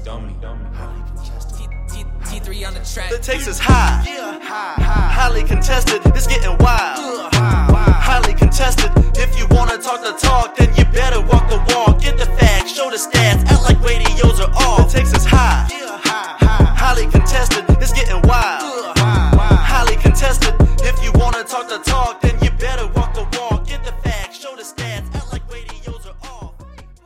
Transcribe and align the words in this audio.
dummy, 0.00 0.34
dummy. 0.40 0.64
T3 2.26 2.66
on 2.66 2.74
the 2.74 2.80
track. 2.80 3.10
The 3.10 3.18
taste 3.18 3.48
is 3.48 3.58
high. 3.58 4.02
Highly 4.42 5.44
contested. 5.44 6.02
It's 6.06 6.26
getting 6.26 6.56
wild. 6.58 7.32
Highly 7.32 8.34
contested. 8.34 8.90
If 9.16 9.38
you 9.38 9.46
wanna 9.50 9.78
talk 9.78 10.02
the 10.02 10.12
talk, 10.18 10.56
then 10.56 10.74
you 10.76 10.84
better 10.86 11.20
walk 11.20 11.48
the 11.48 11.58
walk. 11.74 12.00
Get 12.00 12.18
the 12.18 12.26
facts, 12.26 12.72
show 12.74 12.90
the 12.90 12.96
stats, 12.96 13.44
act 13.46 13.62
like 13.62 13.80
radios 13.82 14.40
are 14.40 14.50
off. 14.50 14.92
The 14.92 14.98
taste 14.98 15.16
is 15.16 15.24
high. 15.24 15.68
Highly 16.76 17.06
contested. 17.10 17.64
It's 17.80 17.92
getting 17.92 18.20
wild. 18.22 18.96
Highly 18.98 19.96
contested. 19.96 20.54
If 20.80 21.02
you 21.02 21.12
wanna 21.14 21.44
talk 21.44 21.68
the 21.68 21.78
talk, 21.78 22.20
then 22.20 22.36
you 22.42 22.50
better 22.58 22.86
walk 22.88 23.14
the 23.14 23.26
walk. 23.38 23.66
Get 23.66 23.84
the 23.84 23.92
facts, 24.04 24.40
show 24.40 24.54
the 24.56 24.62
stats, 24.62 25.14
act 25.14 25.32
like 25.32 25.50
radios 25.50 26.06
are 26.06 26.16
off. 26.22 26.54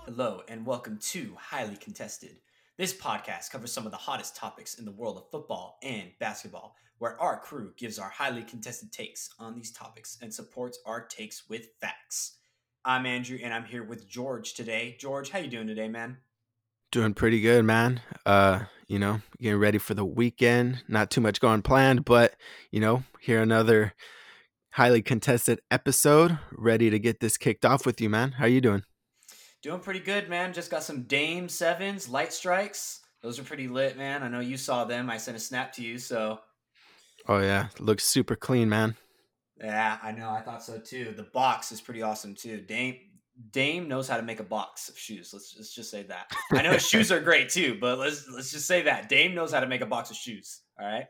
Hello 0.06 0.42
and 0.48 0.66
welcome 0.66 0.98
to 1.12 1.36
Highly 1.36 1.76
Contested. 1.76 2.36
This 2.80 2.94
podcast 2.94 3.50
covers 3.50 3.74
some 3.74 3.84
of 3.84 3.92
the 3.92 3.98
hottest 3.98 4.36
topics 4.36 4.78
in 4.78 4.86
the 4.86 4.90
world 4.90 5.18
of 5.18 5.30
football 5.30 5.78
and 5.82 6.12
basketball, 6.18 6.76
where 6.96 7.20
our 7.20 7.38
crew 7.38 7.74
gives 7.76 7.98
our 7.98 8.08
highly 8.08 8.42
contested 8.42 8.90
takes 8.90 9.28
on 9.38 9.54
these 9.54 9.70
topics 9.70 10.16
and 10.22 10.32
supports 10.32 10.78
our 10.86 11.04
takes 11.04 11.46
with 11.46 11.66
facts. 11.78 12.38
I'm 12.82 13.04
Andrew 13.04 13.38
and 13.44 13.52
I'm 13.52 13.66
here 13.66 13.84
with 13.84 14.08
George 14.08 14.54
today. 14.54 14.96
George, 14.98 15.28
how 15.28 15.40
you 15.40 15.50
doing 15.50 15.66
today, 15.66 15.88
man? 15.88 16.16
Doing 16.90 17.12
pretty 17.12 17.42
good, 17.42 17.66
man. 17.66 18.00
Uh, 18.24 18.60
you 18.88 18.98
know, 18.98 19.20
getting 19.38 19.60
ready 19.60 19.76
for 19.76 19.92
the 19.92 20.06
weekend. 20.06 20.82
Not 20.88 21.10
too 21.10 21.20
much 21.20 21.38
going 21.38 21.60
planned, 21.60 22.06
but 22.06 22.32
you 22.70 22.80
know, 22.80 23.02
here 23.20 23.42
another 23.42 23.92
highly 24.70 25.02
contested 25.02 25.60
episode. 25.70 26.38
Ready 26.50 26.88
to 26.88 26.98
get 26.98 27.20
this 27.20 27.36
kicked 27.36 27.66
off 27.66 27.84
with 27.84 28.00
you, 28.00 28.08
man. 28.08 28.32
How 28.38 28.46
you 28.46 28.62
doing? 28.62 28.84
Doing 29.62 29.80
pretty 29.80 30.00
good, 30.00 30.28
man. 30.30 30.52
Just 30.54 30.70
got 30.70 30.82
some 30.82 31.02
Dame 31.02 31.48
sevens, 31.48 32.08
light 32.08 32.32
strikes. 32.32 33.00
Those 33.22 33.38
are 33.38 33.42
pretty 33.42 33.68
lit, 33.68 33.98
man. 33.98 34.22
I 34.22 34.28
know 34.28 34.40
you 34.40 34.56
saw 34.56 34.84
them. 34.84 35.10
I 35.10 35.18
sent 35.18 35.36
a 35.36 35.40
snap 35.40 35.72
to 35.74 35.82
you, 35.82 35.98
so 35.98 36.40
Oh 37.28 37.38
yeah, 37.40 37.68
looks 37.78 38.04
super 38.04 38.34
clean, 38.36 38.68
man. 38.70 38.96
yeah, 39.58 39.98
I 40.02 40.12
know. 40.12 40.30
I 40.30 40.40
thought 40.40 40.62
so 40.62 40.78
too. 40.78 41.12
The 41.14 41.24
box 41.34 41.70
is 41.72 41.80
pretty 41.82 42.00
awesome 42.00 42.34
too. 42.34 42.62
Dame 42.62 42.96
Dame 43.52 43.88
knows 43.88 44.08
how 44.08 44.16
to 44.16 44.22
make 44.22 44.40
a 44.40 44.44
box 44.44 44.88
of 44.88 44.98
shoes. 44.98 45.30
Let's, 45.32 45.54
let's 45.56 45.74
just 45.74 45.90
say 45.90 46.02
that. 46.04 46.30
I 46.52 46.62
know 46.62 46.72
his 46.72 46.86
shoes 46.88 47.12
are 47.12 47.20
great 47.20 47.50
too, 47.50 47.76
but 47.78 47.98
let's 47.98 48.26
let's 48.30 48.50
just 48.50 48.66
say 48.66 48.82
that 48.82 49.10
Dame 49.10 49.34
knows 49.34 49.52
how 49.52 49.60
to 49.60 49.66
make 49.66 49.82
a 49.82 49.86
box 49.86 50.10
of 50.10 50.16
shoes. 50.16 50.62
All 50.80 50.86
right. 50.86 51.06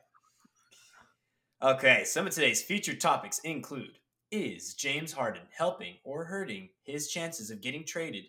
Okay, 1.62 2.04
some 2.04 2.26
of 2.26 2.32
today's 2.32 2.62
featured 2.62 3.00
topics 3.00 3.38
include: 3.40 3.98
Is 4.32 4.74
James 4.74 5.12
Harden 5.12 5.42
helping 5.56 5.94
or 6.02 6.24
hurting 6.24 6.70
his 6.82 7.08
chances 7.10 7.50
of 7.50 7.60
getting 7.60 7.84
traded 7.84 8.24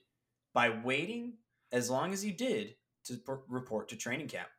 by 0.54 0.70
waiting 0.70 1.34
as 1.72 1.90
long 1.90 2.14
as 2.14 2.22
he 2.22 2.32
did 2.32 2.76
to 3.06 3.20
report 3.48 3.90
to 3.90 3.96
training 3.96 4.28
camp? 4.28 4.50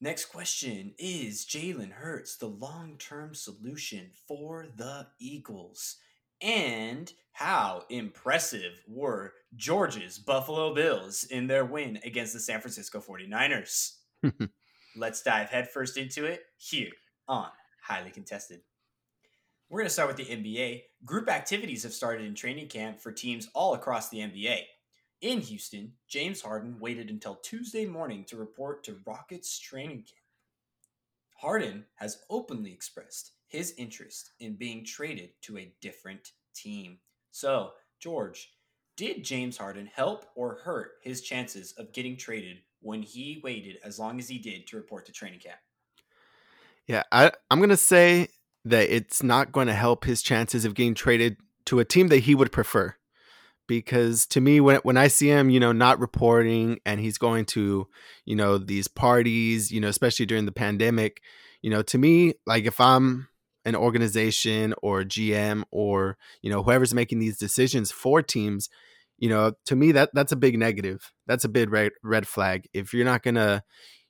Next 0.00 0.24
question 0.26 0.94
Is 0.98 1.46
Jalen 1.46 1.92
Hurts 1.92 2.36
the 2.36 2.48
long 2.48 2.96
term 2.98 3.34
solution 3.34 4.10
for 4.26 4.66
the 4.76 5.06
Eagles? 5.20 5.96
And 6.40 7.12
how 7.32 7.84
impressive 7.88 8.82
were 8.88 9.32
George's 9.54 10.18
Buffalo 10.18 10.74
Bills 10.74 11.22
in 11.24 11.46
their 11.46 11.64
win 11.64 12.00
against 12.04 12.32
the 12.32 12.40
San 12.40 12.60
Francisco 12.60 13.00
49ers? 13.00 13.92
Let's 14.96 15.22
dive 15.22 15.50
headfirst 15.50 15.96
into 15.96 16.24
it 16.24 16.42
here 16.56 16.90
on 17.28 17.50
Highly 17.84 18.10
Contested. 18.10 18.62
We're 19.72 19.78
going 19.78 19.88
to 19.88 19.94
start 19.94 20.14
with 20.14 20.18
the 20.18 20.36
NBA. 20.36 20.82
Group 21.06 21.30
activities 21.30 21.82
have 21.84 21.94
started 21.94 22.26
in 22.26 22.34
training 22.34 22.68
camp 22.68 23.00
for 23.00 23.10
teams 23.10 23.48
all 23.54 23.72
across 23.72 24.10
the 24.10 24.18
NBA. 24.18 24.58
In 25.22 25.40
Houston, 25.40 25.92
James 26.08 26.42
Harden 26.42 26.78
waited 26.78 27.08
until 27.08 27.36
Tuesday 27.36 27.86
morning 27.86 28.22
to 28.24 28.36
report 28.36 28.84
to 28.84 29.00
Rockets 29.06 29.58
training 29.58 30.00
camp. 30.00 30.26
Harden 31.38 31.86
has 31.94 32.18
openly 32.28 32.70
expressed 32.70 33.32
his 33.48 33.72
interest 33.78 34.32
in 34.40 34.56
being 34.56 34.84
traded 34.84 35.30
to 35.40 35.56
a 35.56 35.72
different 35.80 36.32
team. 36.54 36.98
So, 37.30 37.70
George, 37.98 38.50
did 38.98 39.24
James 39.24 39.56
Harden 39.56 39.86
help 39.86 40.26
or 40.34 40.56
hurt 40.56 40.98
his 41.00 41.22
chances 41.22 41.72
of 41.78 41.94
getting 41.94 42.18
traded 42.18 42.58
when 42.82 43.00
he 43.00 43.40
waited 43.42 43.78
as 43.82 43.98
long 43.98 44.18
as 44.18 44.28
he 44.28 44.36
did 44.36 44.66
to 44.66 44.76
report 44.76 45.06
to 45.06 45.12
training 45.12 45.40
camp? 45.40 45.60
Yeah, 46.86 47.04
I, 47.10 47.32
I'm 47.50 47.58
gonna 47.58 47.78
say 47.78 48.28
that 48.64 48.94
it's 48.94 49.22
not 49.22 49.52
going 49.52 49.66
to 49.66 49.74
help 49.74 50.04
his 50.04 50.22
chances 50.22 50.64
of 50.64 50.74
getting 50.74 50.94
traded 50.94 51.36
to 51.66 51.78
a 51.78 51.84
team 51.84 52.08
that 52.08 52.20
he 52.20 52.34
would 52.34 52.52
prefer. 52.52 52.94
Because 53.68 54.26
to 54.26 54.40
me, 54.40 54.60
when 54.60 54.76
when 54.82 54.96
I 54.96 55.08
see 55.08 55.28
him, 55.28 55.48
you 55.48 55.60
know, 55.60 55.72
not 55.72 56.00
reporting 56.00 56.80
and 56.84 57.00
he's 57.00 57.16
going 57.16 57.44
to, 57.46 57.86
you 58.24 58.36
know, 58.36 58.58
these 58.58 58.88
parties, 58.88 59.70
you 59.70 59.80
know, 59.80 59.88
especially 59.88 60.26
during 60.26 60.46
the 60.46 60.52
pandemic, 60.52 61.22
you 61.62 61.70
know, 61.70 61.82
to 61.82 61.96
me, 61.98 62.34
like 62.44 62.64
if 62.64 62.80
I'm 62.80 63.28
an 63.64 63.76
organization 63.76 64.74
or 64.82 65.02
GM 65.02 65.62
or 65.70 66.16
you 66.42 66.50
know 66.50 66.62
whoever's 66.62 66.94
making 66.94 67.20
these 67.20 67.38
decisions 67.38 67.92
for 67.92 68.22
teams, 68.22 68.68
you 69.18 69.28
know, 69.28 69.52
to 69.66 69.76
me 69.76 69.92
that 69.92 70.10
that's 70.12 70.32
a 70.32 70.36
big 70.36 70.58
negative. 70.58 71.12
That's 71.26 71.44
a 71.44 71.48
big 71.48 71.70
red 71.70 71.92
red 72.02 72.26
flag. 72.26 72.68
If 72.72 72.92
you're 72.92 73.04
not 73.04 73.22
gonna, 73.22 73.62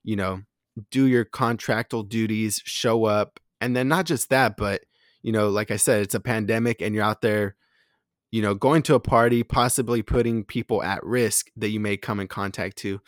you 0.02 0.16
know, 0.16 0.42
do 0.90 1.06
your 1.06 1.24
contractual 1.24 2.02
duties, 2.02 2.62
show 2.64 3.04
up, 3.04 3.38
and 3.62 3.74
then 3.76 3.88
not 3.88 4.04
just 4.06 4.28
that, 4.30 4.56
but 4.58 4.82
you 5.22 5.32
know, 5.32 5.48
like 5.48 5.70
I 5.70 5.76
said, 5.76 6.02
it's 6.02 6.16
a 6.16 6.20
pandemic 6.20 6.82
and 6.82 6.94
you're 6.94 7.04
out 7.04 7.22
there, 7.22 7.56
you 8.32 8.42
know, 8.42 8.54
going 8.54 8.82
to 8.82 8.94
a 8.96 9.00
party, 9.00 9.42
possibly 9.44 10.02
putting 10.02 10.44
people 10.44 10.82
at 10.82 11.04
risk 11.04 11.48
that 11.56 11.70
you 11.70 11.80
may 11.80 11.96
come 11.96 12.20
in 12.20 12.26
contact 12.28 12.76
to. 12.78 13.00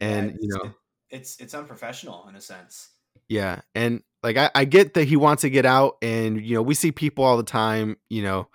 And, 0.00 0.30
Yeah, 0.30 0.36
you 0.40 0.48
know, 0.48 0.74
it's 1.10 1.36
it's 1.38 1.54
unprofessional 1.54 2.26
in 2.28 2.34
a 2.36 2.40
sense. 2.40 2.90
yeah. 3.28 3.60
And 3.74 4.02
like 4.22 4.36
I, 4.36 4.50
I 4.54 4.64
get 4.64 4.94
that 4.94 5.04
he 5.08 5.16
wants 5.16 5.42
to 5.42 5.50
get 5.50 5.66
out 5.66 5.96
and 6.02 6.40
you 6.44 6.54
know, 6.54 6.62
we 6.62 6.74
see 6.74 6.90
people 6.92 7.24
all 7.24 7.36
the 7.36 7.42
time, 7.42 7.96
you 8.08 8.22
know, 8.22 8.48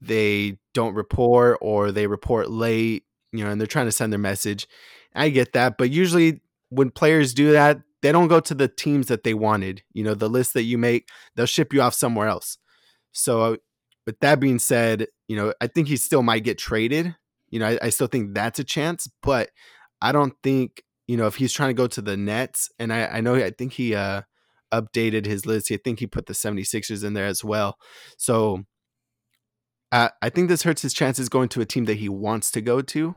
they 0.00 0.58
don't 0.74 0.94
report 0.94 1.58
or 1.60 1.92
they 1.92 2.06
report 2.06 2.50
late, 2.50 3.04
you 3.32 3.44
know, 3.44 3.50
and 3.50 3.60
they're 3.60 3.66
trying 3.66 3.86
to 3.86 3.92
send 3.92 4.12
their 4.12 4.20
message. 4.20 4.68
I 5.14 5.30
get 5.30 5.54
that, 5.54 5.78
but 5.78 5.90
usually 5.90 6.40
when 6.68 6.90
players 6.90 7.34
do 7.34 7.52
that, 7.52 7.80
they 8.02 8.12
don't 8.12 8.28
go 8.28 8.40
to 8.40 8.54
the 8.54 8.68
teams 8.68 9.08
that 9.08 9.24
they 9.24 9.34
wanted. 9.34 9.82
You 9.92 10.04
know, 10.04 10.14
the 10.14 10.28
list 10.28 10.54
that 10.54 10.62
you 10.62 10.78
make, 10.78 11.08
they'll 11.34 11.46
ship 11.46 11.72
you 11.72 11.82
off 11.82 11.94
somewhere 11.94 12.28
else. 12.28 12.58
So, 13.12 13.58
with 14.06 14.18
that 14.20 14.40
being 14.40 14.58
said, 14.58 15.06
you 15.28 15.36
know, 15.36 15.52
I 15.60 15.66
think 15.66 15.88
he 15.88 15.96
still 15.96 16.22
might 16.22 16.44
get 16.44 16.58
traded. 16.58 17.14
You 17.50 17.60
know, 17.60 17.66
I, 17.66 17.78
I 17.82 17.88
still 17.90 18.06
think 18.06 18.34
that's 18.34 18.58
a 18.58 18.64
chance, 18.64 19.08
but 19.22 19.50
I 20.00 20.12
don't 20.12 20.34
think, 20.42 20.82
you 21.06 21.16
know, 21.16 21.26
if 21.26 21.36
he's 21.36 21.52
trying 21.52 21.70
to 21.70 21.74
go 21.74 21.86
to 21.88 22.00
the 22.00 22.16
Nets, 22.16 22.70
and 22.78 22.92
I, 22.92 23.06
I 23.06 23.20
know, 23.20 23.34
I 23.34 23.50
think 23.50 23.74
he 23.74 23.94
uh, 23.94 24.22
updated 24.72 25.26
his 25.26 25.44
list. 25.44 25.70
I 25.70 25.76
think 25.76 25.98
he 25.98 26.06
put 26.06 26.26
the 26.26 26.32
76ers 26.32 27.04
in 27.04 27.14
there 27.14 27.26
as 27.26 27.44
well. 27.44 27.76
So, 28.16 28.64
uh, 29.92 30.10
I 30.22 30.30
think 30.30 30.48
this 30.48 30.62
hurts 30.62 30.82
his 30.82 30.94
chances 30.94 31.28
going 31.28 31.48
to 31.50 31.60
a 31.60 31.66
team 31.66 31.84
that 31.86 31.98
he 31.98 32.08
wants 32.08 32.50
to 32.52 32.60
go 32.60 32.80
to 32.80 33.16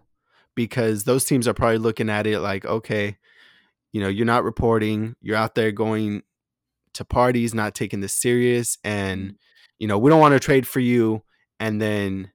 because 0.55 1.03
those 1.03 1.23
teams 1.23 1.47
are 1.47 1.53
probably 1.53 1.77
looking 1.77 2.09
at 2.09 2.27
it 2.27 2.39
like, 2.39 2.65
okay, 2.65 3.17
you 3.93 4.01
know, 4.01 4.09
you're 4.09 4.25
not 4.25 4.43
reporting, 4.43 5.15
you're 5.21 5.37
out 5.37 5.55
there 5.55 5.71
going 5.71 6.23
to 6.95 7.05
parties, 7.05 7.53
not 7.53 7.73
taking 7.75 8.01
this 8.01 8.13
serious, 8.13 8.77
and 8.83 9.35
you 9.79 9.87
know, 9.87 9.97
we 9.97 10.09
don't 10.09 10.19
want 10.19 10.33
to 10.33 10.39
trade 10.39 10.67
for 10.67 10.79
you, 10.79 11.23
and 11.59 11.81
then 11.81 12.31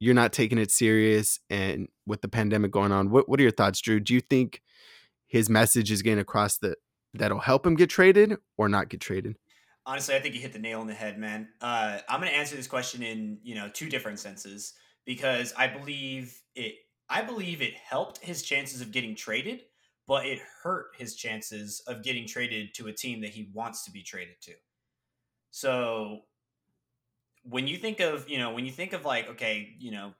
you're 0.00 0.14
not 0.14 0.32
taking 0.32 0.58
it 0.58 0.70
serious, 0.70 1.38
and 1.48 1.88
with 2.06 2.22
the 2.22 2.28
pandemic 2.28 2.72
going 2.72 2.92
on, 2.92 3.10
what 3.10 3.28
what 3.28 3.38
are 3.38 3.42
your 3.42 3.52
thoughts, 3.52 3.80
Drew? 3.80 4.00
Do 4.00 4.14
you 4.14 4.20
think 4.20 4.62
his 5.26 5.48
message 5.48 5.90
is 5.90 6.02
getting 6.02 6.18
across 6.18 6.58
that 6.58 6.78
that'll 7.14 7.40
help 7.40 7.66
him 7.66 7.74
get 7.74 7.90
traded 7.90 8.36
or 8.56 8.68
not 8.68 8.88
get 8.88 9.00
traded? 9.00 9.36
Honestly, 9.84 10.14
I 10.14 10.20
think 10.20 10.34
you 10.34 10.40
hit 10.40 10.52
the 10.52 10.58
nail 10.58 10.80
on 10.80 10.86
the 10.86 10.94
head, 10.94 11.18
man. 11.18 11.48
Uh, 11.60 11.98
I'm 12.08 12.20
going 12.20 12.30
to 12.30 12.38
answer 12.38 12.56
this 12.56 12.66
question 12.66 13.02
in 13.02 13.38
you 13.42 13.54
know 13.54 13.68
two 13.68 13.88
different 13.88 14.18
senses 14.18 14.72
because 15.04 15.52
I 15.56 15.66
believe 15.66 16.40
it. 16.54 16.74
I 17.08 17.20
believe 17.20 17.60
it 17.60 17.74
helped 17.74 18.18
his 18.18 18.42
chances 18.42 18.80
of 18.80 18.90
getting 18.90 19.14
traded, 19.14 19.62
but 20.12 20.26
it 20.26 20.40
hurt 20.62 20.88
his 20.98 21.14
chances 21.14 21.82
of 21.86 22.02
getting 22.02 22.26
traded 22.26 22.74
to 22.74 22.88
a 22.88 22.92
team 22.92 23.22
that 23.22 23.30
he 23.30 23.48
wants 23.54 23.82
to 23.82 23.90
be 23.90 24.02
traded 24.02 24.34
to. 24.42 24.52
So 25.50 26.24
when 27.44 27.66
you 27.66 27.78
think 27.78 27.98
of 28.00 28.28
you 28.28 28.36
know 28.36 28.52
when 28.52 28.66
you 28.66 28.72
think 28.72 28.92
of 28.92 29.06
like 29.06 29.30
okay 29.30 29.74
you 29.78 29.90
know 29.90 30.12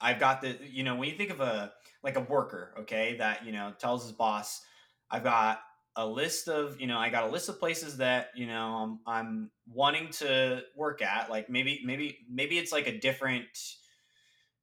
I've 0.00 0.20
got 0.20 0.40
the 0.40 0.56
you 0.70 0.84
know 0.84 0.94
when 0.94 1.08
you 1.08 1.16
think 1.16 1.30
of 1.30 1.40
a 1.40 1.72
like 2.04 2.14
a 2.14 2.20
worker 2.20 2.74
okay 2.82 3.16
that 3.16 3.44
you 3.44 3.50
know 3.50 3.72
tells 3.76 4.04
his 4.04 4.12
boss 4.12 4.62
I've 5.10 5.24
got 5.24 5.58
a 5.96 6.06
list 6.06 6.46
of 6.46 6.80
you 6.80 6.86
know 6.86 6.98
I 6.98 7.10
got 7.10 7.24
a 7.24 7.32
list 7.32 7.48
of 7.48 7.58
places 7.58 7.96
that 7.96 8.28
you 8.36 8.46
know 8.46 8.76
I'm, 8.76 9.00
I'm 9.04 9.50
wanting 9.66 10.10
to 10.20 10.62
work 10.76 11.02
at 11.02 11.28
like 11.28 11.50
maybe 11.50 11.82
maybe 11.84 12.18
maybe 12.30 12.56
it's 12.56 12.70
like 12.70 12.86
a 12.86 12.96
different 13.00 13.48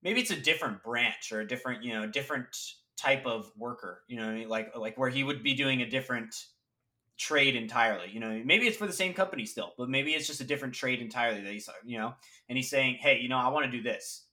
maybe 0.01 0.21
it's 0.21 0.31
a 0.31 0.39
different 0.39 0.81
branch 0.81 1.33
or 1.33 1.41
a 1.41 1.47
different 1.47 1.83
you 1.83 1.93
know 1.93 2.07
different 2.07 2.55
type 2.97 3.25
of 3.25 3.51
worker 3.57 4.03
you 4.07 4.17
know 4.17 4.27
I 4.27 4.33
mean? 4.33 4.49
like 4.49 4.75
like 4.75 4.97
where 4.97 5.09
he 5.09 5.23
would 5.23 5.43
be 5.43 5.53
doing 5.53 5.81
a 5.81 5.89
different 5.89 6.35
trade 7.17 7.55
entirely 7.55 8.09
you 8.11 8.19
know 8.19 8.41
maybe 8.45 8.67
it's 8.67 8.77
for 8.77 8.87
the 8.87 8.93
same 8.93 9.13
company 9.13 9.45
still 9.45 9.73
but 9.77 9.89
maybe 9.89 10.11
it's 10.11 10.27
just 10.27 10.41
a 10.41 10.43
different 10.43 10.73
trade 10.73 10.99
entirely 11.01 11.41
that 11.41 11.51
he's 11.51 11.69
you 11.85 11.97
know 11.97 12.13
and 12.49 12.57
he's 12.57 12.69
saying 12.69 12.95
hey 12.99 13.19
you 13.19 13.29
know 13.29 13.37
I 13.37 13.47
want 13.47 13.65
to 13.65 13.71
do 13.71 13.81
this 13.81 14.25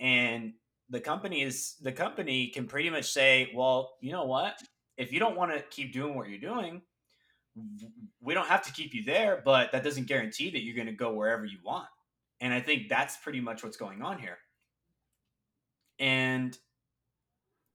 and 0.00 0.54
the 0.90 1.00
company 1.00 1.42
is 1.42 1.76
the 1.80 1.92
company 1.92 2.48
can 2.48 2.66
pretty 2.66 2.90
much 2.90 3.10
say, 3.12 3.52
well, 3.54 3.96
you 4.00 4.10
know 4.10 4.24
what? 4.24 4.60
If 4.96 5.12
you 5.12 5.20
don't 5.20 5.36
want 5.36 5.52
to 5.52 5.62
keep 5.70 5.92
doing 5.92 6.16
what 6.16 6.28
you're 6.28 6.40
doing, 6.40 6.82
we 8.20 8.34
don't 8.34 8.46
have 8.46 8.62
to 8.62 8.72
keep 8.72 8.92
you 8.92 9.04
there, 9.04 9.40
but 9.44 9.72
that 9.72 9.84
doesn't 9.84 10.06
guarantee 10.06 10.50
that 10.50 10.62
you're 10.62 10.74
going 10.74 10.86
to 10.86 10.92
go 10.92 11.12
wherever 11.12 11.44
you 11.44 11.58
want. 11.64 11.86
And 12.40 12.52
I 12.52 12.60
think 12.60 12.88
that's 12.88 13.16
pretty 13.18 13.40
much 13.40 13.62
what's 13.62 13.76
going 13.76 14.02
on 14.02 14.18
here. 14.18 14.38
And 15.98 16.56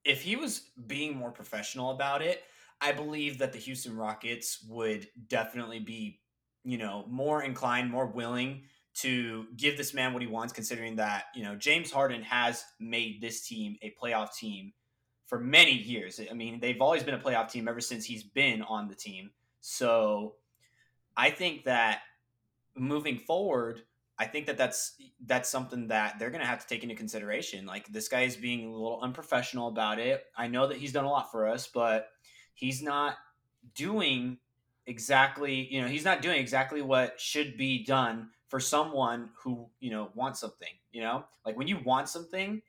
if 0.05 0.21
he 0.21 0.35
was 0.35 0.69
being 0.87 1.17
more 1.17 1.31
professional 1.31 1.91
about 1.91 2.21
it, 2.21 2.43
I 2.79 2.91
believe 2.91 3.39
that 3.39 3.51
the 3.51 3.59
Houston 3.59 3.97
Rockets 3.97 4.63
would 4.69 5.07
definitely 5.27 5.79
be, 5.79 6.19
you 6.63 6.77
know, 6.77 7.05
more 7.09 7.43
inclined, 7.43 7.89
more 7.89 8.05
willing 8.05 8.63
to 8.95 9.47
give 9.57 9.75
this 9.75 9.93
man 9.93 10.13
what 10.13 10.21
he 10.21 10.27
wants, 10.27 10.53
considering 10.53 10.95
that, 10.97 11.25
you 11.35 11.43
know, 11.43 11.55
James 11.55 11.91
Harden 11.91 12.21
has 12.21 12.63
made 12.79 13.19
this 13.19 13.45
team 13.45 13.75
a 13.81 13.93
playoff 14.01 14.35
team 14.35 14.71
for 15.25 15.39
many 15.39 15.73
years. 15.73 16.21
I 16.29 16.33
mean, 16.33 16.59
they've 16.59 16.81
always 16.81 17.03
been 17.03 17.15
a 17.15 17.19
playoff 17.19 17.49
team 17.49 17.67
ever 17.67 17.81
since 17.81 18.05
he's 18.05 18.23
been 18.23 18.61
on 18.61 18.87
the 18.87 18.95
team. 18.95 19.31
So 19.59 20.35
I 21.17 21.29
think 21.29 21.65
that 21.65 22.01
moving 22.75 23.17
forward, 23.17 23.81
I 24.17 24.25
think 24.25 24.45
that 24.45 24.57
that's 24.57 24.95
that's 25.25 25.49
something 25.49 25.87
that 25.89 26.19
they're 26.19 26.29
going 26.29 26.41
to 26.41 26.47
have 26.47 26.61
to 26.61 26.67
take 26.67 26.83
into 26.83 26.95
consideration. 26.95 27.65
Like 27.65 27.87
this 27.87 28.07
guy 28.07 28.21
is 28.21 28.37
being 28.37 28.65
a 28.65 28.71
little 28.71 28.99
unprofessional 29.01 29.67
about 29.67 29.99
it. 29.99 30.23
I 30.37 30.47
know 30.47 30.67
that 30.67 30.77
he's 30.77 30.93
done 30.93 31.05
a 31.05 31.09
lot 31.09 31.31
for 31.31 31.47
us, 31.47 31.67
but 31.67 32.09
he's 32.53 32.81
not 32.81 33.17
doing 33.73 34.37
exactly, 34.87 35.67
you 35.71 35.81
know, 35.81 35.87
he's 35.87 36.05
not 36.05 36.21
doing 36.21 36.39
exactly 36.39 36.81
what 36.81 37.19
should 37.19 37.57
be 37.57 37.83
done 37.83 38.29
for 38.47 38.59
someone 38.59 39.29
who, 39.43 39.67
you 39.79 39.91
know, 39.91 40.09
wants 40.13 40.39
something, 40.39 40.69
you 40.91 41.01
know? 41.01 41.25
Like 41.45 41.57
when 41.57 41.67
you 41.67 41.79
want 41.83 42.07
something, 42.07 42.61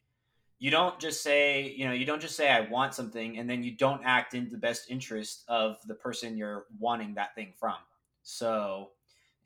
you 0.59 0.71
don't 0.71 0.99
just 0.99 1.23
say, 1.23 1.75
you 1.77 1.87
know, 1.87 1.93
you 1.93 2.07
don't 2.07 2.21
just 2.21 2.35
say 2.35 2.51
I 2.51 2.61
want 2.61 2.95
something 2.95 3.39
and 3.39 3.49
then 3.49 3.63
you 3.63 3.73
don't 3.73 4.03
act 4.05 4.35
in 4.35 4.49
the 4.49 4.57
best 4.57 4.91
interest 4.91 5.45
of 5.49 5.77
the 5.87 5.95
person 5.95 6.37
you're 6.37 6.65
wanting 6.79 7.15
that 7.15 7.35
thing 7.35 7.53
from. 7.59 7.77
So, 8.23 8.91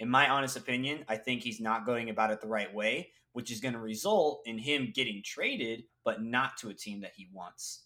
in 0.01 0.09
my 0.09 0.29
honest 0.29 0.57
opinion, 0.57 1.05
I 1.09 1.17
think 1.17 1.43
he's 1.43 1.61
not 1.61 1.87
going 1.87 2.09
about 2.09 2.31
it 2.31 2.41
the 2.41 2.49
right 2.49 2.75
way, 2.75 3.11
which 3.33 3.53
is 3.53 3.61
going 3.61 3.75
to 3.75 3.81
result 3.81 4.43
in 4.47 4.59
him 4.59 4.93
getting 4.95 5.23
traded, 5.23 5.85
but 6.05 6.23
not 6.23 6.57
to 6.59 6.71
a 6.71 6.75
team 6.75 7.03
that 7.03 7.13
he 7.15 7.29
wants. 7.33 7.85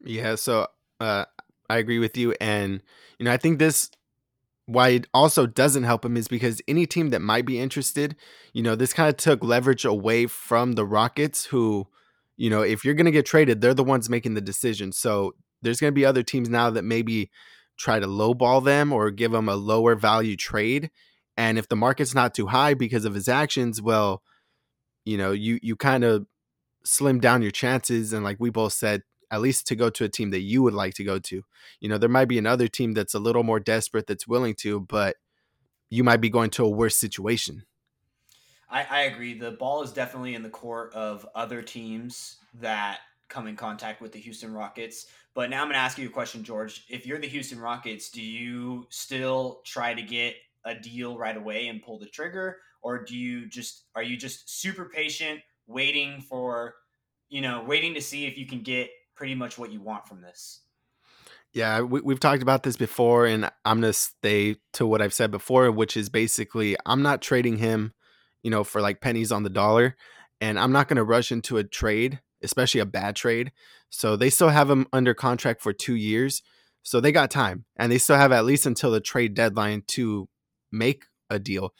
Yeah, 0.00 0.34
so 0.34 0.66
uh, 1.00 1.24
I 1.70 1.78
agree 1.78 2.00
with 2.00 2.16
you, 2.18 2.34
and 2.40 2.82
you 3.18 3.24
know 3.24 3.32
I 3.32 3.38
think 3.38 3.58
this 3.58 3.90
why 4.66 4.88
it 4.88 5.06
also 5.14 5.46
doesn't 5.46 5.84
help 5.84 6.04
him 6.04 6.16
is 6.16 6.26
because 6.26 6.60
any 6.66 6.86
team 6.86 7.10
that 7.10 7.22
might 7.22 7.46
be 7.46 7.60
interested, 7.60 8.16
you 8.52 8.64
know, 8.64 8.74
this 8.74 8.92
kind 8.92 9.08
of 9.08 9.16
took 9.16 9.44
leverage 9.44 9.84
away 9.84 10.26
from 10.26 10.72
the 10.72 10.84
Rockets, 10.84 11.46
who, 11.46 11.86
you 12.36 12.50
know, 12.50 12.62
if 12.62 12.84
you're 12.84 12.94
going 12.94 13.06
to 13.06 13.12
get 13.12 13.24
traded, 13.24 13.60
they're 13.60 13.74
the 13.74 13.84
ones 13.84 14.10
making 14.10 14.34
the 14.34 14.40
decision. 14.40 14.90
So 14.90 15.36
there's 15.62 15.78
going 15.78 15.92
to 15.92 15.94
be 15.94 16.04
other 16.04 16.24
teams 16.24 16.48
now 16.48 16.70
that 16.70 16.82
maybe 16.82 17.30
try 17.76 18.00
to 18.00 18.06
lowball 18.06 18.64
them 18.64 18.92
or 18.92 19.10
give 19.10 19.32
them 19.32 19.48
a 19.48 19.56
lower 19.56 19.94
value 19.94 20.36
trade. 20.36 20.90
And 21.36 21.58
if 21.58 21.68
the 21.68 21.76
market's 21.76 22.14
not 22.14 22.34
too 22.34 22.46
high 22.46 22.74
because 22.74 23.04
of 23.04 23.14
his 23.14 23.28
actions, 23.28 23.82
well, 23.82 24.22
you 25.04 25.18
know, 25.18 25.32
you 25.32 25.58
you 25.62 25.76
kind 25.76 26.04
of 26.04 26.26
slim 26.84 27.20
down 27.20 27.42
your 27.42 27.50
chances. 27.50 28.12
And 28.12 28.24
like 28.24 28.38
we 28.40 28.50
both 28.50 28.72
said, 28.72 29.02
at 29.30 29.40
least 29.40 29.66
to 29.66 29.76
go 29.76 29.90
to 29.90 30.04
a 30.04 30.08
team 30.08 30.30
that 30.30 30.40
you 30.40 30.62
would 30.62 30.74
like 30.74 30.94
to 30.94 31.04
go 31.04 31.18
to. 31.18 31.42
You 31.80 31.88
know, 31.88 31.98
there 31.98 32.08
might 32.08 32.26
be 32.26 32.38
another 32.38 32.68
team 32.68 32.94
that's 32.94 33.14
a 33.14 33.18
little 33.18 33.42
more 33.42 33.60
desperate 33.60 34.06
that's 34.06 34.26
willing 34.26 34.54
to, 34.56 34.80
but 34.80 35.16
you 35.90 36.04
might 36.04 36.20
be 36.20 36.30
going 36.30 36.50
to 36.50 36.64
a 36.64 36.70
worse 36.70 36.96
situation. 36.96 37.64
I, 38.68 38.84
I 38.84 39.00
agree. 39.02 39.34
The 39.34 39.52
ball 39.52 39.82
is 39.82 39.92
definitely 39.92 40.34
in 40.34 40.42
the 40.42 40.50
court 40.50 40.92
of 40.94 41.26
other 41.34 41.62
teams 41.62 42.36
that 42.60 43.00
come 43.28 43.46
in 43.46 43.56
contact 43.56 44.00
with 44.00 44.12
the 44.12 44.18
Houston 44.20 44.52
Rockets. 44.52 45.06
But 45.34 45.50
now 45.50 45.60
I'm 45.60 45.66
going 45.66 45.74
to 45.74 45.80
ask 45.80 45.98
you 45.98 46.06
a 46.06 46.10
question, 46.10 46.42
George. 46.42 46.84
If 46.88 47.06
you're 47.06 47.18
the 47.18 47.28
Houston 47.28 47.60
Rockets, 47.60 48.10
do 48.10 48.22
you 48.22 48.86
still 48.90 49.60
try 49.64 49.94
to 49.94 50.02
get 50.02 50.34
a 50.64 50.74
deal 50.74 51.16
right 51.18 51.36
away 51.36 51.68
and 51.68 51.82
pull 51.82 51.98
the 51.98 52.06
trigger, 52.06 52.58
or 52.82 53.04
do 53.04 53.16
you 53.16 53.46
just 53.46 53.84
are 53.94 54.02
you 54.02 54.16
just 54.16 54.48
super 54.60 54.86
patient, 54.86 55.40
waiting 55.66 56.20
for, 56.20 56.74
you 57.28 57.40
know, 57.40 57.64
waiting 57.66 57.94
to 57.94 58.00
see 58.00 58.26
if 58.26 58.36
you 58.36 58.46
can 58.46 58.62
get 58.62 58.90
pretty 59.14 59.34
much 59.34 59.58
what 59.58 59.72
you 59.72 59.80
want 59.80 60.06
from 60.06 60.20
this? 60.20 60.60
Yeah, 61.52 61.80
we, 61.80 62.00
we've 62.00 62.20
talked 62.20 62.42
about 62.42 62.64
this 62.64 62.76
before, 62.76 63.26
and 63.26 63.50
I'm 63.64 63.80
going 63.80 63.92
to 63.92 63.98
stay 63.98 64.56
to 64.74 64.86
what 64.86 65.00
I've 65.00 65.14
said 65.14 65.30
before, 65.30 65.70
which 65.70 65.96
is 65.96 66.08
basically 66.08 66.76
I'm 66.84 67.02
not 67.02 67.22
trading 67.22 67.58
him, 67.58 67.94
you 68.42 68.50
know, 68.50 68.64
for 68.64 68.80
like 68.80 69.00
pennies 69.00 69.32
on 69.32 69.42
the 69.42 69.50
dollar, 69.50 69.96
and 70.40 70.58
I'm 70.58 70.72
not 70.72 70.88
going 70.88 70.96
to 70.96 71.04
rush 71.04 71.32
into 71.32 71.56
a 71.56 71.64
trade 71.64 72.20
especially 72.42 72.80
a 72.80 72.86
bad 72.86 73.16
trade. 73.16 73.52
So 73.90 74.16
they 74.16 74.30
still 74.30 74.48
have 74.50 74.70
him 74.70 74.86
under 74.92 75.14
contract 75.14 75.62
for 75.62 75.72
two 75.72 75.94
years. 75.94 76.42
So 76.82 77.00
they 77.00 77.12
got 77.12 77.30
time 77.30 77.64
and 77.76 77.90
they 77.90 77.98
still 77.98 78.16
have 78.16 78.32
at 78.32 78.44
least 78.44 78.66
until 78.66 78.90
the 78.90 79.00
trade 79.00 79.34
deadline 79.34 79.82
to 79.88 80.28
make 80.70 81.04
a 81.30 81.38
deal. 81.38 81.74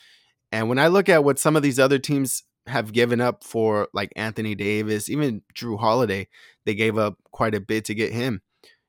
And 0.52 0.68
when 0.68 0.78
I 0.78 0.88
look 0.88 1.08
at 1.08 1.24
what 1.24 1.38
some 1.38 1.56
of 1.56 1.62
these 1.62 1.78
other 1.78 1.98
teams 1.98 2.42
have 2.66 2.92
given 2.92 3.20
up 3.20 3.44
for 3.44 3.88
like 3.92 4.12
Anthony 4.16 4.54
Davis, 4.54 5.08
even 5.08 5.42
Jrue 5.54 5.78
Holiday, 5.78 6.28
they 6.64 6.74
gave 6.74 6.98
up 6.98 7.18
quite 7.30 7.54
a 7.54 7.60
bit 7.60 7.84
to 7.86 7.94
get 7.94 8.12
him. 8.12 8.42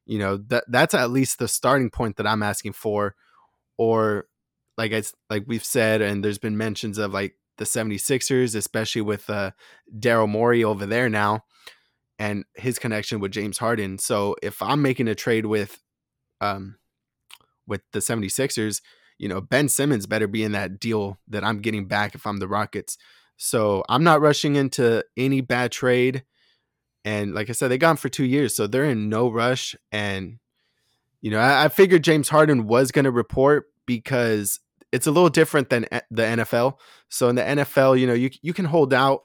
You 0.06 0.19
know, 0.19 0.38
that 0.48 0.64
that's 0.68 0.94
at 0.94 1.12
least 1.12 1.38
the 1.38 1.48
starting 1.48 1.90
point 1.90 2.18
that 2.18 2.28
I'm 2.28 2.42
asking 2.44 2.74
for. 2.74 3.16
Or 3.78 4.28
like 4.78 4.94
I 4.94 5.04
like 5.30 5.44
we've 5.48 5.66
said, 5.66 6.02
and 6.02 6.24
there's 6.24 6.38
been 6.38 6.58
mentions 6.58 6.98
of 6.98 7.14
like 7.14 7.36
the 7.57 7.65
76ers, 7.65 8.56
especially 8.56 9.01
with 9.01 9.30
uh, 9.30 9.51
Daryl 10.00 10.30
Morey 10.30 10.63
over 10.63 10.86
there 10.86 11.09
now 11.09 11.44
and 12.19 12.45
his 12.56 12.80
connection 12.80 13.19
with 13.19 13.31
James 13.31 13.57
Harden. 13.57 13.98
So 13.98 14.36
if 14.42 14.62
I'm 14.62 14.81
making 14.81 15.07
a 15.07 15.15
trade 15.15 15.45
with 15.45 15.81
um 16.42 16.77
with 17.68 17.81
the 17.92 18.00
76ers, 18.00 18.81
you 19.18 19.27
know, 19.27 19.42
Ben 19.42 19.68
Simmons 19.68 20.06
better 20.06 20.27
be 20.27 20.44
in 20.44 20.54
that 20.54 20.80
deal 20.80 21.18
that 21.27 21.44
I'm 21.44 21.59
getting 21.59 21.88
back 21.88 22.15
if 22.15 22.25
I'm 22.25 22.38
the 22.38 22.48
Rockets. 22.48 22.98
So 23.36 23.83
I'm 23.89 24.04
not 24.04 24.21
rushing 24.21 24.56
into 24.56 25.04
any 25.18 25.42
bad 25.42 25.71
trade. 25.71 26.24
And 27.04 27.33
like 27.33 27.50
I 27.50 27.54
said, 27.54 27.69
they 27.69 27.77
him 27.77 27.98
for 27.98 28.09
two 28.09 28.25
years, 28.25 28.56
so 28.56 28.68
they're 28.68 28.86
in 28.86 29.09
no 29.09 29.30
rush. 29.30 29.75
And 29.92 30.39
you 31.21 31.31
know, 31.31 31.39
I, 31.39 31.65
I 31.65 31.68
figured 31.69 32.04
James 32.04 32.30
Harden 32.30 32.68
was 32.68 32.92
going 32.92 33.06
to 33.06 33.12
report 33.12 33.65
because 33.86 34.59
it's 34.92 35.07
a 35.07 35.12
little 35.12 35.30
different 35.30 35.69
than 35.69 35.86
eh, 35.92 36.01
the 36.10 36.24
NFL. 36.24 36.78
So 37.10 37.30
in 37.30 37.36
the 37.36 37.42
NFL, 37.42 38.00
you 38.00 38.07
know, 38.07 38.13
you 38.13 38.30
you 38.42 38.54
can 38.54 38.66
hold 38.66 38.94
out 38.94 39.24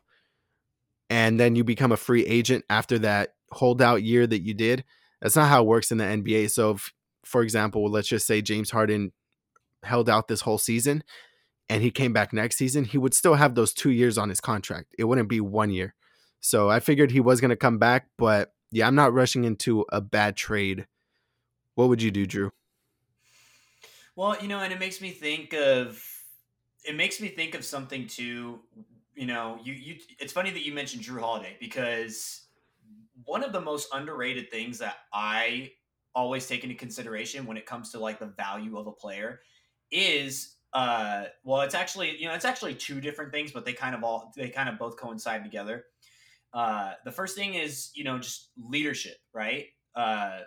and 1.11 1.39
then 1.39 1.57
you 1.57 1.65
become 1.65 1.93
a 1.93 1.97
free 1.97 2.25
agent 2.27 2.65
after 2.71 2.99
that 3.01 3.35
holdout 3.53 4.03
year 4.03 4.27
that 4.27 4.41
you 4.41 4.55
did. 4.55 4.85
That's 5.21 5.37
not 5.37 5.49
how 5.49 5.63
it 5.63 5.67
works 5.67 5.93
in 5.93 5.99
the 5.99 6.05
NBA. 6.05 6.51
So 6.51 6.73
if, 6.73 6.93
for 7.25 7.43
example, 7.43 7.91
let's 7.91 8.09
just 8.09 8.27
say 8.27 8.43
James 8.43 8.71
Harden 8.71 9.13
held 9.83 10.09
out 10.09 10.29
this 10.29 10.41
whole 10.41 10.59
season 10.59 11.05
and 11.69 11.83
he 11.83 11.91
came 11.91 12.13
back 12.13 12.33
next 12.33 12.57
season, 12.57 12.85
he 12.85 12.99
would 12.99 13.15
still 13.15 13.35
have 13.35 13.55
those 13.55 13.73
2 13.73 13.91
years 13.91 14.19
on 14.19 14.29
his 14.29 14.41
contract. 14.41 14.95
It 14.99 15.05
wouldn't 15.05 15.29
be 15.29 15.41
1 15.41 15.71
year. 15.71 15.95
So 16.41 16.71
I 16.71 16.81
figured 16.81 17.13
he 17.13 17.21
was 17.21 17.41
going 17.41 17.51
to 17.51 17.57
come 17.57 17.79
back, 17.79 18.09
but 18.19 18.53
yeah, 18.73 18.87
I'm 18.87 18.97
not 18.97 19.13
rushing 19.13 19.45
into 19.45 19.85
a 19.93 20.01
bad 20.01 20.35
trade. 20.35 20.87
What 21.75 21.89
would 21.89 22.03
you 22.03 22.11
do, 22.11 22.27
Drew? 22.27 22.53
Well, 24.17 24.37
you 24.41 24.49
know, 24.49 24.61
and 24.61 24.73
it 24.73 24.79
makes 24.79 25.01
me 25.01 25.11
think 25.11 25.53
of 25.55 26.03
it 26.85 26.97
makes 26.97 27.21
me 27.21 27.29
think 27.29 27.55
of 27.55 27.65
something 27.65 28.07
too. 28.07 28.61
You 29.15 29.27
know, 29.27 29.59
you 29.63 29.73
you. 29.73 29.97
It's 30.19 30.33
funny 30.33 30.51
that 30.51 30.65
you 30.67 30.73
mentioned 30.73 31.03
Jrue 31.03 31.21
Holiday 31.21 31.57
because 31.61 32.47
one 33.25 33.45
of 33.45 33.53
the 33.53 33.61
most 33.61 33.89
underrated 33.93 34.51
things 34.51 34.79
that 34.79 34.97
I 35.13 35.73
always 36.15 36.47
take 36.47 36.65
into 36.65 36.77
consideration 36.77 37.47
when 37.47 37.57
it 37.57 37.67
comes 37.67 37.91
to 37.93 37.99
like 37.99 38.19
the 38.19 38.27
value 38.27 38.79
of 38.79 38.87
a 38.87 38.93
player 38.93 39.41
is 39.93 40.57
uh 40.75 41.25
well 41.45 41.63
it's 41.63 41.75
actually 41.75 42.17
you 42.19 42.27
know 42.29 42.35
it's 42.35 42.45
actually 42.45 42.75
two 42.75 43.01
different 43.01 43.33
things 43.33 43.53
but 43.53 43.65
they 43.65 43.73
kind 43.73 43.95
of 43.95 44.05
all 44.05 44.33
they 44.37 44.49
kind 44.51 44.69
of 44.69 44.79
both 44.79 44.97
coincide 44.99 45.45
together 45.45 45.85
uh 46.55 46.93
the 47.05 47.13
first 47.13 47.37
thing 47.37 47.55
is 47.55 47.91
you 47.95 48.05
know 48.05 48.19
just 48.19 48.51
leadership 48.57 49.17
right 49.35 49.67
uh 49.97 50.41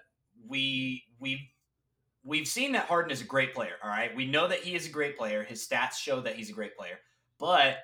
we 0.47 1.03
we 1.19 1.49
we've 2.25 2.47
seen 2.47 2.73
that 2.73 2.87
Harden 2.87 3.11
is 3.11 3.21
a 3.21 3.25
great 3.25 3.53
player. 3.53 3.75
All 3.83 3.89
right, 3.89 4.13
we 4.15 4.25
know 4.25 4.47
that 4.47 4.59
he 4.59 4.75
is 4.75 4.87
a 4.87 4.89
great 4.89 5.17
player. 5.17 5.43
His 5.43 5.65
stats 5.65 5.93
show 5.93 6.19
that 6.21 6.35
he's 6.35 6.49
a 6.49 6.53
great 6.53 6.75
player. 6.75 6.99
But 7.39 7.77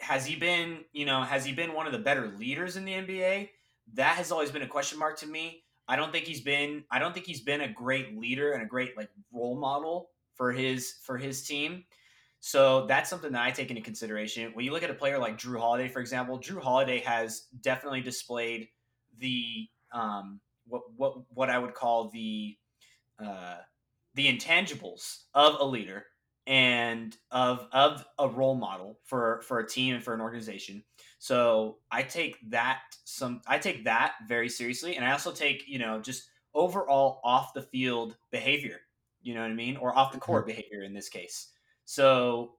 has 0.00 0.26
he 0.26 0.36
been, 0.36 0.84
you 0.92 1.06
know, 1.06 1.22
has 1.22 1.44
he 1.44 1.52
been 1.52 1.72
one 1.72 1.86
of 1.86 1.92
the 1.92 1.98
better 1.98 2.32
leaders 2.38 2.76
in 2.76 2.84
the 2.84 2.92
NBA? 2.92 3.48
That 3.94 4.16
has 4.16 4.30
always 4.30 4.50
been 4.50 4.62
a 4.62 4.68
question 4.68 4.98
mark 4.98 5.18
to 5.18 5.26
me. 5.26 5.64
I 5.88 5.96
don't 5.96 6.12
think 6.12 6.26
he's 6.26 6.42
been. 6.42 6.84
I 6.90 6.98
don't 6.98 7.14
think 7.14 7.26
he's 7.26 7.40
been 7.40 7.62
a 7.62 7.68
great 7.68 8.18
leader 8.18 8.52
and 8.52 8.62
a 8.62 8.66
great 8.66 8.96
like 8.96 9.08
role 9.32 9.58
model 9.58 10.10
for 10.34 10.52
his 10.52 10.96
for 11.02 11.16
his 11.16 11.46
team. 11.46 11.84
So 12.40 12.86
that's 12.86 13.10
something 13.10 13.32
that 13.32 13.42
I 13.42 13.50
take 13.50 13.70
into 13.70 13.82
consideration. 13.82 14.52
When 14.52 14.64
you 14.64 14.72
look 14.72 14.82
at 14.82 14.90
a 14.90 14.94
player 14.94 15.18
like 15.18 15.38
Jrue 15.38 15.58
Holiday, 15.58 15.88
for 15.88 16.00
example, 16.00 16.38
Jrue 16.38 16.62
Holiday 16.62 17.00
has 17.00 17.46
definitely 17.62 18.00
displayed 18.00 18.68
the 19.18 19.68
um, 19.92 20.40
what 20.66 20.82
what 20.96 21.14
what 21.30 21.50
I 21.50 21.58
would 21.58 21.74
call 21.74 22.10
the 22.10 22.56
uh, 23.24 23.58
the 24.14 24.26
intangibles 24.26 25.24
of 25.34 25.60
a 25.60 25.64
leader 25.64 26.04
and 26.48 27.14
of 27.30 27.68
of 27.72 28.06
a 28.18 28.28
role 28.28 28.54
model 28.54 28.98
for 29.04 29.42
for 29.42 29.58
a 29.58 29.68
team 29.68 29.94
and 29.94 30.02
for 30.02 30.14
an 30.14 30.20
organization. 30.20 30.82
So 31.18 31.78
I 31.90 32.02
take 32.02 32.38
that 32.50 32.80
some 33.04 33.42
I 33.46 33.58
take 33.58 33.84
that 33.84 34.14
very 34.26 34.48
seriously, 34.48 34.96
and 34.96 35.04
I 35.04 35.12
also 35.12 35.30
take 35.30 35.64
you 35.68 35.78
know 35.78 36.00
just 36.00 36.28
overall 36.54 37.20
off 37.22 37.52
the 37.52 37.62
field 37.62 38.16
behavior. 38.30 38.80
You 39.20 39.34
know 39.34 39.42
what 39.42 39.50
I 39.50 39.54
mean, 39.54 39.76
or 39.76 39.96
off 39.96 40.12
the 40.12 40.18
court 40.18 40.46
mm-hmm. 40.46 40.56
behavior 40.56 40.82
in 40.82 40.94
this 40.94 41.10
case. 41.10 41.48
So 41.84 42.52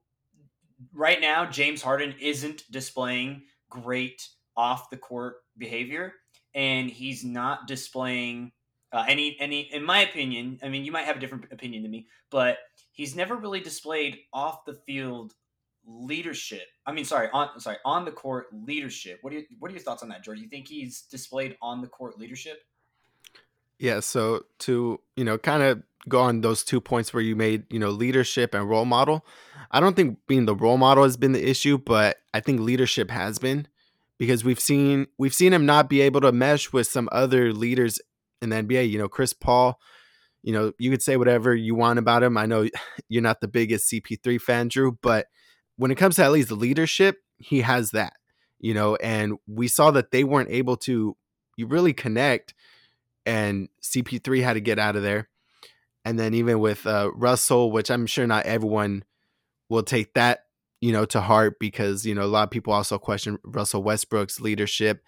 right 0.94 1.20
now, 1.20 1.44
James 1.44 1.82
Harden 1.82 2.14
isn't 2.20 2.70
displaying 2.70 3.42
great 3.70 4.26
off 4.56 4.90
the 4.90 4.96
court 4.96 5.36
behavior, 5.58 6.14
and 6.54 6.88
he's 6.88 7.24
not 7.24 7.66
displaying 7.66 8.52
uh, 8.92 9.04
any 9.08 9.36
any. 9.40 9.72
In 9.72 9.84
my 9.84 10.00
opinion, 10.00 10.58
I 10.62 10.68
mean, 10.68 10.84
you 10.84 10.92
might 10.92 11.04
have 11.04 11.16
a 11.16 11.20
different 11.20 11.44
opinion 11.52 11.82
than 11.82 11.90
me, 11.90 12.06
but 12.30 12.58
he's 12.92 13.14
never 13.14 13.36
really 13.36 13.60
displayed 13.60 14.18
off 14.32 14.64
the 14.64 14.74
field 14.74 15.34
leadership. 15.86 16.66
I 16.86 16.92
mean, 16.92 17.04
sorry, 17.04 17.28
on 17.32 17.60
sorry 17.60 17.76
on 17.84 18.04
the 18.04 18.10
court 18.10 18.46
leadership. 18.52 19.18
What 19.22 19.30
do 19.30 19.38
you 19.38 19.44
what 19.58 19.70
are 19.70 19.74
your 19.74 19.82
thoughts 19.82 20.02
on 20.02 20.08
that, 20.10 20.22
George? 20.22 20.38
You 20.38 20.48
think 20.48 20.68
he's 20.68 21.02
displayed 21.02 21.56
on 21.62 21.80
the 21.80 21.86
court 21.86 22.18
leadership? 22.18 22.62
Yeah. 23.78 24.00
So 24.00 24.44
to 24.60 25.00
you 25.16 25.24
know, 25.24 25.38
kind 25.38 25.62
of 25.62 25.82
go 26.08 26.20
on 26.20 26.40
those 26.40 26.64
two 26.64 26.80
points 26.80 27.12
where 27.12 27.22
you 27.22 27.36
made 27.36 27.64
you 27.72 27.78
know 27.78 27.90
leadership 27.90 28.54
and 28.54 28.68
role 28.68 28.84
model. 28.84 29.24
I 29.70 29.80
don't 29.80 29.94
think 29.94 30.18
being 30.26 30.46
the 30.46 30.54
role 30.54 30.78
model 30.78 31.04
has 31.04 31.16
been 31.16 31.32
the 31.32 31.48
issue, 31.48 31.78
but 31.78 32.18
I 32.34 32.40
think 32.40 32.60
leadership 32.60 33.10
has 33.10 33.38
been 33.38 33.68
because 34.18 34.44
we've 34.44 34.60
seen 34.60 35.06
we've 35.18 35.34
seen 35.34 35.52
him 35.52 35.64
not 35.64 35.88
be 35.88 36.00
able 36.00 36.20
to 36.22 36.32
mesh 36.32 36.72
with 36.72 36.86
some 36.86 37.08
other 37.12 37.52
leaders 37.52 37.98
in 38.42 38.50
the 38.50 38.56
NBA. 38.56 38.90
You 38.90 38.98
know, 38.98 39.08
Chris 39.08 39.32
Paul 39.32 39.78
you 40.42 40.52
know, 40.52 40.72
you 40.78 40.90
could 40.90 41.02
say 41.02 41.16
whatever 41.16 41.54
you 41.54 41.74
want 41.74 41.98
about 41.98 42.22
him. 42.22 42.36
I 42.36 42.46
know 42.46 42.66
you're 43.08 43.22
not 43.22 43.40
the 43.40 43.48
biggest 43.48 43.90
CP3 43.90 44.40
fan, 44.40 44.68
Drew, 44.68 44.98
but 45.02 45.26
when 45.76 45.90
it 45.90 45.96
comes 45.96 46.16
to 46.16 46.24
at 46.24 46.32
least 46.32 46.48
the 46.48 46.54
leadership, 46.54 47.18
he 47.38 47.60
has 47.62 47.90
that, 47.92 48.14
you 48.58 48.74
know, 48.74 48.96
and 48.96 49.38
we 49.46 49.68
saw 49.68 49.90
that 49.92 50.10
they 50.10 50.24
weren't 50.24 50.50
able 50.50 50.76
to 50.78 51.16
you 51.56 51.66
really 51.66 51.92
connect 51.92 52.54
and 53.26 53.68
CP3 53.82 54.42
had 54.42 54.54
to 54.54 54.60
get 54.60 54.78
out 54.78 54.96
of 54.96 55.02
there. 55.02 55.28
And 56.04 56.18
then 56.18 56.32
even 56.32 56.58
with 56.58 56.86
uh, 56.86 57.10
Russell, 57.14 57.70
which 57.70 57.90
I'm 57.90 58.06
sure 58.06 58.26
not 58.26 58.46
everyone 58.46 59.04
will 59.68 59.82
take 59.82 60.14
that, 60.14 60.40
you 60.80 60.92
know, 60.92 61.04
to 61.06 61.20
heart 61.20 61.58
because, 61.60 62.06
you 62.06 62.14
know, 62.14 62.22
a 62.22 62.24
lot 62.24 62.44
of 62.44 62.50
people 62.50 62.72
also 62.72 62.98
question 62.98 63.38
Russell 63.44 63.82
Westbrook's 63.82 64.40
leadership. 64.40 65.02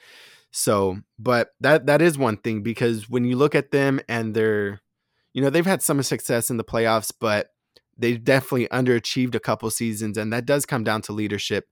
So, 0.52 0.98
but 1.18 1.48
that 1.60 1.86
that 1.86 2.02
is 2.02 2.16
one 2.16 2.36
thing 2.36 2.62
because 2.62 3.08
when 3.08 3.24
you 3.24 3.36
look 3.36 3.54
at 3.54 3.70
them 3.70 4.00
and 4.08 4.34
they're 4.34 4.80
you 5.32 5.42
know, 5.42 5.50
they've 5.50 5.66
had 5.66 5.82
some 5.82 6.02
success 6.02 6.50
in 6.50 6.56
the 6.56 6.64
playoffs, 6.64 7.12
but 7.18 7.48
they've 7.96 8.22
definitely 8.22 8.68
underachieved 8.68 9.34
a 9.34 9.40
couple 9.40 9.70
seasons. 9.70 10.18
And 10.18 10.32
that 10.32 10.46
does 10.46 10.66
come 10.66 10.84
down 10.84 11.02
to 11.02 11.12
leadership 11.12 11.66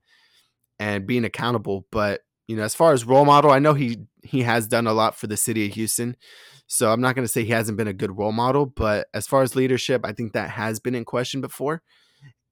and 0.79 1.05
being 1.05 1.25
accountable. 1.25 1.85
But, 1.91 2.21
you 2.47 2.55
know, 2.55 2.63
as 2.63 2.75
far 2.75 2.93
as 2.93 3.05
role 3.05 3.25
model, 3.25 3.51
I 3.51 3.59
know 3.59 3.73
he 3.73 3.99
he 4.23 4.41
has 4.43 4.67
done 4.67 4.87
a 4.87 4.93
lot 4.93 5.15
for 5.15 5.27
the 5.27 5.37
city 5.37 5.65
of 5.65 5.73
Houston. 5.73 6.15
So 6.67 6.91
I'm 6.91 7.01
not 7.01 7.15
going 7.15 7.25
to 7.25 7.31
say 7.31 7.43
he 7.43 7.51
hasn't 7.51 7.77
been 7.77 7.87
a 7.87 7.93
good 7.93 8.17
role 8.17 8.31
model, 8.31 8.65
but 8.65 9.07
as 9.13 9.27
far 9.27 9.41
as 9.41 9.55
leadership, 9.55 10.05
I 10.05 10.13
think 10.13 10.33
that 10.33 10.51
has 10.51 10.79
been 10.79 10.95
in 10.95 11.05
question 11.05 11.41
before. 11.41 11.81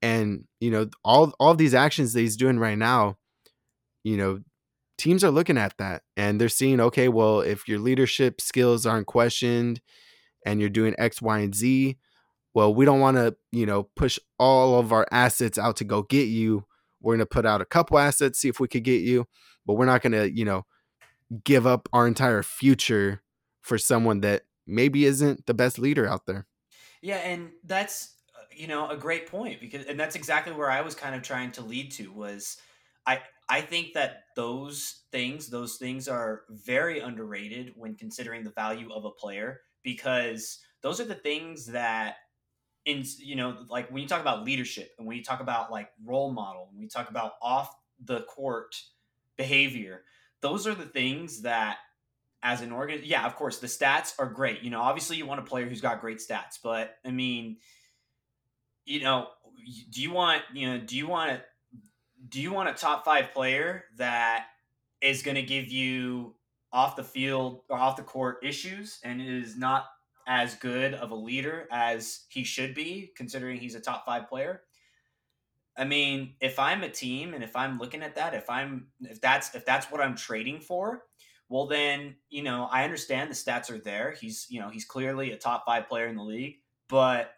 And, 0.02 0.44
you 0.60 0.70
know, 0.70 0.88
all 1.04 1.32
all 1.40 1.54
these 1.54 1.74
actions 1.74 2.12
that 2.12 2.20
he's 2.20 2.36
doing 2.36 2.58
right 2.58 2.78
now, 2.78 3.16
you 4.04 4.16
know, 4.16 4.40
teams 5.00 5.24
are 5.24 5.30
looking 5.30 5.58
at 5.58 5.76
that 5.78 6.02
and 6.16 6.40
they're 6.40 6.48
seeing, 6.48 6.80
okay, 6.80 7.08
well, 7.08 7.40
if 7.40 7.68
your 7.68 7.78
leadership 7.78 8.40
skills 8.40 8.86
aren't 8.86 9.06
questioned, 9.06 9.80
and 10.46 10.60
you're 10.60 10.70
doing 10.70 10.94
X, 10.98 11.20
Y, 11.20 11.38
and 11.38 11.54
Z, 11.54 11.96
well, 12.54 12.74
we 12.74 12.84
don't 12.84 13.00
want 13.00 13.16
to, 13.16 13.36
you 13.52 13.66
know, 13.66 13.84
push 13.96 14.18
all 14.38 14.78
of 14.78 14.92
our 14.92 15.06
assets 15.10 15.58
out 15.58 15.76
to 15.76 15.84
go 15.84 16.02
get 16.02 16.28
you. 16.28 16.64
We're 17.00 17.14
going 17.14 17.20
to 17.20 17.26
put 17.26 17.46
out 17.46 17.60
a 17.60 17.66
couple 17.66 17.98
assets, 17.98 18.40
see 18.40 18.48
if 18.48 18.60
we 18.60 18.68
could 18.68 18.84
get 18.84 19.02
you, 19.02 19.26
but 19.66 19.74
we're 19.74 19.86
not 19.86 20.02
going 20.02 20.12
to, 20.12 20.30
you 20.30 20.44
know, 20.44 20.66
give 21.44 21.66
up 21.66 21.88
our 21.92 22.06
entire 22.06 22.42
future 22.42 23.22
for 23.60 23.78
someone 23.78 24.20
that 24.20 24.42
maybe 24.66 25.04
isn't 25.04 25.46
the 25.46 25.54
best 25.54 25.78
leader 25.78 26.06
out 26.06 26.26
there. 26.26 26.46
Yeah, 27.02 27.16
and 27.16 27.50
that's 27.64 28.14
uh, 28.36 28.42
you 28.54 28.66
know 28.66 28.90
a 28.90 28.96
great 28.96 29.26
point 29.26 29.60
because 29.60 29.86
and 29.86 29.98
that's 29.98 30.16
exactly 30.16 30.52
where 30.52 30.70
I 30.70 30.82
was 30.82 30.94
kind 30.94 31.14
of 31.14 31.22
trying 31.22 31.52
to 31.52 31.62
lead 31.62 31.92
to 31.92 32.12
was 32.12 32.58
I 33.06 33.20
I 33.48 33.60
think 33.60 33.94
that 33.94 34.24
those 34.36 35.02
things 35.10 35.48
those 35.48 35.76
things 35.76 36.08
are 36.08 36.42
very 36.50 37.00
underrated 37.00 37.72
when 37.76 37.94
considering 37.94 38.44
the 38.44 38.50
value 38.50 38.92
of 38.92 39.04
a 39.04 39.10
player 39.10 39.60
because 39.82 40.58
those 40.82 41.00
are 41.00 41.04
the 41.04 41.14
things 41.14 41.66
that 41.66 42.16
in 42.84 43.04
you 43.18 43.36
know 43.36 43.56
like 43.68 43.90
when 43.90 44.02
you 44.02 44.08
talk 44.08 44.20
about 44.20 44.44
leadership 44.44 44.92
and 44.98 45.06
when 45.06 45.16
you 45.16 45.22
talk 45.22 45.40
about 45.40 45.70
like 45.70 45.90
role 46.04 46.32
model 46.32 46.68
when 46.70 46.80
we 46.80 46.88
talk 46.88 47.10
about 47.10 47.32
off 47.42 47.74
the 48.04 48.22
court 48.22 48.74
behavior 49.36 50.02
those 50.40 50.66
are 50.66 50.74
the 50.74 50.86
things 50.86 51.42
that 51.42 51.78
as 52.42 52.62
an 52.62 52.72
organ 52.72 53.00
yeah 53.04 53.26
of 53.26 53.36
course 53.36 53.58
the 53.58 53.66
stats 53.66 54.14
are 54.18 54.26
great. 54.26 54.62
You 54.62 54.70
know 54.70 54.80
obviously 54.80 55.16
you 55.16 55.26
want 55.26 55.40
a 55.40 55.44
player 55.44 55.68
who's 55.68 55.82
got 55.82 56.00
great 56.00 56.18
stats 56.18 56.58
but 56.62 56.96
i 57.04 57.10
mean 57.10 57.58
you 58.86 59.02
know 59.02 59.28
do 59.90 60.00
you 60.00 60.12
want 60.12 60.42
you 60.54 60.70
know 60.70 60.78
do 60.78 60.96
you 60.96 61.06
want 61.06 61.40
do 62.28 62.40
you 62.40 62.52
want 62.52 62.68
a 62.68 62.74
top 62.74 63.04
five 63.04 63.32
player 63.32 63.84
that 63.96 64.46
is 65.00 65.22
going 65.22 65.36
to 65.36 65.42
give 65.42 65.68
you 65.68 66.34
off 66.72 66.96
the 66.96 67.04
field 67.04 67.62
or 67.68 67.78
off 67.78 67.96
the 67.96 68.02
court 68.02 68.38
issues 68.42 69.00
and 69.02 69.20
is 69.20 69.56
not 69.56 69.86
as 70.26 70.54
good 70.56 70.94
of 70.94 71.10
a 71.10 71.14
leader 71.14 71.66
as 71.72 72.26
he 72.28 72.44
should 72.44 72.74
be, 72.74 73.12
considering 73.16 73.58
he's 73.58 73.74
a 73.74 73.80
top 73.80 74.04
five 74.06 74.28
player. 74.28 74.62
I 75.76 75.84
mean, 75.84 76.34
if 76.40 76.58
I'm 76.58 76.82
a 76.82 76.88
team 76.88 77.34
and 77.34 77.42
if 77.42 77.56
I'm 77.56 77.78
looking 77.78 78.02
at 78.02 78.14
that, 78.16 78.34
if 78.34 78.50
I'm 78.50 78.88
if 79.00 79.20
that's 79.20 79.54
if 79.54 79.64
that's 79.64 79.90
what 79.90 80.00
I'm 80.00 80.14
trading 80.14 80.60
for, 80.60 81.04
well 81.48 81.66
then, 81.66 82.16
you 82.28 82.42
know, 82.42 82.68
I 82.70 82.84
understand 82.84 83.30
the 83.30 83.34
stats 83.34 83.70
are 83.70 83.78
there. 83.78 84.14
He's, 84.20 84.46
you 84.50 84.60
know, 84.60 84.68
he's 84.68 84.84
clearly 84.84 85.32
a 85.32 85.36
top 85.36 85.64
5 85.66 85.88
player 85.88 86.06
in 86.06 86.16
the 86.16 86.22
league, 86.22 86.58
but 86.88 87.32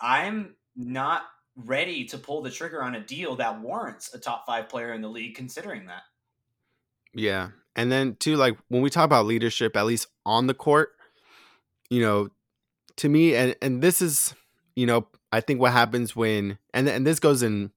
I'm 0.00 0.56
not 0.76 1.22
ready 1.56 2.04
to 2.06 2.18
pull 2.18 2.42
the 2.42 2.50
trigger 2.50 2.82
on 2.82 2.94
a 2.94 3.00
deal 3.00 3.36
that 3.36 3.60
warrants 3.60 4.12
a 4.14 4.18
top 4.18 4.46
5 4.46 4.68
player 4.68 4.92
in 4.92 5.02
the 5.02 5.08
league 5.08 5.34
considering 5.34 5.86
that. 5.86 6.02
Yeah. 7.14 7.50
And 7.76 7.90
then 7.90 8.16
too, 8.16 8.36
like 8.36 8.56
when 8.68 8.82
we 8.82 8.90
talk 8.90 9.04
about 9.04 9.26
leadership, 9.26 9.76
at 9.76 9.86
least 9.86 10.08
on 10.26 10.46
the 10.46 10.54
court, 10.54 10.90
you 11.90 12.00
know, 12.00 12.28
to 12.96 13.08
me, 13.08 13.34
and 13.34 13.56
and 13.60 13.82
this 13.82 14.00
is, 14.00 14.34
you 14.76 14.86
know, 14.86 15.08
I 15.32 15.40
think 15.40 15.60
what 15.60 15.72
happens 15.72 16.14
when 16.14 16.58
and 16.72 16.88
and 16.88 17.06
this 17.06 17.18
goes 17.18 17.42
in 17.42 17.70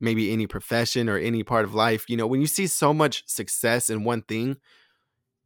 maybe 0.00 0.32
any 0.32 0.46
profession 0.46 1.08
or 1.08 1.16
any 1.16 1.42
part 1.42 1.64
of 1.64 1.74
life, 1.74 2.04
you 2.08 2.16
know, 2.16 2.26
when 2.26 2.40
you 2.40 2.46
see 2.46 2.66
so 2.66 2.92
much 2.92 3.26
success 3.26 3.88
in 3.88 4.04
one 4.04 4.22
thing, 4.22 4.56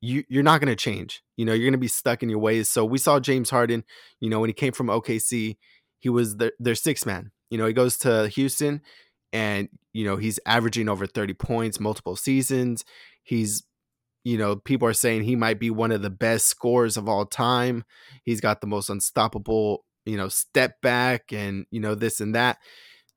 you 0.01 0.25
you're 0.29 0.43
not 0.43 0.61
going 0.61 0.75
to 0.75 0.77
change. 0.77 1.23
You 1.37 1.45
know, 1.45 1.53
you're 1.53 1.67
going 1.67 1.73
to 1.73 1.79
be 1.79 1.89
stuck 1.89 2.23
in 2.23 2.29
your 2.29 2.39
ways. 2.39 2.69
So 2.69 2.85
we 2.85 2.99
saw 2.99 3.21
James 3.21 3.51
Harden, 3.51 3.85
you 4.19 4.31
know, 4.31 4.41
when 4.41 4.49
he 4.49 4.55
came 4.55 4.73
from 4.73 4.89
OKC, 4.89 5.57
he 5.99 6.09
was 6.09 6.37
their, 6.37 6.53
their 6.59 6.75
sixth 6.75 7.07
man. 7.07 7.31
You 7.51 7.59
know, 7.59 7.67
he 7.67 7.73
goes 7.73 7.99
to 7.99 8.29
Houston 8.29 8.83
and 9.33 9.69
you 9.93 10.05
know, 10.05 10.17
he's 10.17 10.39
averaging 10.47 10.89
over 10.89 11.07
30 11.07 11.35
points 11.35 11.81
multiple 11.81 12.17
seasons. 12.17 12.85
He's 13.23 13.63
you 14.27 14.37
know, 14.37 14.57
people 14.57 14.89
are 14.89 14.93
saying 14.93 15.23
he 15.23 15.37
might 15.37 15.61
be 15.61 15.71
one 15.71 15.93
of 15.93 16.03
the 16.03 16.11
best 16.11 16.47
scorers 16.49 16.97
of 16.97 17.09
all 17.09 17.25
time. 17.27 17.85
He's 18.25 18.41
got 18.41 18.61
the 18.61 18.67
most 18.67 18.91
unstoppable, 18.91 19.85
you 20.05 20.17
know, 20.17 20.29
step 20.29 20.81
back 20.81 21.33
and, 21.33 21.65
you 21.71 21.79
know, 21.79 21.95
this 21.95 22.19
and 22.21 22.35
that. 22.35 22.59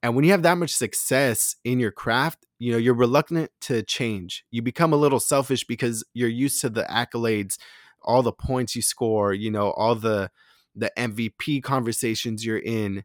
And 0.04 0.16
when 0.16 0.24
you 0.24 0.30
have 0.30 0.44
that 0.44 0.60
much 0.60 0.70
success 0.70 1.56
in 1.64 1.80
your 1.80 1.90
craft, 1.90 2.46
you 2.60 2.72
know, 2.72 2.78
you're 2.78 2.94
reluctant 2.94 3.50
to 3.62 3.82
change. 3.82 4.46
You 4.52 4.62
become 4.62 4.94
a 4.94 4.98
little 4.98 5.20
selfish 5.20 5.64
because 5.66 6.06
you're 6.14 6.30
used 6.30 6.62
to 6.62 6.70
the 6.70 6.84
accolades, 6.84 7.58
all 8.04 8.22
the 8.22 8.32
points 8.32 8.76
you 8.76 8.84
score, 8.84 9.34
you 9.34 9.50
know, 9.50 9.72
all 9.72 9.96
the 9.96 10.30
the 10.76 10.92
MVP 10.96 11.64
conversations 11.64 12.46
you're 12.46 12.60
in. 12.60 13.04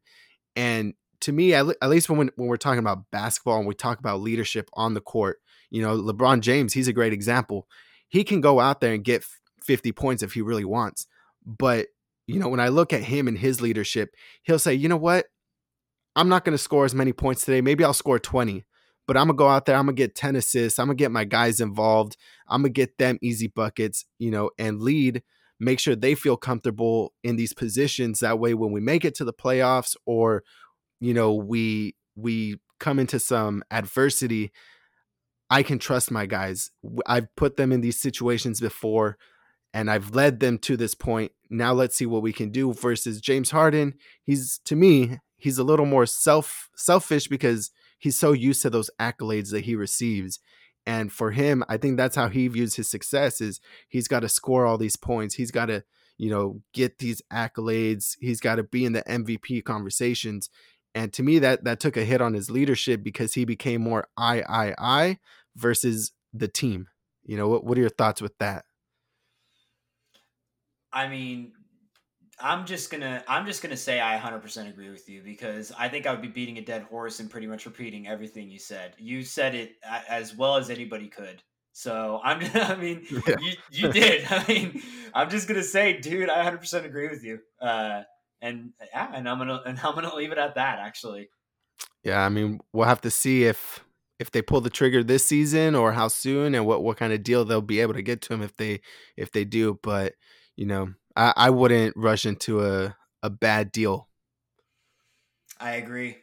And 0.55 0.93
to 1.25 1.33
me, 1.33 1.53
at, 1.53 1.67
least 1.89 2.09
when 2.09 2.31
when 2.37 2.49
we're 2.49 2.57
talking 2.57 2.79
about 2.79 3.11
basketball 3.11 3.59
and 3.59 3.67
we 3.67 3.75
talk 3.75 3.99
about 3.99 4.21
leadership 4.21 4.71
on 4.73 4.95
the 4.95 5.01
court, 5.01 5.41
you 5.71 5.83
know, 5.83 5.97
LeBron 5.97 6.41
James, 6.41 6.73
he's 6.73 6.89
a 6.89 6.93
great 6.93 7.13
example 7.13 7.69
he 8.15 8.23
can 8.23 8.41
go 8.41 8.61
out 8.61 8.81
there 8.81 8.95
and 8.95 9.03
get 9.03 9.25
50 9.65 9.91
points 9.91 10.23
if 10.23 10.35
he 10.35 10.41
really 10.41 10.65
wants. 10.65 11.09
But, 11.45 11.89
you 12.29 12.39
know, 12.39 12.49
when 12.49 12.61
I 12.61 12.69
look 12.69 12.93
at 12.93 13.03
him 13.03 13.27
and 13.27 13.37
his 13.37 13.61
leadership, 13.61 14.15
he'll 14.43 14.61
say, 14.61 14.73
you 14.73 14.89
know 14.89 14.97
what? 14.97 15.27
I'm 16.15 16.29
not 16.29 16.45
going 16.45 16.57
to 16.57 16.63
score 16.63 16.85
as 16.85 16.95
many 16.95 17.13
points 17.13 17.45
today. 17.45 17.61
Maybe 17.61 17.83
I'll 17.83 17.93
score 17.93 18.21
20, 18.21 18.65
but 19.09 19.17
I'm 19.17 19.27
going 19.27 19.37
to 19.37 19.39
go 19.39 19.49
out 19.49 19.67
there. 19.67 19.75
I'm 19.75 19.87
going 19.87 19.97
to 19.97 20.01
get 20.01 20.15
10 20.15 20.37
assists. 20.37 20.79
I'm 20.79 20.87
going 20.87 20.97
to 20.97 21.03
get 21.03 21.11
my 21.11 21.25
guys 21.25 21.61
involved. 21.61 22.17
I'm 22.47 22.63
going 22.63 22.73
to 22.73 22.81
get 22.81 22.99
them 22.99 23.19
easy 23.21 23.49
buckets, 23.49 24.05
you 24.21 24.31
know, 24.31 24.51
and 24.61 24.81
lead, 24.81 25.25
make 25.59 25.81
sure 25.81 25.97
they 25.97 26.15
feel 26.15 26.37
comfortable 26.37 27.15
in 27.25 27.35
these 27.35 27.53
positions. 27.53 28.21
That 28.21 28.39
way, 28.39 28.55
when 28.55 28.71
we 28.71 28.81
make 28.81 29.05
it 29.05 29.17
to 29.17 29.25
the 29.25 29.33
playoffs 29.33 29.97
or, 30.07 30.45
you 31.05 31.15
know, 31.15 31.35
we, 31.35 31.97
we 32.17 32.59
come 32.81 32.99
into 32.99 33.19
some 33.19 33.63
adversity, 33.71 34.53
I 35.51 35.63
can 35.63 35.79
trust 35.79 36.11
my 36.11 36.27
guys. 36.27 36.71
I've 37.07 37.35
put 37.37 37.57
them 37.57 37.73
in 37.73 37.81
these 37.81 38.01
situations 38.01 38.61
before 38.61 39.19
and 39.73 39.91
I've 39.91 40.15
led 40.15 40.41
them 40.41 40.59
to 40.59 40.77
this 40.77 40.95
point. 40.95 41.33
Now 41.51 41.73
let's 41.73 41.97
see 41.97 42.07
what 42.07 42.23
we 42.23 42.33
can 42.33 42.51
do 42.51 42.73
versus 42.73 43.21
James 43.21 43.51
Harden. 43.51 43.95
He's 44.23 44.61
to 44.65 44.77
me, 44.77 45.19
he's 45.37 45.59
a 45.59 45.65
little 45.65 45.87
more 45.87 46.07
self 46.07 46.71
selfish 46.77 47.29
because 47.29 47.71
he's 47.99 48.19
so 48.19 48.33
used 48.33 48.63
to 48.63 48.71
those 48.71 48.91
accolades 49.01 49.51
that 49.51 49.65
he 49.65 49.75
receives. 49.75 50.41
And 50.87 51.13
for 51.13 51.31
him, 51.31 51.65
I 51.69 51.77
think 51.77 51.97
that's 51.97 52.17
how 52.17 52.29
he 52.29 52.47
views 52.49 52.75
his 52.77 52.89
success 52.89 53.41
is 53.41 53.61
he's 53.89 54.09
got 54.09 54.21
to 54.21 54.29
score 54.29 54.67
all 54.67 54.79
these 54.79 54.97
points. 54.97 55.35
He's 55.35 55.51
got 55.51 55.67
to, 55.67 55.83
you 56.19 56.31
know, 56.31 56.61
get 56.73 56.99
these 56.99 57.23
accolades. 57.33 58.17
He's 58.21 58.41
got 58.41 58.57
to 58.57 58.63
be 58.63 58.85
in 58.85 58.93
the 58.93 59.03
MVP 59.03 59.65
conversations. 59.65 60.51
And 60.95 61.13
to 61.15 61.23
me, 61.23 61.41
that 61.41 61.65
that 61.65 61.81
took 61.81 61.97
a 61.97 62.05
hit 62.05 62.21
on 62.21 62.35
his 62.35 62.51
leadership 62.51 63.03
because 63.03 63.35
he 63.35 63.45
became 63.45 63.83
more 63.83 64.07
I, 64.17 64.43
I, 64.43 64.75
I 64.79 65.19
versus 65.57 66.13
the 66.33 66.49
team. 66.49 66.89
You 67.25 67.37
know, 67.37 67.49
what 67.49 67.65
what 67.65 67.77
are 67.77 67.81
your 67.81 67.91
thoughts 67.91 68.23
with 68.23 68.37
that? 68.39 68.65
I 70.93 71.09
mean, 71.09 71.53
I'm 72.39 72.67
just 72.67 72.91
gonna 72.91 73.25
I'm 73.27 73.47
just 73.47 73.63
gonna 73.63 73.77
say 73.77 74.01
I 74.01 74.19
100% 74.19 74.69
agree 74.69 74.91
with 74.91 75.09
you 75.09 75.23
because 75.23 75.73
I 75.77 75.89
think 75.89 76.07
I 76.07 76.13
would 76.13 76.23
be 76.23 76.29
beating 76.29 76.59
a 76.59 76.63
dead 76.63 76.83
horse 76.83 77.21
and 77.21 77.31
pretty 77.31 77.47
much 77.47 77.67
repeating 77.67 78.07
everything 78.07 78.51
you 78.51 78.59
said. 78.59 78.95
You 78.99 79.23
said 79.23 79.55
it 79.55 79.77
as 80.09 80.37
well 80.37 80.57
as 80.57 80.71
anybody 80.71 81.09
could. 81.09 81.43
So 81.73 82.21
I'm 82.23 82.41
I 82.55 82.77
mean 82.77 83.07
yeah. 83.27 83.37
you 83.41 83.53
you 83.71 83.93
did. 83.93 84.27
I 84.31 84.45
mean 84.47 84.83
I'm 85.13 85.31
just 85.31 85.49
gonna 85.49 85.63
say, 85.63 85.99
dude, 85.99 86.31
I 86.31 86.49
100% 86.49 86.85
agree 86.85 87.09
with 87.09 87.25
you. 87.25 87.41
Uh, 87.61 88.03
and 88.45 88.71
yeah, 88.93 89.11
and 89.13 89.29
I'm 89.29 89.39
gonna 89.39 89.63
and 89.67 89.79
I'm 89.83 89.95
gonna 89.95 90.15
leave 90.15 90.33
it 90.33 90.39
at 90.39 90.55
that. 90.55 90.79
Actually. 90.79 91.31
Yeah, 92.05 92.25
I 92.25 92.29
mean 92.29 92.61
we'll 92.73 92.87
have 92.87 93.01
to 93.01 93.11
see 93.11 93.45
if 93.45 93.85
if 94.21 94.31
they 94.31 94.43
pull 94.43 94.61
the 94.61 94.71
trigger 94.71 95.03
this 95.03 95.27
season 95.27 95.75
or 95.75 95.93
how 95.93 96.09
soon 96.09 96.55
and 96.55 96.67
what 96.67 96.83
what 96.83 96.97
kind 96.97 97.13
of 97.13 97.23
deal 97.23 97.45
they'll 97.45 97.61
be 97.61 97.81
able 97.81 97.95
to 97.95 98.03
get 98.03 98.21
to 98.23 98.35
him 98.35 98.43
if 98.43 98.57
they 98.57 98.81
if 99.17 99.33
they 99.33 99.45
do. 99.45 99.81
But 99.83 100.15
you 100.57 100.67
know, 100.67 100.95
I, 101.17 101.33
I 101.37 101.51
wouldn't 101.51 101.97
rush 101.97 102.27
into 102.27 102.65
a 102.65 102.97
a 103.23 103.31
bad 103.31 103.73
deal. 103.73 104.09
I 105.59 105.77
agree. 105.77 106.19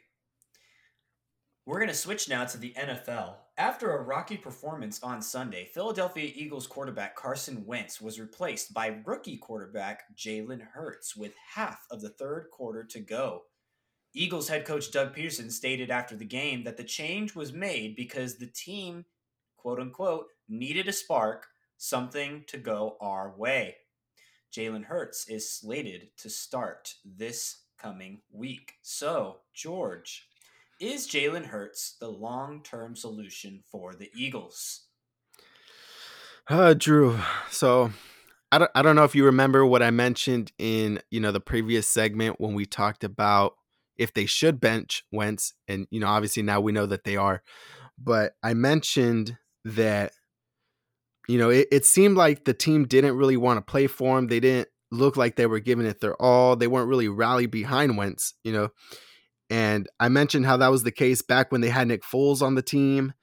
We're 1.66 1.80
going 1.80 1.90
to 1.90 1.96
switch 1.96 2.28
now 2.28 2.46
to 2.46 2.58
the 2.58 2.74
NFL. 2.78 3.36
After 3.62 3.96
a 3.96 4.02
rocky 4.02 4.38
performance 4.38 5.04
on 5.04 5.22
Sunday, 5.22 5.66
Philadelphia 5.66 6.32
Eagles 6.34 6.66
quarterback 6.66 7.16
Carson 7.16 7.64
Wentz 7.64 8.02
was 8.02 8.20
replaced 8.20 8.74
by 8.74 9.00
rookie 9.06 9.38
quarterback 9.38 10.02
Jalen 10.18 10.62
Hurts 10.74 11.16
with 11.16 11.36
half 11.54 11.86
of 11.92 12.02
the 12.02 12.10
third 12.10 12.48
quarter 12.50 12.84
to 12.86 13.00
go. 13.00 13.44
Eagles 14.16 14.48
head 14.48 14.66
coach 14.66 14.90
Doug 14.90 15.16
Pederson 15.16 15.52
stated 15.52 15.92
after 15.92 16.16
the 16.16 16.26
game 16.26 16.64
that 16.64 16.76
the 16.76 16.84
change 16.84 17.36
was 17.36 17.54
made 17.54 17.96
because 17.96 18.40
the 18.40 18.48
team, 18.48 19.06
quote 19.58 19.80
unquote, 19.80 20.26
needed 20.50 20.88
a 20.88 20.92
spark, 20.92 21.46
something 21.78 22.44
to 22.48 22.58
go 22.58 22.98
our 23.00 23.32
way. 23.38 23.76
Jalen 24.52 24.86
Hurts 24.86 25.30
is 25.30 25.54
slated 25.54 26.08
to 26.18 26.32
start 26.32 26.96
this 27.06 27.66
coming 27.78 28.22
week. 28.32 28.74
So, 28.82 29.42
George, 29.54 30.31
is 30.82 31.08
Jalen 31.08 31.46
Hurts 31.46 31.96
the 32.00 32.10
long 32.10 32.64
term 32.64 32.96
solution 32.96 33.64
for 33.72 33.94
the 33.94 34.10
Eagles? 34.16 34.88
Uh, 36.50 36.74
Drew. 36.74 37.20
So, 37.50 37.92
I 38.52 38.58
don't, 38.58 38.72
I 38.76 38.82
don't 38.82 38.96
know 38.96 39.04
if 39.04 39.16
you 39.16 39.26
remember 39.26 39.66
what 39.66 39.84
I 39.84 39.92
mentioned 39.92 40.52
in 40.58 41.00
you 41.12 41.20
know 41.20 41.32
the 41.32 41.40
previous 41.40 41.88
segment 41.88 42.42
when 42.42 42.54
we 42.54 42.66
talked 42.66 43.04
about 43.04 43.54
if 43.98 44.14
they 44.14 44.26
should 44.26 44.60
bench 44.60 45.04
Wentz, 45.12 45.54
and 45.68 45.88
you 45.92 46.00
know 46.00 46.08
obviously 46.08 46.44
now 46.44 46.60
we 46.60 46.72
know 46.72 46.88
that 46.88 47.04
they 47.04 47.16
are, 47.16 47.44
but 47.98 48.34
I 48.44 48.54
mentioned 48.54 49.38
that 49.64 50.14
you 51.28 51.38
know, 51.38 51.50
it, 51.50 51.68
it 51.72 51.86
seemed 51.86 52.18
like 52.18 52.44
the 52.44 52.54
team 52.54 52.86
didn't 52.86 53.16
really 53.16 53.38
want 53.38 53.58
to 53.58 53.72
play 53.72 53.88
for 53.88 54.18
him. 54.18 54.28
They 54.28 54.40
didn't 54.40 54.68
look 54.92 55.16
like 55.16 55.36
they 55.36 55.46
were 55.46 55.60
giving 55.60 55.86
it 55.86 56.02
their 56.02 56.22
all. 56.22 56.56
They 56.56 56.68
weren't 56.68 56.90
really 56.90 57.08
rally 57.08 57.46
behind 57.46 57.98
Wentz, 57.98 58.34
you 58.44 58.52
know. 58.52 58.70
And 59.52 59.90
I 60.00 60.08
mentioned 60.08 60.46
how 60.46 60.58
that 60.58 60.72
was 60.72 60.84
the 60.84 60.92
case 60.92 61.22
back 61.22 61.52
when 61.52 61.60
they 61.60 61.70
had 61.70 61.90
Nick 61.90 62.04
Foles 62.04 62.42
on 62.42 62.56
the 62.56 62.62
team 62.62 63.14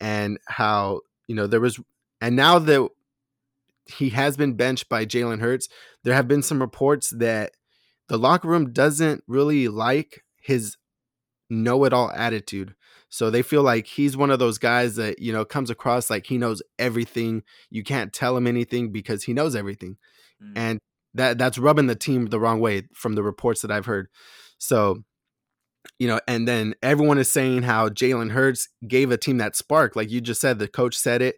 and 0.00 0.38
how, 0.48 1.00
you 1.28 1.34
know, 1.34 1.46
there 1.46 1.60
was, 1.60 1.78
and 2.22 2.34
now 2.34 2.58
that 2.58 2.88
he 3.84 4.08
has 4.08 4.38
been 4.38 4.54
benched 4.54 4.88
by 4.88 5.04
Jalen 5.04 5.40
Hurts, 5.40 5.68
there 6.02 6.14
have 6.14 6.26
been 6.26 6.42
some 6.42 6.62
reports 6.62 7.10
that 7.10 7.52
the 8.08 8.16
locker 8.16 8.48
room 8.48 8.72
doesn't 8.72 9.24
really 9.28 9.68
like 9.68 10.24
his 10.40 10.78
know 11.50 11.84
it 11.84 11.92
all 11.92 12.10
attitude. 12.12 12.74
So 13.10 13.28
they 13.28 13.42
feel 13.42 13.62
like 13.62 13.86
he's 13.86 14.16
one 14.16 14.30
of 14.30 14.38
those 14.38 14.56
guys 14.56 14.96
that, 14.96 15.18
you 15.18 15.34
know, 15.34 15.44
comes 15.44 15.68
across 15.68 16.08
like 16.08 16.26
he 16.26 16.38
knows 16.38 16.62
everything. 16.78 17.42
You 17.68 17.84
can't 17.84 18.10
tell 18.10 18.36
him 18.38 18.46
anything 18.46 18.90
because 18.90 19.24
he 19.24 19.34
knows 19.34 19.54
everything. 19.54 19.98
Mm. 20.42 20.52
And 20.56 20.78
that 21.12 21.36
that's 21.36 21.58
rubbing 21.58 21.88
the 21.88 21.94
team 21.94 22.26
the 22.26 22.40
wrong 22.40 22.58
way 22.58 22.88
from 22.94 23.16
the 23.16 23.22
reports 23.22 23.60
that 23.60 23.70
I've 23.70 23.86
heard. 23.86 24.08
So, 24.58 25.04
you 25.98 26.08
know, 26.08 26.20
and 26.26 26.46
then 26.46 26.74
everyone 26.82 27.18
is 27.18 27.30
saying 27.30 27.62
how 27.62 27.88
Jalen 27.88 28.30
Hurts 28.30 28.68
gave 28.86 29.10
a 29.10 29.16
team 29.16 29.38
that 29.38 29.56
spark, 29.56 29.96
like 29.96 30.10
you 30.10 30.20
just 30.20 30.40
said, 30.40 30.58
the 30.58 30.68
coach 30.68 30.96
said 30.96 31.22
it, 31.22 31.36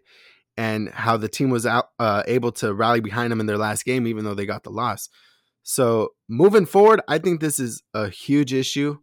and 0.55 0.89
how 0.89 1.17
the 1.17 1.27
team 1.27 1.49
was 1.49 1.65
out 1.65 1.89
uh, 1.99 2.23
able 2.27 2.51
to 2.53 2.73
rally 2.73 2.99
behind 2.99 3.31
him 3.31 3.39
in 3.39 3.45
their 3.45 3.57
last 3.57 3.85
game, 3.85 4.07
even 4.07 4.23
though 4.23 4.33
they 4.33 4.45
got 4.45 4.63
the 4.63 4.71
loss. 4.71 5.09
So 5.63 6.09
moving 6.29 6.65
forward, 6.65 7.01
I 7.07 7.17
think 7.17 7.41
this 7.41 7.59
is 7.59 7.83
a 7.93 8.09
huge 8.09 8.53
issue. 8.53 8.97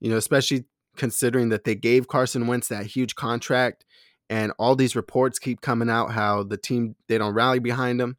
You 0.00 0.10
know, 0.10 0.16
especially 0.16 0.64
considering 0.96 1.48
that 1.50 1.64
they 1.64 1.74
gave 1.74 2.08
Carson 2.08 2.46
Wentz 2.46 2.68
that 2.68 2.86
huge 2.86 3.14
contract 3.14 3.84
and 4.28 4.52
all 4.58 4.76
these 4.76 4.96
reports 4.96 5.38
keep 5.38 5.60
coming 5.60 5.90
out 5.90 6.12
how 6.12 6.42
the 6.42 6.56
team 6.56 6.94
they 7.08 7.18
don't 7.18 7.34
rally 7.34 7.58
behind 7.58 8.00
him. 8.00 8.16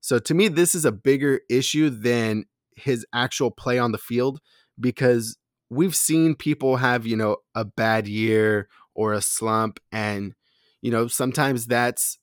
So 0.00 0.18
to 0.18 0.34
me 0.34 0.48
this 0.48 0.74
is 0.74 0.84
a 0.84 0.92
bigger 0.92 1.40
issue 1.50 1.90
than 1.90 2.44
his 2.76 3.06
actual 3.12 3.50
play 3.50 3.78
on 3.78 3.92
the 3.92 3.98
field 3.98 4.40
because 4.80 5.36
we've 5.72 5.96
seen 5.96 6.34
people 6.34 6.76
have, 6.76 7.06
you 7.06 7.16
know, 7.16 7.38
a 7.54 7.64
bad 7.64 8.06
year 8.06 8.68
or 8.94 9.12
a 9.14 9.22
slump 9.22 9.80
and 9.90 10.34
you 10.82 10.90
know, 10.90 11.06
sometimes 11.06 11.66
that's 11.66 12.18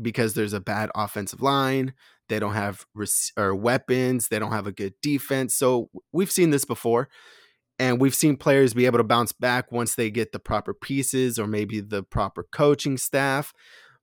because 0.00 0.34
there's 0.34 0.52
a 0.52 0.60
bad 0.60 0.90
offensive 0.94 1.40
line, 1.40 1.94
they 2.28 2.38
don't 2.38 2.52
have 2.52 2.84
res- 2.94 3.32
or 3.36 3.54
weapons, 3.54 4.28
they 4.28 4.38
don't 4.38 4.52
have 4.52 4.66
a 4.66 4.72
good 4.72 4.94
defense. 5.00 5.54
So 5.54 5.88
we've 6.12 6.30
seen 6.30 6.50
this 6.50 6.64
before. 6.64 7.08
And 7.78 8.00
we've 8.00 8.14
seen 8.14 8.36
players 8.36 8.74
be 8.74 8.86
able 8.86 8.98
to 8.98 9.04
bounce 9.04 9.32
back 9.32 9.72
once 9.72 9.94
they 9.94 10.10
get 10.10 10.30
the 10.30 10.38
proper 10.38 10.74
pieces 10.74 11.38
or 11.38 11.46
maybe 11.46 11.80
the 11.80 12.02
proper 12.02 12.46
coaching 12.52 12.98
staff. 12.98 13.52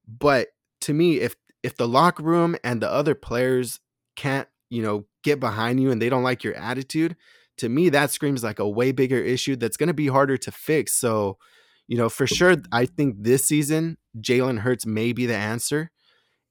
But 0.07 0.47
to 0.81 0.93
me, 0.93 1.19
if 1.19 1.35
if 1.61 1.77
the 1.77 1.87
locker 1.87 2.23
room 2.23 2.55
and 2.63 2.81
the 2.81 2.89
other 2.91 3.15
players 3.15 3.79
can't, 4.15 4.47
you 4.69 4.81
know, 4.81 5.05
get 5.23 5.39
behind 5.39 5.79
you 5.79 5.91
and 5.91 6.01
they 6.01 6.09
don't 6.09 6.23
like 6.23 6.43
your 6.43 6.55
attitude, 6.55 7.15
to 7.59 7.69
me 7.69 7.89
that 7.89 8.11
screams 8.11 8.43
like 8.43 8.59
a 8.59 8.67
way 8.67 8.91
bigger 8.91 9.19
issue 9.19 9.55
that's 9.55 9.77
going 9.77 9.87
to 9.87 9.93
be 9.93 10.07
harder 10.07 10.37
to 10.37 10.51
fix. 10.51 10.93
So, 10.93 11.37
you 11.87 11.97
know, 11.97 12.09
for 12.09 12.27
sure, 12.27 12.57
I 12.71 12.85
think 12.85 13.17
this 13.19 13.45
season 13.45 13.97
Jalen 14.19 14.59
Hurts 14.59 14.85
may 14.85 15.13
be 15.13 15.25
the 15.25 15.35
answer. 15.35 15.91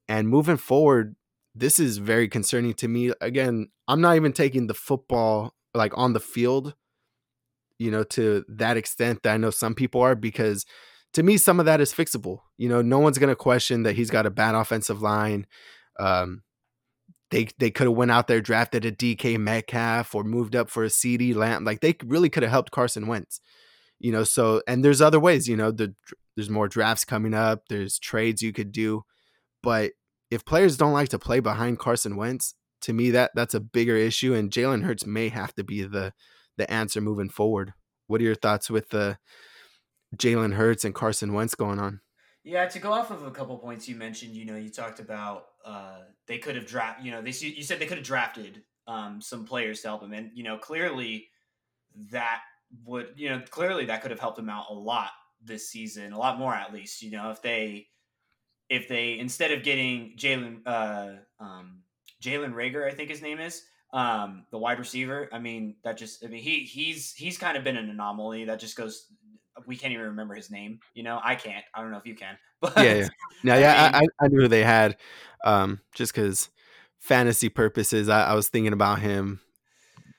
And 0.08 0.28
moving 0.28 0.56
forward, 0.56 1.16
this 1.54 1.78
is 1.78 1.98
very 1.98 2.28
concerning 2.28 2.74
to 2.74 2.88
me. 2.88 3.12
Again, 3.20 3.68
I'm 3.86 4.00
not 4.00 4.16
even 4.16 4.32
taking 4.32 4.66
the 4.66 4.74
football 4.74 5.54
like 5.74 5.92
on 5.96 6.12
the 6.12 6.20
field 6.20 6.74
you 7.78 7.90
know, 7.90 8.02
to 8.02 8.44
that 8.48 8.76
extent 8.76 9.22
that 9.22 9.34
I 9.34 9.36
know 9.36 9.50
some 9.50 9.74
people 9.74 10.00
are 10.02 10.14
because 10.14 10.66
to 11.14 11.22
me, 11.22 11.38
some 11.38 11.58
of 11.58 11.66
that 11.66 11.80
is 11.80 11.92
fixable. 11.92 12.40
You 12.58 12.68
know, 12.68 12.82
no 12.82 12.98
one's 12.98 13.18
going 13.18 13.30
to 13.30 13.36
question 13.36 13.84
that 13.84 13.96
he's 13.96 14.10
got 14.10 14.26
a 14.26 14.30
bad 14.30 14.54
offensive 14.54 15.00
line. 15.00 15.46
Um, 15.98 16.42
they 17.30 17.48
they 17.58 17.70
could 17.70 17.86
have 17.86 17.96
went 17.96 18.10
out 18.10 18.26
there 18.26 18.40
drafted 18.40 18.84
a 18.84 18.92
DK 18.92 19.38
Metcalf 19.38 20.14
or 20.14 20.24
moved 20.24 20.56
up 20.56 20.70
for 20.70 20.84
a 20.84 20.88
CeeDee 20.88 21.34
Lamb. 21.34 21.64
Like 21.64 21.80
they 21.80 21.94
really 22.04 22.30
could 22.30 22.42
have 22.42 22.52
helped 22.52 22.70
Carson 22.70 23.06
Wentz. 23.06 23.40
You 23.98 24.12
know, 24.12 24.24
so 24.24 24.62
and 24.66 24.84
there's 24.84 25.00
other 25.00 25.20
ways. 25.20 25.48
You 25.48 25.56
know, 25.56 25.70
the, 25.70 25.94
there's 26.36 26.50
more 26.50 26.68
drafts 26.68 27.04
coming 27.04 27.34
up. 27.34 27.64
There's 27.68 27.98
trades 27.98 28.42
you 28.42 28.52
could 28.52 28.72
do, 28.72 29.04
but 29.62 29.92
if 30.30 30.44
players 30.44 30.76
don't 30.76 30.92
like 30.92 31.08
to 31.10 31.18
play 31.18 31.40
behind 31.40 31.78
Carson 31.78 32.16
Wentz, 32.16 32.54
to 32.82 32.92
me 32.92 33.10
that 33.10 33.32
that's 33.34 33.54
a 33.54 33.60
bigger 33.60 33.96
issue. 33.96 34.34
And 34.34 34.50
Jalen 34.50 34.84
Hurts 34.84 35.06
may 35.06 35.28
have 35.28 35.54
to 35.54 35.64
be 35.64 35.82
the 35.82 36.12
the 36.56 36.70
answer 36.70 37.00
moving 37.00 37.28
forward. 37.28 37.74
What 38.06 38.20
are 38.20 38.24
your 38.24 38.34
thoughts 38.34 38.70
with 38.70 38.90
the 38.90 39.18
Jalen 40.16 40.54
Hurts 40.54 40.84
and 40.84 40.94
Carson 40.94 41.32
Wentz 41.32 41.54
going 41.54 41.78
on? 41.78 42.00
Yeah, 42.44 42.66
to 42.66 42.78
go 42.78 42.92
off 42.92 43.10
of 43.10 43.24
a 43.24 43.30
couple 43.30 43.58
points 43.58 43.88
you 43.88 43.96
mentioned, 43.96 44.34
you 44.34 44.46
know, 44.46 44.56
you 44.56 44.70
talked 44.70 45.00
about 45.00 45.44
uh, 45.68 45.98
they 46.26 46.38
could 46.38 46.56
have 46.56 46.66
drafted, 46.66 47.04
you 47.04 47.12
know, 47.12 47.20
they 47.20 47.30
you 47.30 47.62
said 47.62 47.78
they 47.78 47.86
could 47.86 47.98
have 47.98 48.06
drafted 48.06 48.62
um, 48.86 49.20
some 49.20 49.44
players 49.44 49.82
to 49.82 49.88
help 49.88 50.02
him, 50.02 50.14
and 50.14 50.30
you 50.34 50.42
know, 50.42 50.56
clearly 50.56 51.28
that 52.10 52.40
would, 52.86 53.08
you 53.16 53.28
know, 53.28 53.42
clearly 53.50 53.84
that 53.84 54.00
could 54.00 54.10
have 54.10 54.20
helped 54.20 54.38
him 54.38 54.48
out 54.48 54.66
a 54.70 54.74
lot 54.74 55.10
this 55.44 55.68
season, 55.68 56.12
a 56.14 56.18
lot 56.18 56.38
more 56.38 56.54
at 56.54 56.72
least. 56.72 57.02
You 57.02 57.10
know, 57.10 57.30
if 57.30 57.42
they 57.42 57.88
if 58.70 58.88
they 58.88 59.18
instead 59.18 59.52
of 59.52 59.62
getting 59.62 60.14
Jalen 60.16 60.60
uh, 60.64 61.12
um, 61.38 61.82
Jalen 62.22 62.54
Reagor, 62.54 62.90
I 62.90 62.94
think 62.94 63.10
his 63.10 63.20
name 63.20 63.38
is, 63.38 63.62
um, 63.92 64.46
the 64.50 64.58
wide 64.58 64.78
receiver. 64.78 65.28
I 65.32 65.38
mean, 65.38 65.76
that 65.84 65.98
just 65.98 66.24
I 66.24 66.28
mean 66.28 66.42
he 66.42 66.60
he's 66.60 67.12
he's 67.12 67.36
kind 67.36 67.58
of 67.58 67.64
been 67.64 67.76
an 67.76 67.90
anomaly. 67.90 68.46
That 68.46 68.58
just 68.58 68.76
goes. 68.76 69.06
We 69.66 69.76
can't 69.76 69.92
even 69.92 70.06
remember 70.06 70.34
his 70.34 70.50
name. 70.50 70.80
You 70.94 71.02
know, 71.02 71.20
I 71.22 71.34
can't. 71.34 71.64
I 71.74 71.80
don't 71.80 71.90
know 71.90 71.98
if 71.98 72.06
you 72.06 72.14
can. 72.14 72.36
But 72.60 72.76
yeah, 72.78 72.94
yeah, 72.94 73.08
no, 73.44 73.56
yeah. 73.56 73.90
I, 73.94 74.00
mean, 74.00 74.08
I, 74.20 74.24
I, 74.24 74.28
knew 74.28 74.48
they 74.48 74.64
had, 74.64 74.96
um, 75.44 75.78
just 75.94 76.12
because 76.12 76.50
fantasy 76.98 77.48
purposes. 77.48 78.08
I, 78.08 78.30
I 78.30 78.34
was 78.34 78.48
thinking 78.48 78.72
about 78.72 78.98
him 78.98 79.38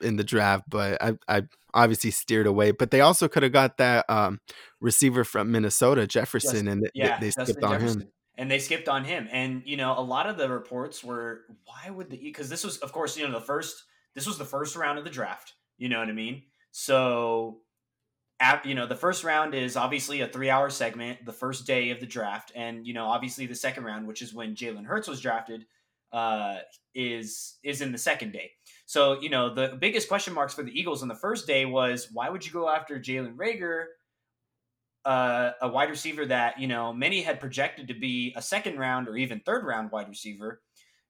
in 0.00 0.16
the 0.16 0.24
draft, 0.24 0.64
but 0.68 1.02
I 1.02 1.18
I 1.28 1.42
obviously 1.74 2.10
steered 2.10 2.46
away. 2.46 2.70
But 2.70 2.90
they 2.90 3.00
also 3.00 3.28
could 3.28 3.42
have 3.42 3.52
got 3.52 3.76
that 3.76 4.08
um, 4.08 4.40
receiver 4.80 5.24
from 5.24 5.52
Minnesota, 5.52 6.06
Jefferson, 6.06 6.50
Justin, 6.50 6.68
and 6.68 6.82
they, 6.82 6.90
yeah, 6.94 7.18
they 7.20 7.30
skipped 7.30 7.62
on 7.62 7.72
Jefferson. 7.72 8.00
him. 8.02 8.08
And 8.38 8.50
they 8.50 8.58
skipped 8.58 8.88
on 8.88 9.04
him. 9.04 9.28
And 9.30 9.62
you 9.66 9.76
know, 9.76 9.98
a 9.98 10.00
lot 10.00 10.26
of 10.26 10.36
the 10.36 10.48
reports 10.48 11.04
were 11.04 11.42
why 11.64 11.90
would 11.90 12.10
the 12.10 12.16
because 12.16 12.48
this 12.48 12.64
was 12.64 12.78
of 12.78 12.92
course, 12.92 13.16
you 13.16 13.26
know, 13.26 13.32
the 13.32 13.44
first 13.44 13.84
this 14.14 14.26
was 14.26 14.38
the 14.38 14.44
first 14.44 14.76
round 14.76 14.98
of 14.98 15.04
the 15.04 15.10
draft. 15.10 15.54
You 15.78 15.88
know 15.88 15.98
what 15.98 16.08
I 16.08 16.12
mean? 16.12 16.42
So 16.70 17.58
at, 18.40 18.64
you 18.64 18.74
know, 18.74 18.86
the 18.86 18.96
first 18.96 19.22
round 19.22 19.54
is 19.54 19.76
obviously 19.76 20.22
a 20.22 20.26
three 20.26 20.50
hour 20.50 20.70
segment, 20.70 21.24
the 21.26 21.32
first 21.32 21.66
day 21.66 21.90
of 21.90 22.00
the 22.00 22.06
draft. 22.06 22.52
And, 22.54 22.86
you 22.86 22.94
know, 22.94 23.06
obviously 23.06 23.46
the 23.46 23.54
second 23.54 23.84
round, 23.84 24.06
which 24.06 24.22
is 24.22 24.34
when 24.34 24.56
Jalen 24.56 24.86
Hurts 24.86 25.08
was 25.08 25.20
drafted, 25.20 25.66
uh, 26.12 26.58
is 26.94 27.58
is 27.62 27.82
in 27.82 27.92
the 27.92 27.98
second 27.98 28.32
day. 28.32 28.50
So, 28.86 29.20
you 29.20 29.28
know, 29.28 29.54
the 29.54 29.76
biggest 29.78 30.08
question 30.08 30.34
marks 30.34 30.54
for 30.54 30.62
the 30.62 30.76
Eagles 30.78 31.02
on 31.02 31.08
the 31.08 31.14
first 31.14 31.46
day 31.46 31.66
was 31.66 32.08
why 32.12 32.28
would 32.28 32.44
you 32.44 32.52
go 32.52 32.68
after 32.68 32.98
Jalen 32.98 33.36
Reagor, 33.36 33.84
uh, 35.04 35.52
a 35.62 35.68
wide 35.68 35.90
receiver 35.90 36.26
that, 36.26 36.58
you 36.58 36.66
know, 36.66 36.92
many 36.92 37.22
had 37.22 37.40
projected 37.40 37.88
to 37.88 37.94
be 37.94 38.34
a 38.36 38.42
second 38.42 38.78
round 38.78 39.06
or 39.06 39.16
even 39.16 39.40
third 39.40 39.64
round 39.64 39.92
wide 39.92 40.08
receiver. 40.08 40.62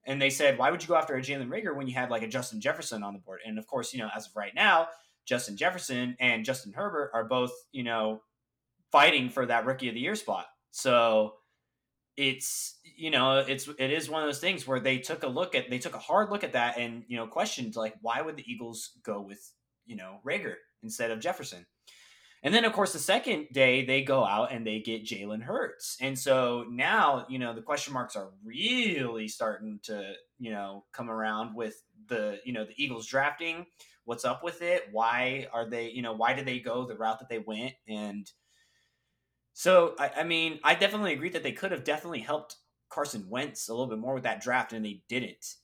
And 0.06 0.20
they 0.20 0.30
said, 0.30 0.58
why 0.58 0.70
would 0.70 0.82
you 0.82 0.88
go 0.88 0.96
after 0.96 1.14
a 1.14 1.22
Jalen 1.22 1.48
Reagor 1.48 1.76
when 1.76 1.86
you 1.86 1.94
had 1.94 2.10
like 2.10 2.22
a 2.22 2.28
Justin 2.28 2.60
Jefferson 2.60 3.02
on 3.02 3.14
the 3.14 3.20
board? 3.20 3.40
And 3.46 3.58
of 3.58 3.66
course, 3.66 3.92
you 3.92 4.00
know, 4.00 4.08
as 4.14 4.26
of 4.26 4.36
right 4.36 4.54
now, 4.54 4.88
Justin 5.30 5.56
Jefferson 5.56 6.16
and 6.18 6.44
Justin 6.44 6.72
Herbert 6.72 7.12
are 7.14 7.22
both, 7.22 7.52
you 7.70 7.84
know, 7.84 8.20
fighting 8.90 9.30
for 9.30 9.46
that 9.46 9.64
rookie 9.64 9.88
of 9.88 9.94
the 9.94 10.00
year 10.00 10.16
spot. 10.16 10.46
So 10.72 11.34
it's 12.16 12.80
you 12.96 13.12
know 13.12 13.38
it's 13.38 13.68
it 13.78 13.92
is 13.92 14.10
one 14.10 14.22
of 14.22 14.28
those 14.28 14.40
things 14.40 14.66
where 14.66 14.80
they 14.80 14.98
took 14.98 15.22
a 15.22 15.28
look 15.28 15.54
at 15.54 15.70
they 15.70 15.78
took 15.78 15.94
a 15.94 15.98
hard 15.98 16.30
look 16.30 16.42
at 16.42 16.54
that 16.54 16.76
and 16.76 17.04
you 17.06 17.16
know 17.16 17.28
questioned 17.28 17.76
like 17.76 17.94
why 18.02 18.20
would 18.20 18.36
the 18.36 18.44
Eagles 18.44 18.98
go 19.04 19.20
with 19.20 19.52
you 19.86 19.94
know 19.94 20.18
Reagor 20.26 20.56
instead 20.82 21.12
of 21.12 21.20
Jefferson. 21.20 21.64
And 22.42 22.54
then, 22.54 22.64
of 22.64 22.72
course, 22.72 22.92
the 22.92 22.98
second 22.98 23.48
day 23.52 23.84
they 23.84 24.02
go 24.02 24.24
out 24.24 24.50
and 24.50 24.66
they 24.66 24.80
get 24.80 25.04
Jalen 25.04 25.42
Hurts. 25.42 25.98
And 26.00 26.18
so 26.18 26.64
now, 26.70 27.26
you 27.28 27.38
know, 27.38 27.54
the 27.54 27.60
question 27.60 27.92
marks 27.92 28.16
are 28.16 28.30
really 28.42 29.28
starting 29.28 29.78
to, 29.84 30.14
you 30.38 30.50
know, 30.50 30.84
come 30.92 31.10
around 31.10 31.54
with 31.54 31.74
the, 32.08 32.38
you 32.44 32.54
know, 32.54 32.64
the 32.64 32.82
Eagles 32.82 33.06
drafting. 33.06 33.66
What's 34.10 34.24
up 34.24 34.44
with 34.44 34.60
it? 34.60 34.88
Why 34.90 35.46
are 35.52 35.68
they, 35.68 35.90
you 35.90 36.02
know, 36.02 36.12
why 36.12 36.32
did 36.32 36.44
they 36.44 36.58
go 36.58 36.84
the 36.84 36.96
route 36.96 37.20
that 37.20 37.28
they 37.28 37.38
went? 37.38 37.74
And 37.88 38.30
so, 39.52 39.94
I, 39.98 40.10
I 40.18 40.24
mean, 40.24 40.60
I 40.64 40.74
definitely 40.74 41.12
agree 41.12 41.30
that 41.30 41.42
they 41.42 41.52
could 41.52 41.70
have 41.70 41.84
definitely 41.84 42.20
helped 42.20 42.56
Carson 42.88 43.26
Wentz 43.28 43.68
a 43.68 43.72
little 43.72 43.86
bit 43.86 43.98
more 43.98 44.14
with 44.14 44.24
that 44.24 44.42
draft, 44.42 44.72
and 44.72 44.84
they 44.84 45.02
didn't 45.08 45.56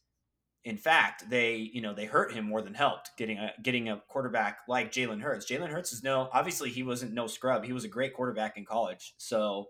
in 0.66 0.76
fact, 0.76 1.30
they 1.30 1.54
you 1.54 1.80
know 1.80 1.94
they 1.94 2.06
hurt 2.06 2.32
him 2.32 2.44
more 2.44 2.60
than 2.60 2.74
helped 2.74 3.12
getting 3.16 3.38
a 3.38 3.52
getting 3.62 3.88
a 3.88 4.02
quarterback 4.08 4.58
like 4.66 4.90
Jalen 4.90 5.20
Hurts. 5.20 5.48
Jalen 5.48 5.70
Hurts 5.70 5.92
is 5.92 6.02
no 6.02 6.28
obviously 6.32 6.70
he 6.70 6.82
wasn't 6.82 7.14
no 7.14 7.28
scrub. 7.28 7.64
He 7.64 7.72
was 7.72 7.84
a 7.84 7.88
great 7.88 8.12
quarterback 8.12 8.58
in 8.58 8.64
college. 8.64 9.14
So, 9.16 9.68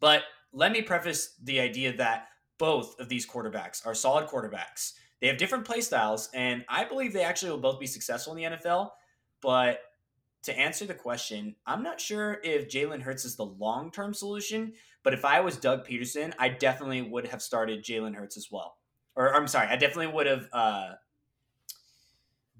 but 0.00 0.24
let 0.52 0.72
me 0.72 0.82
preface 0.82 1.36
the 1.40 1.60
idea 1.60 1.96
that 1.98 2.26
both 2.58 2.98
of 2.98 3.08
these 3.08 3.24
quarterbacks 3.24 3.86
are 3.86 3.94
solid 3.94 4.26
quarterbacks. 4.28 4.94
They 5.20 5.26
have 5.26 5.36
different 5.36 5.64
play 5.64 5.80
styles, 5.80 6.30
and 6.32 6.64
I 6.68 6.84
believe 6.84 7.12
they 7.12 7.24
actually 7.24 7.50
will 7.50 7.58
both 7.58 7.80
be 7.80 7.86
successful 7.86 8.34
in 8.34 8.42
the 8.42 8.56
NFL. 8.56 8.90
But 9.42 9.80
to 10.44 10.58
answer 10.58 10.86
the 10.86 10.94
question, 10.94 11.54
I'm 11.66 11.82
not 11.82 12.00
sure 12.00 12.40
if 12.42 12.68
Jalen 12.68 13.02
Hurts 13.02 13.24
is 13.24 13.36
the 13.36 13.44
long 13.44 13.90
term 13.90 14.14
solution. 14.14 14.72
But 15.02 15.14
if 15.14 15.24
I 15.24 15.40
was 15.40 15.56
Doug 15.56 15.86
Pederson, 15.86 16.32
I 16.38 16.48
definitely 16.48 17.02
would 17.02 17.26
have 17.26 17.42
started 17.42 17.84
Jalen 17.84 18.14
Hurts 18.14 18.36
as 18.36 18.48
well 18.50 18.76
or 19.16 19.34
I'm 19.34 19.48
sorry, 19.48 19.68
I 19.68 19.76
definitely 19.76 20.08
would 20.08 20.26
have 20.26 20.48
uh, 20.52 20.92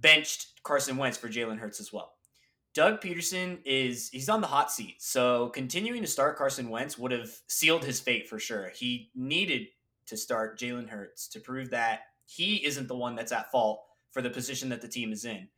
benched 0.01 0.63
Carson 0.63 0.97
Wentz 0.97 1.17
for 1.17 1.29
Jalen 1.29 1.59
Hurts 1.59 1.81
as 1.81 1.93
well. 1.93 2.13
Doug 2.73 3.01
Pederson 3.01 3.59
is 3.65 4.11
he's 4.11 4.29
on 4.29 4.41
the 4.41 4.47
hot 4.47 4.71
seat, 4.71 4.97
so 4.99 5.49
continuing 5.49 6.03
to 6.03 6.09
start 6.09 6.37
Carson 6.37 6.69
Wentz 6.69 6.99
would 6.99 7.11
have 7.13 7.31
sealed 7.49 7.85
his 7.85 7.99
fate 7.99 8.29
for 8.29 8.39
sure. 8.39 8.71
He 8.75 9.11
needed 9.15 9.69
to 10.07 10.17
start 10.17 10.59
Jalen 10.59 10.89
Hurts 10.89 11.29
to 11.29 11.41
prove 11.41 11.71
that 11.71 12.01
he 12.31 12.65
isn't 12.65 12.87
the 12.87 12.97
one 12.97 13.17
that's 13.17 13.33
at 13.33 13.51
fault 13.51 13.83
for 14.13 14.23
the 14.23 14.31
position 14.31 14.69
that 14.69 14.81
the 14.81 14.89
team 14.89 15.13
is 15.13 15.25
in. 15.25 15.49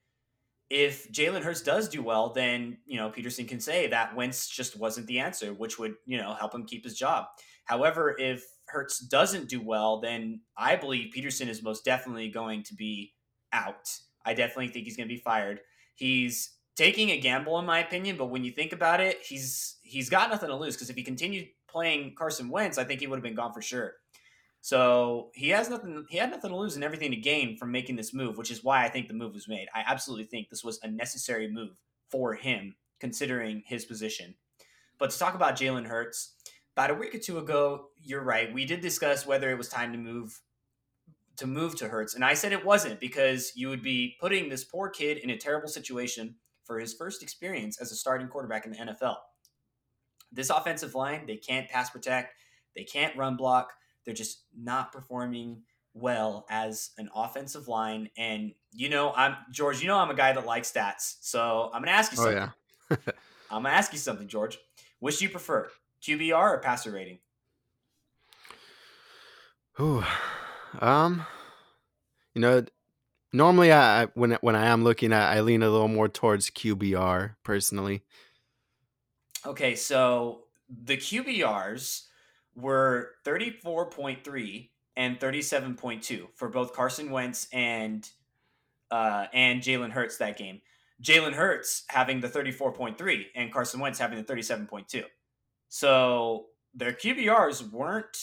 If 0.70 1.12
Jalen 1.12 1.42
Hurts 1.42 1.60
does 1.60 1.88
do 1.88 2.02
well, 2.02 2.32
then 2.32 2.78
you 2.86 2.96
know 2.96 3.10
Pederson 3.10 3.46
can 3.46 3.60
say 3.60 3.88
that 3.88 4.16
Wentz 4.16 4.48
just 4.48 4.78
wasn't 4.78 5.06
the 5.06 5.18
answer, 5.18 5.52
which 5.52 5.78
would 5.78 5.94
you 6.06 6.16
know 6.16 6.32
help 6.34 6.54
him 6.54 6.64
keep 6.64 6.84
his 6.84 6.96
job. 6.96 7.26
However, 7.66 8.16
if 8.18 8.44
Hurts 8.68 8.98
doesn't 9.00 9.50
do 9.50 9.60
well, 9.60 10.00
then 10.00 10.40
I 10.56 10.76
believe 10.76 11.12
Pederson 11.14 11.48
is 11.48 11.62
most 11.62 11.84
definitely 11.84 12.30
going 12.30 12.62
to 12.64 12.74
be 12.74 13.12
out. 13.52 13.90
I 14.24 14.32
definitely 14.32 14.68
think 14.68 14.86
he's 14.86 14.96
going 14.96 15.08
to 15.08 15.14
be 15.14 15.20
fired. 15.20 15.60
He's 15.94 16.56
taking 16.74 17.10
a 17.10 17.18
gamble, 17.18 17.58
in 17.58 17.66
my 17.66 17.80
opinion, 17.80 18.16
but 18.16 18.30
when 18.30 18.44
you 18.44 18.52
think 18.52 18.72
about 18.72 19.00
it, 19.00 19.18
he's 19.22 19.76
he's 19.82 20.08
got 20.08 20.30
nothing 20.30 20.48
to 20.48 20.56
lose 20.56 20.74
because 20.74 20.88
if 20.88 20.96
he 20.96 21.02
continued 21.02 21.48
playing 21.68 22.14
Carson 22.16 22.48
Wentz, 22.48 22.78
I 22.78 22.84
think 22.84 23.00
he 23.00 23.06
would 23.06 23.16
have 23.16 23.22
been 23.22 23.34
gone 23.34 23.52
for 23.52 23.60
sure. 23.60 23.92
So 24.62 25.30
he 25.34 25.48
has 25.48 25.68
nothing. 25.68 26.06
He 26.08 26.18
had 26.18 26.30
nothing 26.30 26.50
to 26.50 26.56
lose 26.56 26.76
and 26.76 26.84
everything 26.84 27.10
to 27.10 27.16
gain 27.16 27.56
from 27.56 27.72
making 27.72 27.96
this 27.96 28.14
move, 28.14 28.38
which 28.38 28.50
is 28.52 28.62
why 28.62 28.84
I 28.84 28.88
think 28.88 29.08
the 29.08 29.14
move 29.14 29.34
was 29.34 29.48
made. 29.48 29.66
I 29.74 29.82
absolutely 29.84 30.26
think 30.26 30.48
this 30.48 30.62
was 30.62 30.78
a 30.84 30.88
necessary 30.88 31.50
move 31.50 31.80
for 32.08 32.34
him, 32.34 32.76
considering 33.00 33.64
his 33.66 33.84
position. 33.84 34.36
But 34.98 35.10
to 35.10 35.18
talk 35.18 35.34
about 35.34 35.56
Jalen 35.56 35.86
Hurts, 35.86 36.36
about 36.76 36.92
a 36.92 36.94
week 36.94 37.12
or 37.12 37.18
two 37.18 37.38
ago, 37.38 37.88
you're 38.00 38.22
right. 38.22 38.54
We 38.54 38.64
did 38.64 38.80
discuss 38.80 39.26
whether 39.26 39.50
it 39.50 39.58
was 39.58 39.68
time 39.68 39.90
to 39.92 39.98
move 39.98 40.40
to 41.38 41.46
move 41.48 41.74
to 41.76 41.88
Hurts, 41.88 42.14
and 42.14 42.24
I 42.24 42.34
said 42.34 42.52
it 42.52 42.64
wasn't 42.64 43.00
because 43.00 43.52
you 43.56 43.68
would 43.68 43.82
be 43.82 44.16
putting 44.20 44.48
this 44.48 44.62
poor 44.62 44.88
kid 44.90 45.18
in 45.18 45.30
a 45.30 45.36
terrible 45.36 45.68
situation 45.68 46.36
for 46.64 46.78
his 46.78 46.94
first 46.94 47.22
experience 47.22 47.80
as 47.80 47.90
a 47.90 47.96
starting 47.96 48.28
quarterback 48.28 48.64
in 48.64 48.70
the 48.70 48.78
NFL. 48.78 49.16
This 50.30 50.50
offensive 50.50 50.94
line, 50.94 51.26
they 51.26 51.36
can't 51.36 51.68
pass 51.68 51.90
protect, 51.90 52.34
they 52.76 52.84
can't 52.84 53.16
run 53.16 53.36
block, 53.36 53.72
they're 54.04 54.14
just 54.14 54.44
not 54.56 54.92
performing 54.92 55.62
well 55.94 56.46
as 56.50 56.90
an 56.98 57.10
offensive 57.14 57.68
line. 57.68 58.10
And 58.16 58.52
you 58.72 58.88
know, 58.88 59.12
I'm 59.12 59.36
George. 59.50 59.80
You 59.80 59.88
know, 59.88 59.98
I'm 59.98 60.10
a 60.10 60.14
guy 60.14 60.32
that 60.32 60.46
likes 60.46 60.72
stats, 60.72 61.16
so 61.20 61.70
I'm 61.72 61.82
gonna 61.82 61.92
ask 61.92 62.12
you 62.12 62.16
something. 62.16 62.38
Oh 62.38 62.50
yeah. 62.90 62.96
I'm 63.50 63.62
gonna 63.62 63.74
ask 63.74 63.92
you 63.92 63.98
something, 63.98 64.28
George. 64.28 64.58
Which 65.00 65.18
do 65.18 65.24
you 65.24 65.30
prefer, 65.30 65.68
QBR 66.02 66.34
or 66.34 66.58
passer 66.60 66.90
rating? 66.90 67.18
Ooh, 69.80 70.04
um, 70.80 71.24
you 72.34 72.40
know, 72.40 72.64
normally 73.32 73.72
I 73.72 74.06
when 74.14 74.32
when 74.40 74.56
I 74.56 74.66
am 74.66 74.84
looking 74.84 75.12
at, 75.12 75.30
I 75.32 75.40
lean 75.40 75.62
a 75.62 75.70
little 75.70 75.88
more 75.88 76.08
towards 76.08 76.50
QBR 76.50 77.36
personally. 77.42 78.02
Okay, 79.44 79.74
so 79.74 80.44
the 80.68 80.96
QBRs 80.96 82.04
were 82.54 83.12
thirty 83.24 83.50
four 83.50 83.86
point 83.86 84.24
three 84.24 84.70
and 84.96 85.18
thirty 85.20 85.42
seven 85.42 85.74
point 85.74 86.02
two 86.02 86.28
for 86.34 86.48
both 86.48 86.72
Carson 86.72 87.10
Wentz 87.10 87.48
and 87.52 88.08
uh, 88.90 89.26
and 89.32 89.62
Jalen 89.62 89.90
Hurts 89.90 90.18
that 90.18 90.36
game. 90.36 90.60
Jalen 91.02 91.32
Hurts 91.32 91.84
having 91.88 92.20
the 92.20 92.28
34.3 92.28 93.24
and 93.34 93.52
Carson 93.52 93.80
Wentz 93.80 93.98
having 93.98 94.22
the 94.22 94.24
37.2. 94.24 95.02
So 95.68 96.46
their 96.74 96.92
QBRs 96.92 97.72
weren't 97.72 98.16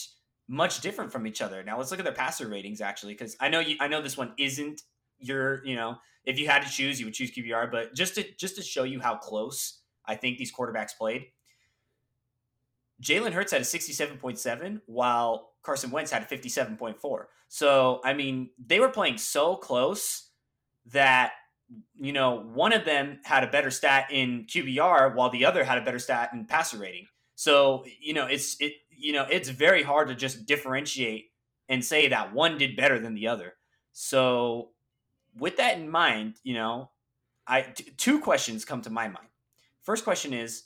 much 0.48 0.80
different 0.80 1.12
from 1.12 1.26
each 1.26 1.42
other. 1.42 1.62
Now 1.62 1.76
let's 1.76 1.90
look 1.90 2.00
at 2.00 2.04
their 2.04 2.14
passer 2.14 2.48
ratings 2.48 2.80
actually, 2.80 3.12
because 3.12 3.36
I 3.40 3.48
know 3.48 3.60
you, 3.60 3.76
I 3.80 3.88
know 3.88 4.00
this 4.00 4.16
one 4.16 4.32
isn't 4.38 4.82
your, 5.18 5.64
you 5.66 5.76
know, 5.76 5.96
if 6.24 6.38
you 6.38 6.48
had 6.48 6.62
to 6.62 6.70
choose, 6.70 6.98
you 6.98 7.06
would 7.06 7.14
choose 7.14 7.32
QBR, 7.32 7.70
but 7.70 7.94
just 7.94 8.14
to 8.14 8.24
just 8.36 8.56
to 8.56 8.62
show 8.62 8.84
you 8.84 9.00
how 9.00 9.16
close 9.16 9.80
I 10.06 10.16
think 10.16 10.38
these 10.38 10.52
quarterbacks 10.52 10.96
played. 10.96 11.26
Jalen 13.00 13.32
Hurts 13.32 13.52
had 13.52 13.60
a 13.60 13.64
67.7, 13.64 14.80
while 14.86 15.52
Carson 15.62 15.90
Wentz 15.90 16.10
had 16.10 16.22
a 16.22 16.26
57.4. 16.26 17.24
So, 17.48 18.00
I 18.04 18.14
mean, 18.14 18.50
they 18.64 18.80
were 18.80 18.88
playing 18.88 19.18
so 19.18 19.56
close 19.56 20.28
that 20.86 21.32
you 21.94 22.12
know, 22.12 22.40
one 22.52 22.72
of 22.72 22.84
them 22.84 23.20
had 23.24 23.44
a 23.44 23.46
better 23.46 23.70
stat 23.70 24.08
in 24.10 24.44
QBR 24.46 25.14
while 25.14 25.30
the 25.30 25.44
other 25.44 25.64
had 25.64 25.78
a 25.78 25.84
better 25.84 25.98
stat 25.98 26.30
in 26.32 26.44
passer 26.44 26.78
rating. 26.78 27.06
So, 27.36 27.84
you 28.00 28.14
know, 28.14 28.26
it's 28.26 28.56
it 28.60 28.74
you 28.90 29.12
know, 29.12 29.26
it's 29.30 29.48
very 29.48 29.82
hard 29.82 30.08
to 30.08 30.14
just 30.14 30.46
differentiate 30.46 31.30
and 31.68 31.84
say 31.84 32.08
that 32.08 32.34
one 32.34 32.58
did 32.58 32.76
better 32.76 32.98
than 32.98 33.14
the 33.14 33.28
other. 33.28 33.54
So, 33.92 34.70
with 35.38 35.56
that 35.58 35.78
in 35.78 35.88
mind, 35.88 36.34
you 36.42 36.54
know, 36.54 36.90
I 37.46 37.62
t- 37.62 37.92
two 37.96 38.20
questions 38.20 38.64
come 38.64 38.82
to 38.82 38.90
my 38.90 39.06
mind. 39.06 39.28
First 39.80 40.04
question 40.04 40.32
is, 40.32 40.64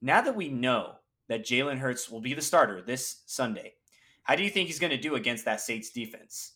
now 0.00 0.20
that 0.20 0.36
we 0.36 0.48
know 0.48 0.96
that 1.32 1.46
Jalen 1.46 1.78
Hurts 1.78 2.10
will 2.10 2.20
be 2.20 2.34
the 2.34 2.42
starter 2.42 2.82
this 2.82 3.22
Sunday, 3.26 3.74
how 4.22 4.36
do 4.36 4.42
you 4.42 4.50
think 4.50 4.66
he's 4.66 4.78
going 4.78 4.90
to 4.90 4.98
do 4.98 5.14
against 5.14 5.46
that 5.46 5.60
Saints 5.60 5.90
defense? 5.90 6.52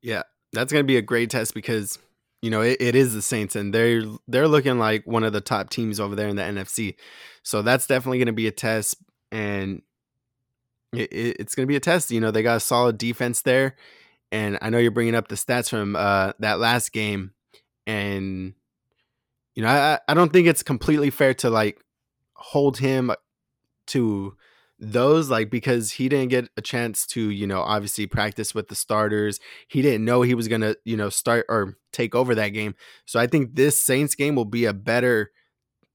Yeah, 0.00 0.22
that's 0.52 0.72
going 0.72 0.82
to 0.82 0.86
be 0.86 0.96
a 0.96 1.02
great 1.02 1.28
test 1.30 1.54
because 1.54 1.98
you 2.40 2.50
know, 2.50 2.60
it, 2.60 2.76
it 2.80 2.94
is 2.94 3.14
the 3.14 3.22
Saints, 3.22 3.56
and 3.56 3.74
they're 3.74 4.02
they're 4.28 4.48
looking 4.48 4.78
like 4.78 5.06
one 5.06 5.24
of 5.24 5.32
the 5.32 5.40
top 5.40 5.70
teams 5.70 5.98
over 5.98 6.14
there 6.14 6.28
in 6.28 6.36
the 6.36 6.42
NFC. 6.42 6.94
So 7.42 7.62
that's 7.62 7.86
definitely 7.86 8.18
going 8.18 8.26
to 8.26 8.32
be 8.32 8.46
a 8.46 8.52
test, 8.52 8.96
and 9.32 9.82
it, 10.92 11.08
it's 11.10 11.54
going 11.54 11.66
to 11.66 11.68
be 11.68 11.76
a 11.76 11.80
test. 11.80 12.10
You 12.10 12.20
know, 12.20 12.30
they 12.30 12.42
got 12.42 12.58
a 12.58 12.60
solid 12.60 12.96
defense 12.96 13.42
there, 13.42 13.74
and 14.30 14.56
I 14.62 14.70
know 14.70 14.78
you're 14.78 14.92
bringing 14.92 15.16
up 15.16 15.28
the 15.28 15.34
stats 15.34 15.68
from 15.68 15.96
uh, 15.96 16.32
that 16.38 16.60
last 16.60 16.92
game, 16.92 17.32
and 17.86 18.54
you 19.56 19.62
know 19.62 19.68
I 19.68 19.98
I 20.06 20.14
don't 20.14 20.32
think 20.32 20.46
it's 20.46 20.62
completely 20.62 21.10
fair 21.10 21.34
to 21.34 21.50
like 21.50 21.82
hold 22.34 22.78
him 22.78 23.10
to 23.88 24.36
those 24.80 25.28
like 25.28 25.50
because 25.50 25.92
he 25.92 26.08
didn't 26.08 26.28
get 26.28 26.48
a 26.56 26.62
chance 26.62 27.04
to 27.04 27.30
you 27.30 27.46
know 27.46 27.60
obviously 27.60 28.06
practice 28.06 28.54
with 28.54 28.68
the 28.68 28.74
starters. 28.74 29.40
He 29.68 29.82
didn't 29.82 30.04
know 30.04 30.22
he 30.22 30.34
was 30.34 30.48
gonna 30.48 30.76
you 30.84 30.96
know 30.96 31.08
start 31.10 31.46
or 31.48 31.76
take 31.92 32.14
over 32.14 32.34
that 32.34 32.50
game. 32.50 32.74
So 33.04 33.18
i 33.18 33.26
think 33.26 33.56
this 33.56 33.80
saints 33.80 34.14
game 34.14 34.34
will 34.34 34.44
be 34.44 34.66
a 34.66 34.72
better 34.72 35.32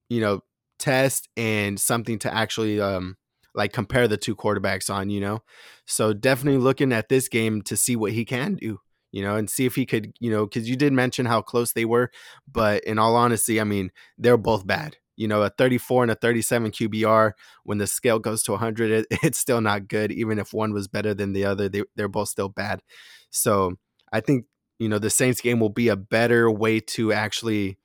you 0.09 0.21
know 0.21 0.41
test 0.79 1.29
and 1.37 1.79
something 1.79 2.19
to 2.19 2.33
actually 2.33 2.81
um 2.81 3.15
like 3.55 3.71
compare 3.71 4.07
the 4.07 4.17
two 4.17 4.35
quarterbacks 4.35 4.93
on 4.93 5.09
you 5.09 5.21
know? 5.21 5.43
So 5.85 6.11
definitely 6.13 6.59
looking 6.59 6.91
at 6.91 7.09
this 7.09 7.29
game 7.29 7.61
to 7.63 7.77
see 7.77 7.95
what 7.95 8.11
he 8.11 8.25
can 8.25 8.55
do 8.55 8.79
you 9.13 9.23
know 9.23 9.37
and 9.37 9.49
see 9.49 9.65
if 9.65 9.75
he 9.75 9.85
could 9.85 10.11
you 10.19 10.29
know 10.29 10.45
because 10.45 10.67
you 10.69 10.75
did 10.75 10.91
mention 10.91 11.25
how 11.25 11.41
close 11.41 11.71
they 11.71 11.85
were 11.85 12.11
but 12.51 12.83
in 12.83 12.99
all 12.99 13.15
honesty 13.15 13.61
i 13.61 13.63
mean 13.63 13.91
they're 14.17 14.37
both 14.37 14.67
bad 14.67 14.97
you 15.15 15.27
know, 15.27 15.43
a 15.43 15.49
34 15.49 16.03
and 16.03 16.11
a 16.11 16.15
37 16.15 16.71
QBR, 16.71 17.33
when 17.63 17.77
the 17.77 17.87
scale 17.87 18.19
goes 18.19 18.43
to 18.43 18.51
100, 18.51 18.91
it, 18.91 19.07
it's 19.23 19.39
still 19.39 19.61
not 19.61 19.87
good. 19.87 20.11
Even 20.11 20.39
if 20.39 20.53
one 20.53 20.73
was 20.73 20.87
better 20.87 21.13
than 21.13 21.33
the 21.33 21.45
other, 21.45 21.69
they, 21.69 21.83
they're 21.95 22.07
both 22.07 22.29
still 22.29 22.49
bad. 22.49 22.81
So 23.29 23.75
I 24.11 24.19
think, 24.19 24.45
you 24.79 24.89
know, 24.89 24.99
the 24.99 25.09
Saints 25.09 25.41
game 25.41 25.59
will 25.59 25.69
be 25.69 25.87
a 25.87 25.95
better 25.95 26.49
way 26.49 26.79
to 26.79 27.13
actually 27.13 27.77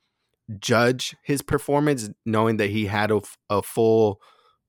judge 0.59 1.15
his 1.23 1.41
performance, 1.41 2.09
knowing 2.25 2.57
that 2.57 2.71
he 2.71 2.87
had 2.87 3.11
a, 3.11 3.21
a 3.49 3.61
full 3.61 4.19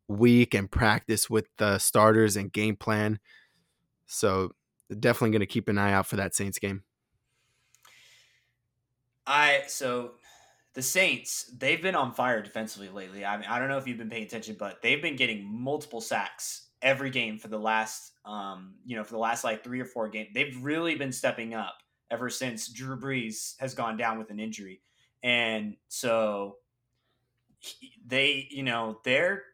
week 0.09 0.55
and 0.55 0.71
practice 0.71 1.31
with 1.31 1.47
the 1.59 1.79
starters 1.79 2.37
and 2.37 2.53
game 2.53 2.77
plan. 2.77 3.19
So 4.07 4.53
definitely 4.99 5.31
going 5.31 5.41
to 5.41 5.47
keep 5.47 5.69
an 5.69 5.79
eye 5.79 5.93
out 5.93 6.07
for 6.07 6.17
that 6.17 6.35
Saints 6.35 6.59
game. 6.59 6.83
I 9.27 9.63
so 9.69 10.13
the 10.75 10.83
Saints, 10.83 11.51
they've 11.59 11.83
been 11.83 11.97
on 11.97 12.13
fire 12.13 12.43
defensively 12.43 12.89
lately. 12.89 13.25
I 13.25 13.37
mean, 13.37 13.47
I 13.49 13.59
don't 13.59 13.69
know 13.69 13.79
if 13.79 13.87
you've 13.87 13.99
been 13.99 14.11
paying 14.11 14.25
attention, 14.25 14.57
but 14.59 14.81
they've 14.83 15.03
been 15.03 15.17
getting 15.17 15.45
multiple 15.45 16.01
sacks 16.01 16.69
every 16.81 17.11
game 17.11 17.39
for 17.39 17.49
the 17.49 17.59
last, 17.59 18.13
um, 18.25 18.75
you 18.85 18.97
know, 18.97 19.05
for 19.05 19.13
the 19.13 19.19
last 19.19 19.43
like 19.43 19.65
three 19.65 19.81
or 19.81 19.85
four 19.85 20.09
games. 20.09 20.31
They've 20.33 20.57
really 20.63 20.95
been 20.95 21.13
stepping 21.13 21.55
up 21.55 21.75
ever 22.11 22.31
since 22.31 22.69
Drew 22.69 22.99
Brees 22.99 23.59
has 23.59 23.75
gone 23.75 23.97
down 23.97 24.19
with 24.19 24.31
an 24.31 24.39
injury, 24.39 24.81
and 25.23 25.77
so 25.89 26.57
they, 28.07 28.47
you 28.51 28.63
know, 28.63 29.01
they're. 29.05 29.45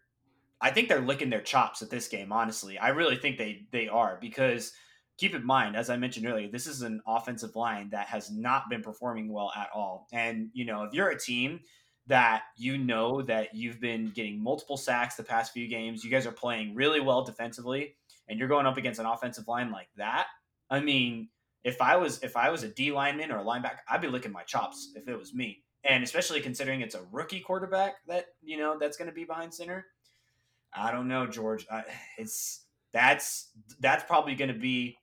I 0.59 0.70
think 0.70 0.88
they're 0.88 1.02
licking 1.02 1.29
their 1.29 1.42
chops 1.42 1.83
at 1.83 1.90
this 1.90 2.09
game. 2.09 2.33
Honestly, 2.33 2.79
I 2.79 2.88
really 2.88 3.16
think 3.16 3.37
they 3.37 3.66
they 3.72 3.88
are 3.88 4.18
because 4.20 4.72
keep 5.18 5.35
in 5.35 5.44
mind, 5.44 5.76
as 5.76 5.90
I 5.90 5.96
mentioned 5.96 6.26
earlier, 6.26 6.48
this 6.48 6.66
is 6.66 6.83
an 6.83 7.00
offensive 7.07 7.57
line 7.57 7.88
that 7.90 8.07
has 8.09 8.31
not 8.31 8.68
been 8.68 8.83
performing 8.83 9.33
well 9.33 9.52
at 9.57 9.70
all. 9.74 10.07
And, 10.12 10.50
you 10.52 10.64
know, 10.64 10.83
if 10.85 10.92
you're 10.92 11.09
a 11.09 11.18
team 11.18 11.61
that 12.07 12.44
you 12.57 12.79
know 12.79 13.22
that 13.22 13.55
you've 13.55 13.81
been 13.81 14.11
getting 14.11 14.42
multiple 14.42 14.76
sacks 14.76 15.16
the 15.16 15.22
past 15.22 15.52
few 15.52 15.66
games, 15.66 16.05
you 16.05 16.11
guys 16.11 16.26
are 16.26 16.33
playing 16.33 16.74
really 16.74 17.00
well 17.00 17.24
defensively, 17.24 17.94
and 18.29 18.38
you're 18.38 18.48
going 18.48 18.66
up 18.66 18.76
against 18.76 19.00
an 19.00 19.07
offensive 19.07 19.48
line 19.48 19.70
like 19.70 19.88
that. 19.96 20.26
I 20.70 20.81
mean, 20.81 21.29
if 21.64 21.83
I 21.83 21.96
was 21.96 22.22
if 22.22 22.37
I 22.37 22.50
was 22.50 22.62
a 22.62 22.68
D 22.68 22.92
lineman 22.92 23.33
or 23.33 23.38
a 23.38 23.44
linebacker, 23.44 23.79
I'd 23.88 24.00
be 24.00 24.09
licking 24.09 24.33
my 24.33 24.44
chops 24.44 24.92
if 24.94 25.09
it 25.09 25.18
was 25.18 25.35
me. 25.35 25.64
And 25.83 26.02
especially 26.02 26.40
considering 26.40 26.81
it's 26.81 26.94
a 26.94 27.02
rookie 27.12 27.40
quarterback 27.40 27.96
that, 28.09 28.26
you 28.42 28.57
know, 28.57 28.76
that's 28.79 28.96
going 28.96 29.09
to 29.09 29.14
be 29.14 29.24
behind 29.24 29.55
center. 29.55 29.87
I 30.72 30.90
don't 30.90 31.09
know, 31.09 31.26
George. 31.26 31.66
I, 31.70 31.85
it's 32.18 32.66
that's 32.92 33.50
that's 33.81 34.05
probably 34.05 34.35
going 34.35 34.52
to 34.52 34.59
be 34.59 34.96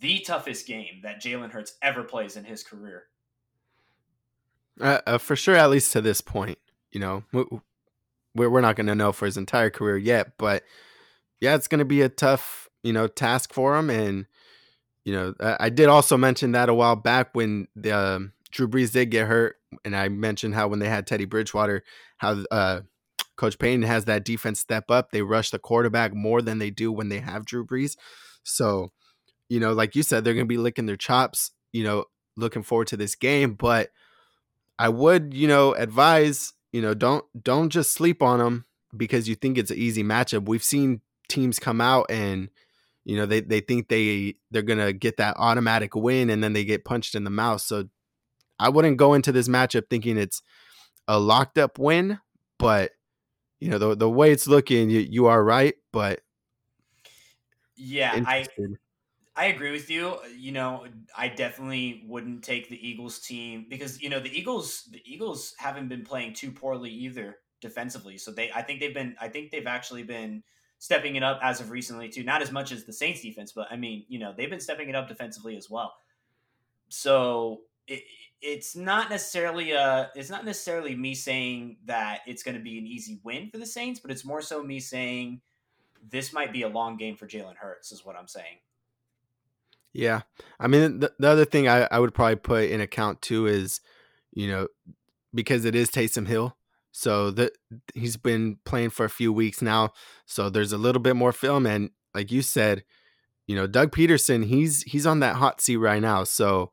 the 0.00 0.20
toughest 0.20 0.66
game 0.66 1.00
that 1.02 1.22
Jalen 1.22 1.50
Hurts 1.50 1.76
ever 1.82 2.02
plays 2.02 2.36
in 2.36 2.44
his 2.44 2.62
career. 2.62 3.04
Uh, 4.80 5.00
uh, 5.06 5.18
for 5.18 5.36
sure, 5.36 5.54
at 5.54 5.70
least 5.70 5.92
to 5.92 6.00
this 6.00 6.20
point, 6.20 6.58
you 6.90 7.00
know, 7.00 7.22
we're 7.32 8.50
we're 8.50 8.60
not 8.60 8.76
going 8.76 8.86
to 8.86 8.94
know 8.94 9.12
for 9.12 9.26
his 9.26 9.36
entire 9.36 9.70
career 9.70 9.96
yet, 9.96 10.32
but 10.38 10.64
yeah, 11.40 11.54
it's 11.54 11.68
going 11.68 11.78
to 11.78 11.84
be 11.84 12.02
a 12.02 12.08
tough, 12.08 12.68
you 12.82 12.92
know, 12.92 13.06
task 13.06 13.52
for 13.52 13.76
him. 13.76 13.90
And 13.90 14.26
you 15.04 15.12
know, 15.12 15.34
I, 15.38 15.56
I 15.60 15.68
did 15.70 15.88
also 15.88 16.16
mention 16.16 16.52
that 16.52 16.68
a 16.68 16.74
while 16.74 16.96
back 16.96 17.30
when 17.34 17.68
the 17.76 17.92
um, 17.92 18.32
Drew 18.50 18.66
Brees 18.66 18.92
did 18.92 19.10
get 19.10 19.28
hurt, 19.28 19.56
and 19.84 19.94
I 19.94 20.08
mentioned 20.08 20.54
how 20.54 20.68
when 20.68 20.78
they 20.78 20.88
had 20.88 21.06
Teddy 21.06 21.26
Bridgewater, 21.26 21.84
how 22.16 22.42
uh, 22.50 22.80
Coach 23.36 23.58
Payton 23.58 23.82
has 23.82 24.06
that 24.06 24.24
defense 24.24 24.60
step 24.60 24.90
up. 24.90 25.10
They 25.10 25.22
rush 25.22 25.50
the 25.50 25.58
quarterback 25.58 26.14
more 26.14 26.40
than 26.40 26.58
they 26.58 26.70
do 26.70 26.90
when 26.90 27.08
they 27.08 27.18
have 27.18 27.44
Drew 27.44 27.66
Brees. 27.66 27.96
So 28.42 28.92
you 29.54 29.60
know, 29.60 29.72
like 29.72 29.94
you 29.94 30.02
said, 30.02 30.24
they're 30.24 30.34
going 30.34 30.46
to 30.46 30.52
be 30.52 30.58
licking 30.58 30.86
their 30.86 30.96
chops, 30.96 31.52
you 31.72 31.84
know, 31.84 32.06
looking 32.36 32.64
forward 32.64 32.88
to 32.88 32.96
this 32.96 33.14
game. 33.14 33.54
But 33.54 33.90
I 34.80 34.88
would, 34.88 35.32
you 35.32 35.46
know, 35.46 35.74
advise, 35.74 36.52
you 36.72 36.82
know, 36.82 36.92
don't 36.92 37.24
don't 37.40 37.70
just 37.70 37.92
sleep 37.92 38.20
on 38.20 38.40
them 38.40 38.64
because 38.96 39.28
you 39.28 39.36
think 39.36 39.56
it's 39.56 39.70
an 39.70 39.78
easy 39.78 40.02
matchup. 40.02 40.48
We've 40.48 40.64
seen 40.64 41.02
teams 41.28 41.60
come 41.60 41.80
out 41.80 42.10
and 42.10 42.48
you 43.04 43.16
know 43.16 43.26
they 43.26 43.42
they 43.42 43.60
think 43.60 43.86
they 43.88 44.34
they're 44.50 44.62
gonna 44.62 44.92
get 44.92 45.18
that 45.18 45.36
automatic 45.38 45.94
win 45.94 46.30
and 46.30 46.42
then 46.42 46.52
they 46.52 46.64
get 46.64 46.84
punched 46.84 47.14
in 47.14 47.22
the 47.22 47.30
mouth. 47.30 47.60
So 47.60 47.84
I 48.58 48.70
wouldn't 48.70 48.96
go 48.96 49.14
into 49.14 49.30
this 49.30 49.46
matchup 49.46 49.84
thinking 49.88 50.18
it's 50.18 50.42
a 51.06 51.20
locked 51.20 51.58
up 51.58 51.78
win, 51.78 52.18
but 52.58 52.90
you 53.60 53.68
know 53.68 53.78
the 53.78 53.94
the 53.94 54.10
way 54.10 54.32
it's 54.32 54.48
looking, 54.48 54.90
you, 54.90 54.98
you 54.98 55.26
are 55.26 55.44
right. 55.44 55.74
But 55.92 56.22
yeah, 57.76 58.20
I 58.26 58.46
I 59.36 59.46
agree 59.46 59.72
with 59.72 59.90
you. 59.90 60.16
You 60.36 60.52
know, 60.52 60.86
I 61.16 61.28
definitely 61.28 62.04
wouldn't 62.06 62.44
take 62.44 62.68
the 62.68 62.88
Eagles 62.88 63.18
team 63.18 63.66
because 63.68 64.00
you 64.00 64.08
know 64.08 64.20
the 64.20 64.36
Eagles 64.36 64.88
the 64.92 65.02
Eagles 65.04 65.54
haven't 65.58 65.88
been 65.88 66.04
playing 66.04 66.34
too 66.34 66.52
poorly 66.52 66.90
either 66.90 67.38
defensively. 67.60 68.16
So 68.16 68.30
they 68.30 68.50
I 68.54 68.62
think 68.62 68.80
they've 68.80 68.94
been 68.94 69.16
I 69.20 69.28
think 69.28 69.50
they've 69.50 69.66
actually 69.66 70.04
been 70.04 70.42
stepping 70.78 71.16
it 71.16 71.22
up 71.22 71.40
as 71.42 71.60
of 71.60 71.70
recently 71.70 72.08
too. 72.08 72.22
Not 72.22 72.42
as 72.42 72.52
much 72.52 72.70
as 72.70 72.84
the 72.84 72.92
Saints 72.92 73.22
defense, 73.22 73.52
but 73.52 73.66
I 73.70 73.76
mean, 73.76 74.04
you 74.08 74.18
know, 74.18 74.32
they've 74.36 74.50
been 74.50 74.60
stepping 74.60 74.88
it 74.88 74.94
up 74.94 75.08
defensively 75.08 75.56
as 75.56 75.68
well. 75.68 75.94
So 76.90 77.62
it, 77.88 78.04
it's 78.40 78.76
not 78.76 79.10
necessarily 79.10 79.72
uh 79.72 80.06
it's 80.14 80.30
not 80.30 80.44
necessarily 80.44 80.94
me 80.94 81.14
saying 81.14 81.78
that 81.86 82.20
it's 82.26 82.44
going 82.44 82.56
to 82.56 82.62
be 82.62 82.78
an 82.78 82.86
easy 82.86 83.18
win 83.24 83.50
for 83.50 83.58
the 83.58 83.66
Saints, 83.66 83.98
but 83.98 84.12
it's 84.12 84.24
more 84.24 84.42
so 84.42 84.62
me 84.62 84.78
saying 84.78 85.40
this 86.08 86.32
might 86.32 86.52
be 86.52 86.62
a 86.62 86.68
long 86.68 86.96
game 86.96 87.16
for 87.16 87.26
Jalen 87.26 87.56
Hurts 87.56 87.90
is 87.90 88.04
what 88.04 88.14
I'm 88.14 88.28
saying. 88.28 88.58
Yeah. 89.94 90.22
I 90.58 90.66
mean, 90.66 91.00
the, 91.00 91.12
the 91.18 91.28
other 91.28 91.44
thing 91.44 91.68
I, 91.68 91.88
I 91.90 92.00
would 92.00 92.12
probably 92.12 92.36
put 92.36 92.68
in 92.68 92.80
account 92.80 93.22
too 93.22 93.46
is, 93.46 93.80
you 94.32 94.48
know, 94.48 94.66
because 95.32 95.64
it 95.64 95.74
is 95.74 95.88
Taysom 95.90 96.26
Hill. 96.26 96.56
So 96.96 97.32
that 97.32 97.52
he's 97.94 98.16
been 98.16 98.58
playing 98.64 98.90
for 98.90 99.04
a 99.04 99.10
few 99.10 99.32
weeks 99.32 99.60
now. 99.60 99.90
So 100.26 100.48
there's 100.48 100.72
a 100.72 100.78
little 100.78 101.02
bit 101.02 101.16
more 101.16 101.32
film. 101.32 101.66
And 101.66 101.90
like 102.14 102.30
you 102.30 102.42
said, 102.42 102.84
you 103.48 103.56
know, 103.56 103.66
Doug 103.66 103.90
Pederson, 103.90 104.44
he's 104.44 104.82
he's 104.82 105.06
on 105.06 105.18
that 105.20 105.36
hot 105.36 105.60
seat 105.60 105.76
right 105.76 106.00
now. 106.00 106.22
So 106.22 106.70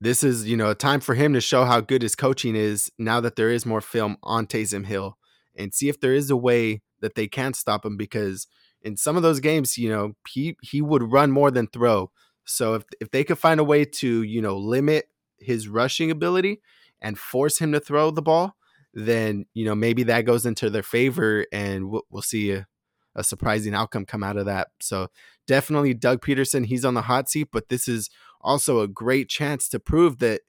this 0.00 0.22
is, 0.22 0.46
you 0.46 0.56
know, 0.56 0.70
a 0.70 0.74
time 0.74 1.00
for 1.00 1.14
him 1.14 1.32
to 1.32 1.40
show 1.40 1.64
how 1.64 1.80
good 1.80 2.02
his 2.02 2.14
coaching 2.14 2.54
is 2.54 2.92
now 2.96 3.20
that 3.20 3.34
there 3.34 3.50
is 3.50 3.66
more 3.66 3.80
film 3.80 4.18
on 4.22 4.46
Taysom 4.46 4.86
Hill 4.86 5.18
and 5.56 5.74
see 5.74 5.88
if 5.88 5.98
there 6.00 6.14
is 6.14 6.30
a 6.30 6.36
way 6.36 6.82
that 7.00 7.16
they 7.16 7.26
can 7.26 7.54
stop 7.54 7.84
him 7.84 7.96
because 7.96 8.46
in 8.82 8.96
some 8.96 9.16
of 9.16 9.22
those 9.22 9.40
games, 9.40 9.78
you 9.78 9.88
know, 9.88 10.12
he 10.28 10.56
he 10.62 10.80
would 10.80 11.10
run 11.10 11.32
more 11.32 11.50
than 11.50 11.66
throw. 11.66 12.10
So 12.44 12.74
if 12.74 12.84
if 13.00 13.10
they 13.10 13.24
could 13.24 13.38
find 13.38 13.60
a 13.60 13.64
way 13.64 13.84
to 13.84 14.22
you 14.22 14.40
know 14.40 14.56
limit 14.56 15.06
his 15.38 15.68
rushing 15.68 16.10
ability 16.10 16.60
and 17.00 17.18
force 17.18 17.58
him 17.58 17.72
to 17.72 17.80
throw 17.80 18.10
the 18.10 18.22
ball, 18.22 18.56
then 18.92 19.46
you 19.54 19.64
know 19.64 19.74
maybe 19.74 20.02
that 20.04 20.22
goes 20.22 20.46
into 20.46 20.70
their 20.70 20.82
favor, 20.82 21.46
and 21.52 21.90
we'll, 21.90 22.02
we'll 22.10 22.22
see 22.22 22.52
a, 22.52 22.66
a 23.14 23.24
surprising 23.24 23.74
outcome 23.74 24.06
come 24.06 24.22
out 24.22 24.36
of 24.36 24.46
that. 24.46 24.68
So 24.80 25.08
definitely 25.46 25.94
Doug 25.94 26.22
Pederson, 26.22 26.66
he's 26.66 26.84
on 26.84 26.94
the 26.94 27.02
hot 27.02 27.28
seat, 27.28 27.48
but 27.52 27.68
this 27.68 27.88
is 27.88 28.10
also 28.40 28.80
a 28.80 28.88
great 28.88 29.28
chance 29.28 29.68
to 29.70 29.80
prove 29.80 30.18
that 30.18 30.42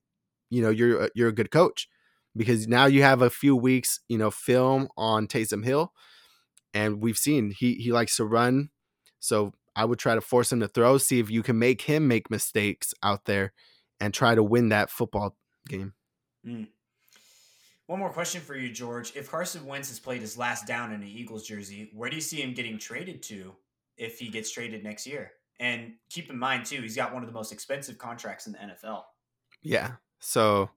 you 0.49 0.61
know 0.61 0.69
you're 0.69 1.03
uh, 1.03 1.09
you're 1.15 1.29
a 1.29 1.33
good 1.33 1.51
coach 1.51 1.87
because 2.35 2.67
now 2.67 2.85
you 2.85 3.01
have 3.01 3.21
a 3.21 3.29
few 3.29 3.55
weeks 3.55 3.99
you 4.07 4.17
know 4.17 4.31
film 4.31 4.89
on 4.97 5.27
Taysom 5.27 5.65
Hill, 5.65 5.93
and 6.73 7.01
we've 7.01 7.17
seen 7.17 7.51
he 7.57 7.75
he 7.75 7.91
likes 7.91 8.17
to 8.17 8.25
run. 8.25 8.69
So 9.19 9.53
I 9.75 9.85
would 9.85 9.99
try 9.99 10.15
to 10.15 10.21
force 10.21 10.51
him 10.51 10.59
to 10.61 10.67
throw, 10.67 10.97
see 10.97 11.19
if 11.19 11.29
you 11.29 11.43
can 11.43 11.59
make 11.59 11.81
him 11.81 12.07
make 12.07 12.29
mistakes 12.29 12.93
out 13.03 13.25
there 13.25 13.53
and 13.99 14.13
try 14.13 14.35
to 14.35 14.43
win 14.43 14.69
that 14.69 14.89
football 14.89 15.35
game. 15.67 15.93
Mm. 16.45 16.67
One 17.87 17.99
more 17.99 18.09
question 18.09 18.41
for 18.41 18.55
you, 18.55 18.71
George. 18.71 19.15
If 19.15 19.29
Carson 19.29 19.65
Wentz 19.65 19.89
has 19.89 19.99
played 19.99 20.21
his 20.21 20.37
last 20.37 20.65
down 20.65 20.91
in 20.91 21.01
an 21.01 21.07
Eagles 21.07 21.47
jersey, 21.47 21.91
where 21.93 22.09
do 22.09 22.15
you 22.15 22.21
see 22.21 22.41
him 22.41 22.53
getting 22.53 22.79
traded 22.79 23.21
to 23.23 23.53
if 23.97 24.17
he 24.17 24.29
gets 24.29 24.49
traded 24.49 24.83
next 24.83 25.05
year? 25.05 25.31
And 25.59 25.93
keep 26.09 26.29
in 26.29 26.37
mind, 26.37 26.65
too, 26.65 26.81
he's 26.81 26.95
got 26.95 27.13
one 27.13 27.21
of 27.21 27.27
the 27.27 27.33
most 27.33 27.51
expensive 27.51 27.97
contracts 27.97 28.47
in 28.47 28.53
the 28.53 28.59
NFL. 28.59 29.03
Yeah. 29.61 29.91
So 30.19 30.69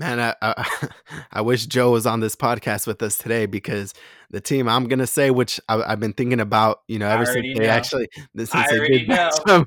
Man, 0.00 0.18
I, 0.18 0.34
I, 0.40 0.88
I 1.32 1.40
wish 1.42 1.66
Joe 1.66 1.90
was 1.90 2.06
on 2.06 2.20
this 2.20 2.34
podcast 2.34 2.86
with 2.86 3.02
us 3.02 3.18
today 3.18 3.44
because 3.44 3.92
the 4.30 4.40
team 4.40 4.66
I'm 4.66 4.88
gonna 4.88 5.06
say, 5.06 5.30
which 5.30 5.60
I, 5.68 5.90
have 5.90 6.00
been 6.00 6.14
thinking 6.14 6.40
about, 6.40 6.80
you 6.88 6.98
know, 6.98 7.06
ever 7.06 7.26
since 7.26 7.58
they 7.58 7.66
know. 7.66 7.70
actually 7.70 8.08
since 8.36 8.54
I 8.54 8.78
they 8.78 8.88
did 8.88 9.08
know. 9.08 9.30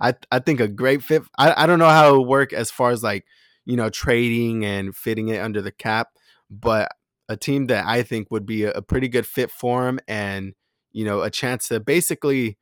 I 0.00 0.14
I 0.32 0.38
think 0.38 0.60
a 0.60 0.68
great 0.68 1.02
fit. 1.02 1.22
I, 1.36 1.64
I 1.64 1.66
don't 1.66 1.78
know 1.78 1.90
how 1.90 2.14
it 2.14 2.18
would 2.18 2.28
work 2.28 2.52
as 2.54 2.70
far 2.70 2.92
as 2.92 3.02
like 3.02 3.26
you 3.66 3.76
know 3.76 3.90
trading 3.90 4.64
and 4.64 4.96
fitting 4.96 5.28
it 5.28 5.42
under 5.42 5.60
the 5.60 5.70
cap, 5.70 6.08
but 6.48 6.90
a 7.28 7.36
team 7.36 7.66
that 7.66 7.84
I 7.84 8.02
think 8.02 8.30
would 8.30 8.46
be 8.46 8.64
a, 8.64 8.70
a 8.70 8.80
pretty 8.80 9.08
good 9.08 9.26
fit 9.26 9.50
for 9.50 9.86
him 9.86 10.00
and 10.08 10.54
you 10.92 11.04
know 11.04 11.20
a 11.20 11.28
chance 11.28 11.68
to 11.68 11.78
basically 11.78 12.56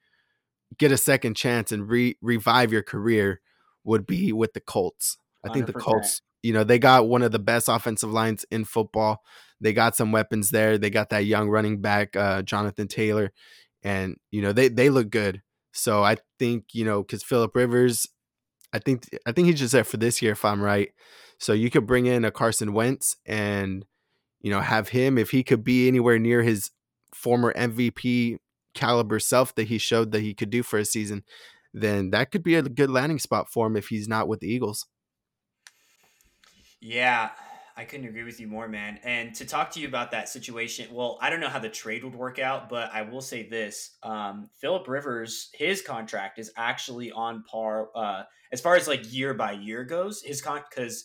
get 0.77 0.91
a 0.91 0.99
second 0.99 1.37
chance 1.37 1.71
and 1.71 1.89
re- 1.89 2.17
revive 2.21 2.73
your 2.73 2.83
career 2.83 3.43
would 3.85 4.09
be 4.09 4.33
with 4.33 4.55
the 4.55 4.61
Colts. 4.61 5.19
I 5.45 5.53
think 5.53 5.67
100%. 5.67 5.73
the 5.73 5.73
Colts, 5.75 6.23
you 6.49 6.55
know, 6.55 6.65
they 6.65 6.79
got 6.79 7.09
one 7.09 7.21
of 7.21 7.31
the 7.31 7.39
best 7.39 7.69
offensive 7.69 8.11
lines 8.11 8.47
in 8.51 8.65
football. 8.65 9.23
They 9.61 9.75
got 9.75 9.95
some 9.95 10.13
weapons 10.13 10.49
there. 10.49 10.79
They 10.79 10.89
got 10.89 11.11
that 11.11 11.27
young 11.27 11.51
running 11.51 11.83
back, 11.83 12.17
uh, 12.17 12.41
Jonathan 12.41 12.89
Taylor, 12.89 13.33
and 13.83 14.17
you 14.31 14.41
know 14.41 14.55
they 14.55 14.69
they 14.69 14.89
look 14.89 15.11
good. 15.11 15.43
So 15.73 16.03
I 16.03 16.17
think 16.39 16.65
you 16.73 16.87
know 16.87 17.03
because 17.03 17.23
Philip 17.23 17.55
Rivers, 17.55 18.07
I 18.73 18.79
think 18.79 19.11
I 19.27 19.33
think 19.33 19.49
he's 19.49 19.59
just 19.59 19.75
there 19.75 19.85
for 19.85 19.99
this 19.99 20.23
year 20.23 20.33
if 20.33 20.43
I'm 20.43 20.63
right. 20.63 20.89
So 21.39 21.53
you 21.53 21.69
could 21.71 21.87
bring 21.87 22.07
in 22.07 22.25
a 22.25 22.31
Carson 22.31 22.73
Wentz 22.73 23.15
and 23.27 23.85
you 24.41 24.51
know 24.51 24.61
have 24.61 24.89
him 24.89 25.19
if 25.19 25.33
he 25.33 25.43
could 25.43 25.63
be 25.63 25.87
anywhere 25.87 26.19
near 26.19 26.43
his 26.43 26.71
former 27.13 27.53
MVP 27.53 28.39
caliber 28.73 29.21
self 29.21 29.55
that 29.57 29.69
he 29.69 29.77
showed 29.77 30.13
that 30.13 30.23
he 30.23 30.33
could 30.33 30.49
do 30.49 30.63
for 30.63 30.79
a 30.79 30.87
season, 30.87 31.25
then 31.75 32.09
that 32.13 32.31
could 32.31 32.43
be 32.43 32.55
a 32.55 32.63
good 32.63 32.89
landing 32.89 33.19
spot 33.19 33.53
for 33.53 33.67
him 33.67 33.77
if 33.77 33.89
he's 33.89 34.09
not 34.09 34.29
with 34.29 34.41
the 34.41 34.49
Eagles. 34.49 34.87
Yeah, 36.81 37.31
I 37.77 37.85
couldn't 37.85 38.07
agree 38.07 38.25
with 38.25 38.41
you 38.41 38.49
more, 38.49 38.69
man. 38.69 38.99
And 39.05 39.35
to 39.37 39.45
talk 39.45 39.71
to 39.73 39.81
you 39.81 39.89
about 39.89 40.11
that 40.11 40.29
situation, 40.29 40.93
well, 40.93 41.19
I 41.21 41.31
don't 41.31 41.41
know 41.41 41.49
how 41.49 41.59
the 41.59 41.69
trade 41.69 42.03
would 42.05 42.15
work 42.15 42.39
out, 42.39 42.69
but 42.69 42.91
I 42.93 43.03
will 43.03 43.21
say 43.21 43.49
this: 43.49 43.97
um, 44.03 44.51
Philip 44.61 44.89
Rivers, 44.89 45.51
his 45.55 45.83
contract 45.83 46.39
is 46.39 46.53
actually 46.57 47.13
on 47.13 47.45
par 47.45 47.91
uh, 47.95 48.25
as 48.53 48.61
far 48.61 48.77
as 48.77 48.89
like 48.89 49.13
year 49.13 49.35
by 49.35 49.53
year 49.53 49.85
goes. 49.85 50.23
His 50.23 50.43
con 50.43 50.63
because 50.69 51.05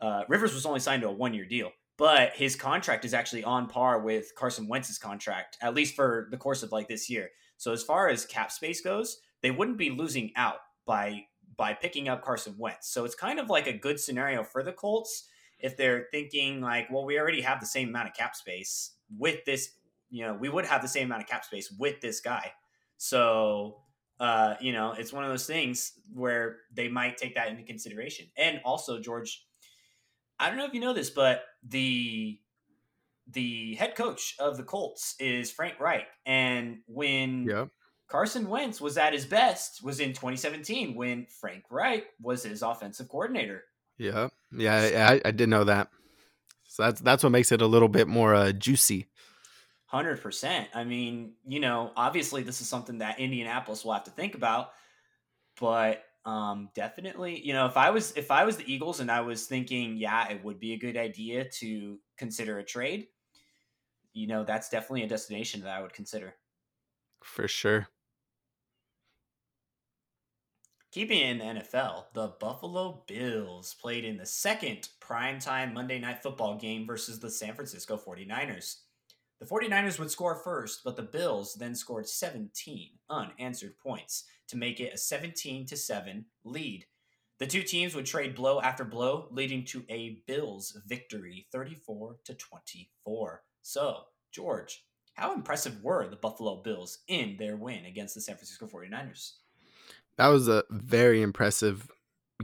uh, 0.00 0.22
Rivers 0.28 0.54
was 0.54 0.66
only 0.66 0.80
signed 0.80 1.02
to 1.02 1.08
a 1.08 1.12
one 1.12 1.34
year 1.34 1.44
deal, 1.44 1.70
but 1.98 2.32
his 2.34 2.56
contract 2.56 3.04
is 3.04 3.12
actually 3.12 3.44
on 3.44 3.66
par 3.66 4.00
with 4.00 4.34
Carson 4.34 4.68
Wentz's 4.68 4.98
contract, 4.98 5.58
at 5.60 5.74
least 5.74 5.94
for 5.94 6.28
the 6.30 6.38
course 6.38 6.62
of 6.62 6.72
like 6.72 6.88
this 6.88 7.10
year. 7.10 7.28
So 7.58 7.72
as 7.72 7.82
far 7.82 8.08
as 8.08 8.24
cap 8.24 8.52
space 8.52 8.80
goes, 8.80 9.18
they 9.42 9.50
wouldn't 9.50 9.78
be 9.78 9.90
losing 9.90 10.32
out 10.36 10.60
by 10.86 11.24
by 11.58 11.74
picking 11.74 12.08
up 12.08 12.24
Carson 12.24 12.54
Wentz. 12.56 12.88
So 12.88 13.04
it's 13.04 13.14
kind 13.14 13.38
of 13.38 13.50
like 13.50 13.66
a 13.66 13.74
good 13.74 14.00
scenario 14.00 14.42
for 14.42 14.62
the 14.62 14.72
Colts 14.72 15.28
if 15.58 15.76
they're 15.76 16.06
thinking 16.10 16.62
like, 16.62 16.90
well, 16.90 17.04
we 17.04 17.18
already 17.18 17.42
have 17.42 17.60
the 17.60 17.66
same 17.66 17.90
amount 17.90 18.08
of 18.08 18.14
cap 18.14 18.34
space 18.34 18.92
with 19.18 19.44
this, 19.44 19.70
you 20.08 20.24
know, 20.24 20.32
we 20.32 20.48
would 20.48 20.64
have 20.64 20.80
the 20.80 20.88
same 20.88 21.08
amount 21.08 21.22
of 21.22 21.28
cap 21.28 21.44
space 21.44 21.70
with 21.76 22.00
this 22.00 22.20
guy. 22.20 22.52
So 22.96 23.82
uh, 24.20 24.54
you 24.60 24.72
know, 24.72 24.92
it's 24.92 25.12
one 25.12 25.24
of 25.24 25.30
those 25.30 25.46
things 25.46 25.92
where 26.12 26.58
they 26.74 26.88
might 26.88 27.16
take 27.16 27.34
that 27.36 27.48
into 27.48 27.62
consideration. 27.62 28.26
And 28.36 28.60
also, 28.64 29.00
George, 29.00 29.44
I 30.40 30.48
don't 30.48 30.58
know 30.58 30.64
if 30.64 30.74
you 30.74 30.80
know 30.80 30.92
this, 30.92 31.10
but 31.10 31.42
the 31.66 32.38
the 33.30 33.74
head 33.74 33.94
coach 33.94 34.34
of 34.38 34.56
the 34.56 34.62
Colts 34.62 35.14
is 35.20 35.50
Frank 35.50 35.78
Reich, 35.78 36.06
and 36.26 36.78
when 36.86 37.44
yep. 37.44 37.68
Carson 38.08 38.48
Wentz 38.48 38.80
was 38.80 38.96
at 38.96 39.12
his 39.12 39.26
best 39.26 39.82
was 39.82 40.00
in 40.00 40.10
2017 40.10 40.94
when 40.94 41.26
Frank 41.26 41.64
Reich 41.70 42.06
was 42.20 42.42
his 42.42 42.62
offensive 42.62 43.08
coordinator. 43.08 43.64
Yeah, 43.98 44.28
yeah, 44.50 45.10
I, 45.10 45.28
I 45.28 45.30
did 45.30 45.48
know 45.48 45.64
that. 45.64 45.88
So 46.64 46.84
that's 46.84 47.00
that's 47.00 47.22
what 47.22 47.32
makes 47.32 47.52
it 47.52 47.60
a 47.60 47.66
little 47.66 47.88
bit 47.88 48.08
more 48.08 48.34
uh, 48.34 48.52
juicy. 48.52 49.08
Hundred 49.86 50.22
percent. 50.22 50.68
I 50.74 50.84
mean, 50.84 51.32
you 51.46 51.60
know, 51.60 51.92
obviously 51.96 52.42
this 52.42 52.60
is 52.60 52.68
something 52.68 52.98
that 52.98 53.18
Indianapolis 53.18 53.84
will 53.84 53.94
have 53.94 54.04
to 54.04 54.10
think 54.10 54.34
about, 54.34 54.70
but 55.60 56.04
um, 56.24 56.68
definitely, 56.74 57.40
you 57.40 57.52
know, 57.52 57.66
if 57.66 57.76
I 57.76 57.90
was 57.90 58.12
if 58.16 58.30
I 58.30 58.44
was 58.44 58.56
the 58.56 58.70
Eagles 58.72 59.00
and 59.00 59.10
I 59.10 59.22
was 59.22 59.46
thinking, 59.46 59.96
yeah, 59.96 60.28
it 60.30 60.44
would 60.44 60.60
be 60.60 60.72
a 60.72 60.78
good 60.78 60.96
idea 60.96 61.48
to 61.60 61.98
consider 62.16 62.58
a 62.58 62.64
trade, 62.64 63.08
you 64.12 64.26
know, 64.26 64.44
that's 64.44 64.68
definitely 64.68 65.02
a 65.02 65.08
destination 65.08 65.62
that 65.62 65.70
I 65.70 65.82
would 65.82 65.92
consider. 65.92 66.34
For 67.22 67.48
sure. 67.48 67.88
Keeping 70.90 71.18
in 71.18 71.38
the 71.38 71.44
NFL, 71.44 72.06
the 72.14 72.28
Buffalo 72.40 73.02
Bills 73.06 73.74
played 73.74 74.06
in 74.06 74.16
the 74.16 74.24
second 74.24 74.88
primetime 75.02 75.74
Monday 75.74 75.98
Night 75.98 76.22
Football 76.22 76.56
game 76.56 76.86
versus 76.86 77.20
the 77.20 77.30
San 77.30 77.54
Francisco 77.54 77.98
49ers. 77.98 78.76
The 79.38 79.44
49ers 79.44 79.98
would 79.98 80.10
score 80.10 80.36
first, 80.36 80.80
but 80.84 80.96
the 80.96 81.02
Bills 81.02 81.54
then 81.54 81.74
scored 81.74 82.08
17 82.08 82.88
unanswered 83.10 83.78
points 83.78 84.24
to 84.48 84.56
make 84.56 84.80
it 84.80 84.94
a 84.94 84.96
17 84.96 85.66
to 85.66 85.76
7 85.76 86.24
lead. 86.44 86.86
The 87.38 87.46
two 87.46 87.62
teams 87.62 87.94
would 87.94 88.06
trade 88.06 88.34
blow 88.34 88.58
after 88.62 88.84
blow, 88.84 89.28
leading 89.30 89.66
to 89.66 89.84
a 89.90 90.22
Bills 90.26 90.74
victory 90.86 91.48
34 91.52 92.16
to 92.24 92.34
24. 92.34 93.42
So, 93.60 94.04
George, 94.32 94.84
how 95.12 95.34
impressive 95.34 95.84
were 95.84 96.08
the 96.08 96.16
Buffalo 96.16 96.62
Bills 96.62 97.00
in 97.08 97.36
their 97.38 97.56
win 97.56 97.84
against 97.84 98.14
the 98.14 98.22
San 98.22 98.36
Francisco 98.36 98.66
49ers? 98.66 99.32
That 100.18 100.28
was 100.28 100.48
a 100.48 100.64
very 100.70 101.22
impressive 101.22 101.88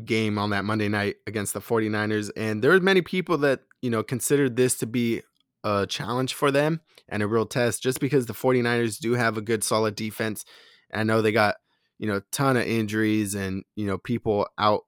game 0.05 0.39
on 0.39 0.51
that 0.51 0.65
Monday 0.65 0.89
night 0.89 1.17
against 1.27 1.55
the 1.55 1.61
49ers 1.61 2.31
and 2.37 2.63
there 2.63 2.73
were 2.73 2.81
many 2.81 3.01
people 3.01 3.39
that, 3.39 3.61
you 3.81 3.91
know, 3.91 4.03
considered 4.03 4.57
this 4.57 4.77
to 4.79 4.87
be 4.87 5.23
a 5.63 5.87
challenge 5.87 6.35
for 6.35 6.51
them 6.51 6.81
and 7.09 7.23
a 7.23 7.27
real 7.27 7.47
test 7.47 7.83
just 7.83 8.01
because 8.01 8.27
the 8.27 8.33
49ers 8.33 8.99
do 8.99 9.15
have 9.15 9.37
a 9.37 9.43
good 9.43 9.63
solid 9.63 9.95
defense. 9.95 10.45
I 10.93 11.05
know 11.05 11.23
they 11.23 11.33
got, 11.33 11.57
you 11.99 12.07
know, 12.07 12.17
a 12.17 12.23
ton 12.33 12.57
of 12.57 12.65
injuries 12.65 13.35
and, 13.35 13.65
you 13.77 13.87
know, 13.87 13.99
people 13.99 14.49
out, 14.59 14.83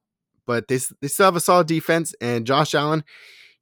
but 0.47 0.69
they, 0.69 0.79
they 1.01 1.09
still 1.09 1.27
have 1.27 1.37
a 1.37 1.41
solid 1.41 1.67
defense. 1.67 2.15
And 2.21 2.47
Josh 2.47 2.75
Allen, 2.75 3.05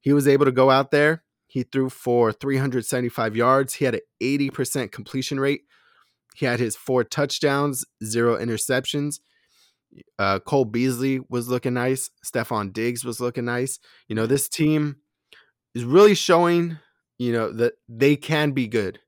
he 0.01 0.13
was 0.13 0.27
able 0.27 0.45
to 0.45 0.51
go 0.51 0.69
out 0.69 0.91
there. 0.91 1.23
He 1.47 1.63
threw 1.63 1.89
for 1.89 2.31
375 2.31 3.35
yards. 3.35 3.75
He 3.75 3.85
had 3.85 3.95
an 3.95 4.01
80% 4.21 4.91
completion 4.91 5.39
rate. 5.39 5.61
He 6.35 6.45
had 6.45 6.59
his 6.59 6.75
four 6.75 7.03
touchdowns, 7.03 7.85
zero 8.03 8.37
interceptions. 8.37 9.19
Uh, 10.19 10.39
Cole 10.39 10.65
Beasley 10.65 11.21
was 11.29 11.47
looking 11.47 11.73
nice. 11.73 12.09
Stefon 12.25 12.73
Diggs 12.73 13.05
was 13.05 13.19
looking 13.21 13.45
nice. 13.45 13.79
You 14.09 14.15
know, 14.15 14.25
this 14.25 14.49
team 14.49 14.97
is 15.73 15.83
really 15.85 16.15
showing 16.15 16.77
you 17.17 17.31
know 17.31 17.51
that 17.51 17.73
they 17.87 18.15
can 18.15 18.51
be 18.51 18.67
good. 18.67 18.99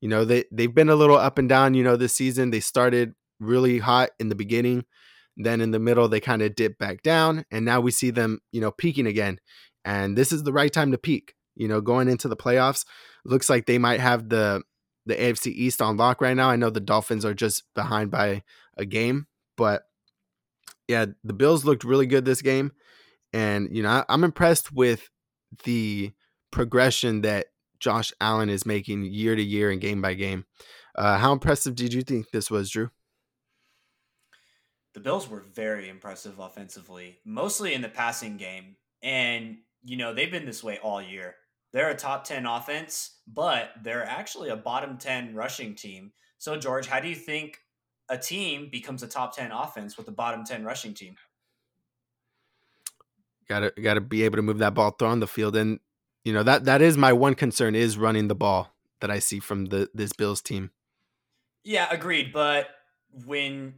You 0.00 0.08
know 0.08 0.24
they 0.24 0.44
they've 0.52 0.74
been 0.74 0.88
a 0.88 0.94
little 0.94 1.16
up 1.16 1.38
and 1.38 1.48
down. 1.48 1.74
You 1.74 1.82
know 1.82 1.96
this 1.96 2.14
season 2.14 2.50
they 2.50 2.60
started 2.60 3.14
really 3.40 3.78
hot 3.78 4.10
in 4.20 4.28
the 4.28 4.34
beginning, 4.34 4.84
then 5.36 5.60
in 5.60 5.70
the 5.70 5.78
middle 5.78 6.08
they 6.08 6.20
kind 6.20 6.42
of 6.42 6.54
dipped 6.54 6.78
back 6.78 7.02
down, 7.02 7.44
and 7.50 7.64
now 7.64 7.80
we 7.80 7.90
see 7.90 8.10
them 8.10 8.40
you 8.52 8.60
know 8.60 8.70
peaking 8.70 9.06
again. 9.06 9.38
And 9.84 10.16
this 10.16 10.32
is 10.32 10.42
the 10.42 10.52
right 10.52 10.72
time 10.72 10.92
to 10.92 10.98
peak. 10.98 11.34
You 11.56 11.66
know, 11.66 11.80
going 11.80 12.08
into 12.08 12.28
the 12.28 12.36
playoffs, 12.36 12.84
looks 13.24 13.50
like 13.50 13.66
they 13.66 13.78
might 13.78 14.00
have 14.00 14.28
the 14.28 14.62
the 15.08 15.16
AFC 15.16 15.48
East 15.48 15.82
on 15.82 15.96
lock 15.96 16.20
right 16.20 16.36
now. 16.36 16.50
I 16.50 16.56
know 16.56 16.70
the 16.70 16.80
Dolphins 16.80 17.24
are 17.24 17.34
just 17.34 17.64
behind 17.74 18.10
by 18.10 18.42
a 18.76 18.84
game, 18.84 19.26
but 19.56 19.82
yeah, 20.86 21.06
the 21.24 21.32
Bills 21.32 21.64
looked 21.64 21.82
really 21.82 22.06
good 22.06 22.24
this 22.24 22.42
game, 22.42 22.72
and 23.32 23.74
you 23.74 23.82
know 23.82 23.88
I, 23.90 24.04
I'm 24.08 24.22
impressed 24.22 24.72
with 24.72 25.08
the 25.64 26.12
progression 26.50 27.22
that 27.22 27.46
Josh 27.80 28.12
Allen 28.20 28.50
is 28.50 28.66
making 28.66 29.04
year 29.04 29.34
to 29.34 29.42
year 29.42 29.70
and 29.70 29.80
game 29.80 30.02
by 30.02 30.14
game. 30.14 30.44
Uh, 30.94 31.18
how 31.18 31.32
impressive 31.32 31.74
did 31.74 31.92
you 31.92 32.02
think 32.02 32.30
this 32.30 32.50
was, 32.50 32.70
Drew? 32.70 32.90
The 34.94 35.00
Bills 35.00 35.28
were 35.28 35.44
very 35.54 35.88
impressive 35.88 36.38
offensively, 36.38 37.18
mostly 37.24 37.72
in 37.72 37.82
the 37.82 37.88
passing 37.88 38.36
game. 38.36 38.76
And, 39.02 39.58
you 39.84 39.96
know, 39.96 40.12
they've 40.12 40.30
been 40.30 40.46
this 40.46 40.64
way 40.64 40.78
all 40.78 41.00
year. 41.00 41.36
They're 41.72 41.90
a 41.90 41.96
top 41.96 42.24
10 42.24 42.46
offense, 42.46 43.18
but 43.26 43.70
they're 43.82 44.04
actually 44.04 44.48
a 44.48 44.56
bottom 44.56 44.96
10 44.96 45.34
rushing 45.34 45.74
team. 45.74 46.12
So, 46.38 46.56
George, 46.56 46.86
how 46.86 47.00
do 47.00 47.08
you 47.08 47.14
think 47.14 47.58
a 48.08 48.16
team 48.16 48.68
becomes 48.70 49.02
a 49.02 49.08
top 49.08 49.36
10 49.36 49.52
offense 49.52 49.98
with 49.98 50.08
a 50.08 50.12
bottom 50.12 50.44
10 50.44 50.64
rushing 50.64 50.94
team? 50.94 51.16
Got 53.48 53.60
to 53.60 53.80
got 53.80 53.94
to 53.94 54.00
be 54.00 54.24
able 54.24 54.36
to 54.36 54.42
move 54.42 54.58
that 54.58 54.74
ball 54.74 54.90
through 54.90 55.08
on 55.08 55.20
the 55.20 55.26
field, 55.26 55.56
and 55.56 55.80
you 56.22 56.34
know 56.34 56.42
that 56.42 56.66
that 56.66 56.82
is 56.82 56.98
my 56.98 57.14
one 57.14 57.34
concern 57.34 57.74
is 57.74 57.96
running 57.96 58.28
the 58.28 58.34
ball 58.34 58.74
that 59.00 59.10
I 59.10 59.20
see 59.20 59.40
from 59.40 59.66
the 59.66 59.88
this 59.94 60.12
Bills 60.12 60.42
team. 60.42 60.70
Yeah, 61.64 61.88
agreed. 61.90 62.30
But 62.30 62.66
when 63.24 63.74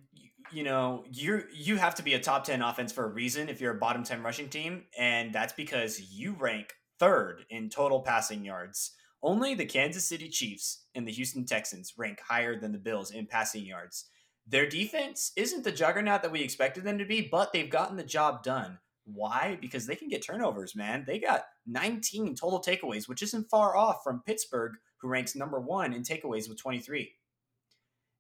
you 0.51 0.65
know 0.65 1.05
you 1.13 1.45
you 1.53 1.77
have 1.77 1.95
to 1.97 2.03
be 2.03 2.15
a 2.15 2.21
top 2.21 2.45
10 2.45 2.63
offense 2.63 2.93
for 2.93 3.05
a 3.05 3.09
reason 3.09 3.49
if 3.49 3.61
you're 3.61 3.77
a 3.77 3.79
bottom 3.79 4.03
10 4.03 4.23
rushing 4.23 4.49
team 4.49 4.85
and 4.99 5.33
that's 5.33 5.53
because 5.53 6.01
you 6.13 6.33
rank 6.33 6.75
third 7.01 7.45
in 7.51 7.69
total 7.69 8.01
passing 8.01 8.45
yards 8.45 8.93
only 9.23 9.55
the 9.55 9.67
kansas 9.67 10.09
city 10.09 10.29
chiefs 10.29 10.85
and 10.95 11.09
the 11.09 11.13
houston 11.13 11.45
texans 11.45 11.95
rank 11.99 12.21
higher 12.21 12.61
than 12.61 12.71
the 12.73 12.79
bills 12.79 13.11
in 13.11 13.27
passing 13.27 13.65
yards 13.67 14.11
their 14.47 14.69
defense 14.69 15.33
isn't 15.37 15.65
the 15.65 15.73
juggernaut 15.73 16.23
that 16.23 16.33
we 16.33 16.43
expected 16.43 16.85
them 16.85 16.99
to 16.99 17.05
be 17.05 17.21
but 17.21 17.53
they've 17.53 17.71
gotten 17.71 17.97
the 17.97 18.05
job 18.05 18.43
done 18.45 18.79
Why? 19.05 19.59
Because 19.61 19.87
they 19.87 19.97
can 19.97 20.09
get 20.09 20.25
turnovers, 20.25 20.77
man. 20.77 21.05
They 21.07 21.19
got 21.19 21.45
19 21.67 22.37
total 22.37 22.61
takeaways, 22.61 23.09
which 23.09 23.23
isn't 23.23 23.51
far 23.51 23.77
off 23.77 24.03
from 24.05 24.23
Pittsburgh, 24.27 24.75
who 24.99 25.09
ranks 25.09 25.35
number 25.35 25.61
one 25.61 25.93
in 25.93 26.03
takeaways 26.03 26.49
with 26.49 26.59
23. 26.59 27.13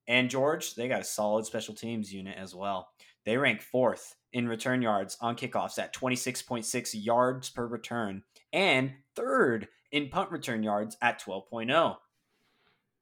And 0.09 0.31
George, 0.31 0.75
they 0.75 0.89
got 0.89 1.03
a 1.03 1.05
solid 1.05 1.47
special 1.47 1.75
teams 1.75 2.13
unit 2.13 2.37
as 2.37 2.55
well. 2.55 2.89
They 3.25 3.37
rank 3.37 3.63
fourth 3.63 4.17
in 4.33 4.49
return 4.49 4.83
yards 4.83 5.17
on 5.21 5.37
kickoffs 5.37 5.79
at 5.79 5.95
26.6 5.95 6.91
yards 6.95 7.51
per 7.51 7.67
return 7.67 8.23
and 8.53 8.93
third 9.15 9.69
in 9.91 10.09
punt 10.09 10.31
return 10.31 10.63
yards 10.63 10.97
at 11.03 11.21
12.0. 11.21 11.97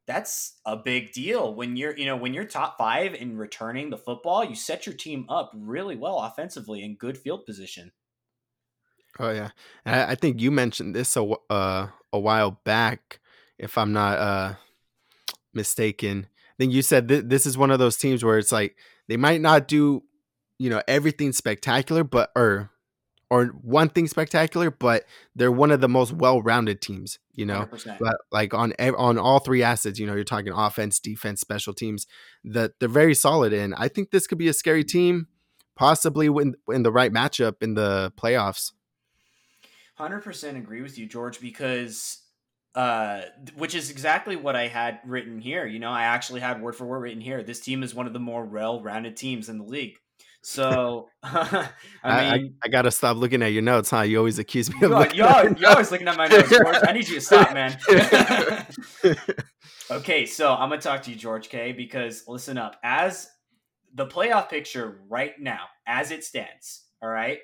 That's 0.07 0.59
a 0.65 0.77
big 0.77 1.13
deal 1.13 1.55
when 1.55 1.77
you're, 1.77 1.97
you 1.97 2.07
know, 2.07 2.17
when 2.17 2.33
you're 2.33 2.45
top 2.45 2.79
5 2.79 3.15
in 3.15 3.37
returning 3.37 3.91
the 3.91 3.99
football, 3.99 4.43
you 4.43 4.55
set 4.55 4.87
your 4.87 4.95
team 4.95 5.27
up 5.29 5.53
really 5.55 5.97
well 5.97 6.19
offensively 6.21 6.83
in 6.83 6.97
good 6.97 7.19
field 7.19 7.45
position. 7.45 7.93
Oh 9.19 9.31
yeah. 9.31 9.51
I, 9.85 10.15
think 10.15 10.41
you 10.41 10.51
mentioned 10.51 10.95
this 10.95 11.17
a 11.17 11.25
uh, 11.51 11.89
a 12.13 12.19
while 12.19 12.53
back 12.65 13.21
if 13.59 13.77
I'm 13.77 13.93
not 13.93 14.19
uh 14.19 14.55
mistaken. 15.53 16.27
I 16.31 16.55
think 16.59 16.73
you 16.73 16.83
said 16.83 17.09
th- 17.09 17.25
this 17.27 17.45
is 17.45 17.59
one 17.59 17.71
of 17.71 17.79
those 17.79 17.97
teams 17.97 18.25
where 18.25 18.39
it's 18.39 18.53
like 18.53 18.77
they 19.09 19.17
might 19.17 19.41
not 19.41 19.67
do 19.67 20.05
you 20.59 20.71
know 20.71 20.83
everything 20.87 21.33
spectacular, 21.33 22.05
but 22.05 22.31
or 22.37 22.71
or 23.31 23.47
one 23.47 23.89
thing 23.89 24.07
spectacular, 24.07 24.71
but 24.71 25.05
they're 25.37 25.53
one 25.53 25.71
of 25.71 25.81
the 25.81 25.89
most 25.89 26.13
well-rounded 26.13 26.81
teams. 26.81 27.19
You 27.33 27.47
know, 27.47 27.69
100%. 27.71 27.99
but 27.99 28.17
like 28.33 28.55
on 28.55 28.73
on 28.81 29.19
all 29.19 29.39
three 29.39 29.63
assets, 29.63 29.99
you 29.99 30.07
know, 30.07 30.15
you're 30.15 30.25
talking 30.25 30.53
offense, 30.53 30.99
defense, 30.99 31.41
special 31.41 31.73
teams. 31.73 32.07
That 32.45 32.73
they're 32.81 32.89
very 32.89 33.15
solid 33.15 33.53
in. 33.53 33.75
I 33.75 33.89
think 33.89 34.11
this 34.11 34.27
could 34.27 34.39
be 34.39 34.49
a 34.49 34.53
scary 34.53 34.85
team, 34.85 35.29
possibly 35.77 36.29
when 36.29 36.55
in 36.69 36.83
the 36.83 36.93
right 36.93 37.13
matchup 37.13 37.63
in 37.63 37.75
the 37.75 38.13
playoffs. 38.17 38.73
Hundred 39.95 40.21
percent 40.21 40.57
agree 40.57 40.83
with 40.83 40.99
you, 40.99 41.07
George, 41.07 41.41
because 41.41 42.23
uh, 42.75 43.23
which 43.57 43.75
is 43.75 43.91
exactly 43.91 44.37
what 44.37 44.55
I 44.55 44.69
had 44.69 45.01
written 45.05 45.41
here. 45.41 45.67
You 45.67 45.79
know, 45.79 45.91
I 45.91 46.05
actually 46.05 46.41
had 46.41 46.63
word 46.63 46.77
for 46.77 46.87
word 46.87 47.01
written 47.01 47.21
here. 47.21 47.43
This 47.43 47.61
team 47.61 47.83
is 47.83 47.95
one 47.95 48.07
of 48.07 48.13
the 48.13 48.21
more 48.21 48.45
well-rounded 48.45 49.17
teams 49.17 49.49
in 49.49 49.59
the 49.59 49.65
league. 49.65 49.99
So 50.43 51.09
I 51.23 51.69
mean, 52.05 52.57
I, 52.63 52.67
I, 52.67 52.69
gotta 52.69 52.91
stop 52.91 53.17
looking 53.17 53.43
at 53.43 53.53
your 53.53 53.63
notes, 53.63 53.91
huh? 53.91 54.03
You 54.03 54.19
always 54.19 54.39
accuse 54.39 54.73
me 54.73 54.87
of. 54.87 54.93
Always, 54.93 55.13
you're 55.15 55.69
always 55.69 55.91
looking 55.91 56.09
at 56.09 56.17
my 56.17 56.29
notes, 56.29 56.49
George. 56.49 56.77
I 56.87 56.93
need 56.93 57.09
you 57.09 57.17
to 57.17 57.21
stop, 57.21 57.53
man. 57.53 57.77
okay, 59.91 60.27
so 60.27 60.55
I'm 60.55 60.69
gonna 60.69 60.81
talk 60.81 61.03
to 61.03 61.11
you, 61.11 61.17
George 61.17 61.49
K. 61.49 61.73
Because 61.73 62.25
listen 62.29 62.57
up, 62.57 62.77
as 62.85 63.29
the 63.95 64.07
playoff 64.07 64.49
picture 64.49 65.01
right 65.09 65.39
now, 65.41 65.65
as 65.87 66.11
it 66.11 66.25
stands, 66.25 66.85
all 67.03 67.11
right. 67.11 67.39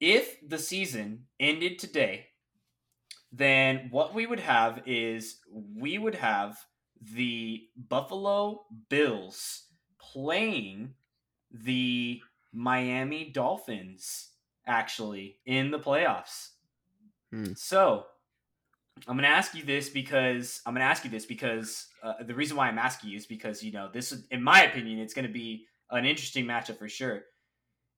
If 0.00 0.36
the 0.48 0.58
season 0.58 1.26
ended 1.38 1.78
today, 1.78 2.28
then 3.32 3.88
what 3.90 4.14
we 4.14 4.26
would 4.26 4.40
have 4.40 4.82
is 4.86 5.40
we 5.52 5.98
would 5.98 6.14
have 6.14 6.56
the 7.02 7.60
Buffalo 7.76 8.64
Bills 8.88 9.66
playing 9.98 10.94
the 11.50 12.20
Miami 12.52 13.30
Dolphins 13.30 14.28
actually 14.66 15.38
in 15.46 15.70
the 15.70 15.78
playoffs. 15.78 16.50
Hmm. 17.32 17.52
So 17.54 18.06
I'm 19.08 19.16
going 19.16 19.28
to 19.28 19.34
ask 19.34 19.54
you 19.54 19.64
this 19.64 19.88
because 19.88 20.60
I'm 20.66 20.74
going 20.74 20.84
to 20.84 20.90
ask 20.90 21.04
you 21.04 21.10
this 21.10 21.26
because 21.26 21.86
uh, 22.02 22.14
the 22.22 22.34
reason 22.34 22.56
why 22.56 22.68
I'm 22.68 22.78
asking 22.78 23.10
you 23.10 23.16
is 23.16 23.26
because 23.26 23.62
you 23.62 23.72
know 23.72 23.88
this, 23.92 24.14
in 24.30 24.42
my 24.42 24.64
opinion, 24.64 24.98
it's 24.98 25.14
going 25.14 25.26
to 25.26 25.32
be 25.32 25.66
an 25.90 26.04
interesting 26.04 26.44
matchup 26.44 26.78
for 26.78 26.88
sure. 26.88 27.22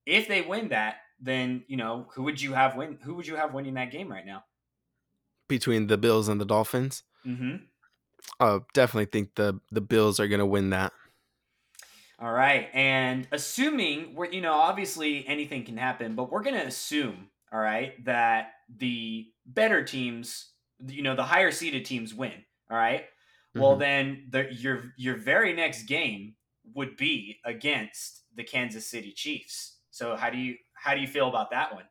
If 0.07 0.29
they 0.29 0.43
win 0.43 0.69
that, 0.69 0.97
then 1.21 1.63
you 1.69 1.77
know 1.77 2.07
who 2.15 2.25
would 2.25 2.41
you 2.41 2.53
have 2.53 2.77
win? 2.77 2.99
Who 3.03 3.15
would 3.15 3.27
you 3.27 3.37
have 3.37 3.55
winning 3.55 3.75
that 3.75 3.91
game 3.91 4.11
right 4.11 4.27
now? 4.27 4.45
Between 5.49 5.87
the 5.87 5.99
Bills 5.99 6.29
and 6.29 6.41
the 6.41 6.45
Dolphins, 6.45 7.03
mm-hmm. 7.27 7.57
I 8.41 8.59
definitely 8.75 9.07
think 9.07 9.35
the 9.35 9.61
the 9.71 9.81
Bills 9.81 10.19
are 10.19 10.29
going 10.29 10.41
to 10.41 10.47
win 10.47 10.71
that. 10.71 10.93
All 12.23 12.33
right. 12.33 12.69
And 12.73 13.27
assuming 13.33 14.15
we're, 14.15 14.31
you 14.31 14.41
know, 14.41 14.53
obviously 14.53 15.27
anything 15.27 15.65
can 15.65 15.77
happen, 15.77 16.15
but 16.15 16.31
we're 16.31 16.43
going 16.43 16.55
to 16.55 16.67
assume, 16.67 17.31
all 17.53 17.59
right, 17.59 18.03
that 18.05 18.53
the 18.77 19.27
better 19.45 19.83
teams, 19.83 20.53
you 20.87 21.03
know, 21.03 21.17
the 21.17 21.25
higher 21.25 21.51
seeded 21.51 21.85
teams 21.85 22.15
win. 22.15 22.45
All 22.71 22.77
right? 22.77 23.01
mm-hmm. 23.03 23.61
Well, 23.61 23.77
then 23.77 24.29
the, 24.31 24.47
your 24.53 24.93
your 24.97 25.17
very 25.17 25.53
next 25.53 25.83
game 25.85 26.35
would 26.75 26.97
be 26.97 27.41
against 27.45 28.23
the 28.37 28.45
Kansas 28.45 28.87
City 28.87 29.13
Chiefs. 29.13 29.79
So 29.91 30.15
how 30.17 30.31
do 30.31 30.39
you 30.39 30.57
how 30.75 30.95
do 30.95 31.01
you 31.01 31.09
feel 31.09 31.29
about 31.29 31.51
that 31.51 31.75
one? 31.75 31.85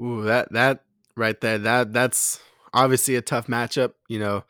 Ooh, 0.00 0.24
that 0.24 0.52
that 0.52 0.84
right 1.16 1.40
there 1.40 1.58
that 1.58 1.92
that's 1.92 2.40
obviously 2.74 3.14
a 3.14 3.22
tough 3.22 3.46
matchup. 3.46 3.92
You 4.08 4.18
know, 4.18 4.44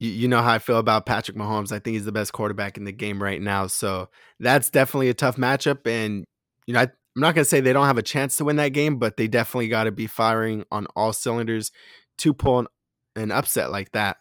you, 0.00 0.10
you 0.10 0.28
know 0.28 0.42
how 0.42 0.54
I 0.54 0.58
feel 0.58 0.78
about 0.78 1.06
Patrick 1.06 1.36
Mahomes. 1.36 1.70
I 1.70 1.78
think 1.78 1.94
he's 1.94 2.04
the 2.04 2.12
best 2.12 2.32
quarterback 2.32 2.76
in 2.76 2.84
the 2.84 2.92
game 2.92 3.22
right 3.22 3.40
now. 3.40 3.68
So 3.68 4.08
that's 4.40 4.70
definitely 4.70 5.10
a 5.10 5.14
tough 5.14 5.36
matchup. 5.36 5.86
And, 5.86 6.24
you 6.66 6.74
know, 6.74 6.80
I, 6.80 6.84
I'm 6.84 7.22
not 7.22 7.34
going 7.34 7.44
to 7.44 7.48
say 7.48 7.60
they 7.60 7.72
don't 7.72 7.86
have 7.86 7.98
a 7.98 8.02
chance 8.02 8.36
to 8.36 8.44
win 8.44 8.56
that 8.56 8.70
game, 8.70 8.98
but 8.98 9.16
they 9.16 9.28
definitely 9.28 9.68
got 9.68 9.84
to 9.84 9.92
be 9.92 10.06
firing 10.06 10.64
on 10.72 10.86
all 10.96 11.12
cylinders 11.12 11.70
to 12.18 12.34
pull 12.34 12.60
an, 12.60 12.66
an 13.14 13.30
upset 13.30 13.70
like 13.70 13.92
that. 13.92 14.16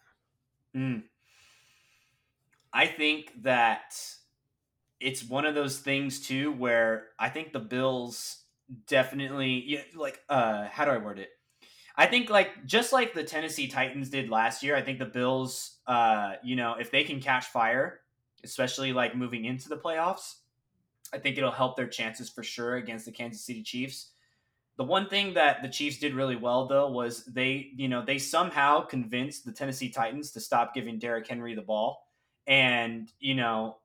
Mm. 0.75 1.03
I 2.73 2.85
think 2.85 3.43
that 3.43 3.95
it's 4.99 5.23
one 5.23 5.45
of 5.45 5.55
those 5.55 5.79
things 5.79 6.19
too 6.19 6.51
where 6.51 7.07
I 7.17 7.29
think 7.29 7.53
the 7.53 7.59
Bills 7.59 8.43
definitely 8.87 9.83
like 9.95 10.19
uh 10.29 10.67
how 10.71 10.85
do 10.85 10.91
I 10.91 10.97
word 10.97 11.19
it? 11.19 11.29
I 11.99 12.05
think 12.05 12.29
like 12.29 12.65
just 12.65 12.93
like 12.93 13.13
the 13.13 13.25
Tennessee 13.25 13.67
Titans 13.67 14.09
did 14.09 14.29
last 14.29 14.63
year, 14.63 14.73
I 14.73 14.81
think 14.81 14.99
the 14.99 15.05
Bills, 15.05 15.79
uh, 15.85 16.35
you 16.41 16.55
know, 16.55 16.75
if 16.79 16.91
they 16.91 17.03
can 17.03 17.19
catch 17.19 17.47
fire, 17.47 17.99
especially 18.41 18.93
like 18.93 19.17
moving 19.17 19.43
into 19.43 19.67
the 19.67 19.75
playoffs, 19.75 20.35
I 21.13 21.17
think 21.17 21.37
it'll 21.37 21.51
help 21.51 21.75
their 21.75 21.89
chances 21.89 22.29
for 22.29 22.41
sure 22.41 22.77
against 22.77 23.05
the 23.05 23.11
Kansas 23.11 23.43
City 23.43 23.63
Chiefs. 23.63 24.11
The 24.77 24.85
one 24.85 25.09
thing 25.09 25.33
that 25.33 25.61
the 25.61 25.67
Chiefs 25.67 25.97
did 25.97 26.13
really 26.13 26.37
well 26.37 26.67
though 26.67 26.89
was 26.89 27.25
they, 27.25 27.71
you 27.75 27.89
know, 27.89 28.01
they 28.05 28.17
somehow 28.17 28.79
convinced 28.79 29.43
the 29.43 29.51
Tennessee 29.51 29.89
Titans 29.89 30.31
to 30.31 30.39
stop 30.39 30.73
giving 30.73 30.99
Derrick 30.99 31.27
Henry 31.27 31.53
the 31.53 31.61
ball. 31.61 32.07
And, 32.47 33.11
you 33.19 33.35
know, 33.35 33.79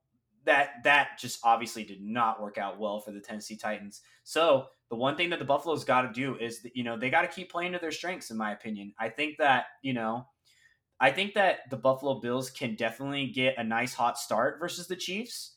that 0.45 0.85
that 0.85 1.19
just 1.19 1.41
obviously 1.43 1.83
did 1.83 2.01
not 2.01 2.41
work 2.41 2.59
out 2.59 2.79
well 2.79 3.01
for 3.01 3.11
the 3.11 3.21
Tennessee 3.21 3.57
Titans. 3.57 4.03
So 4.23 4.67
the 4.91 4.97
one 4.97 5.17
thing 5.17 5.31
that 5.31 5.39
the 5.39 5.45
Buffalo's 5.45 5.85
got 5.85 6.03
to 6.03 6.13
do 6.13 6.37
is 6.37 6.67
you 6.75 6.85
know 6.85 6.99
they 6.99 7.11
got 7.11 7.23
to 7.23 7.29
keep 7.29 7.51
playing 7.51 7.73
to 7.73 7.79
their 7.79 7.91
strengths. 7.91 8.31
In 8.31 8.37
my 8.37 8.53
opinion, 8.53 8.93
I 8.99 9.09
think 9.09 9.39
that 9.39 9.67
you 9.83 9.93
know, 9.93 10.27
I 11.01 11.11
think 11.11 11.35
that 11.35 11.71
the 11.71 11.77
Buffalo 11.77 12.21
Bills 12.21 12.51
can 12.51 12.75
definitely 12.75 13.29
get 13.29 13.59
a 13.59 13.65
nice 13.65 13.95
hot 13.95 14.19
start 14.19 14.59
versus 14.61 14.87
the 14.87 14.97
Chiefs 14.97 15.57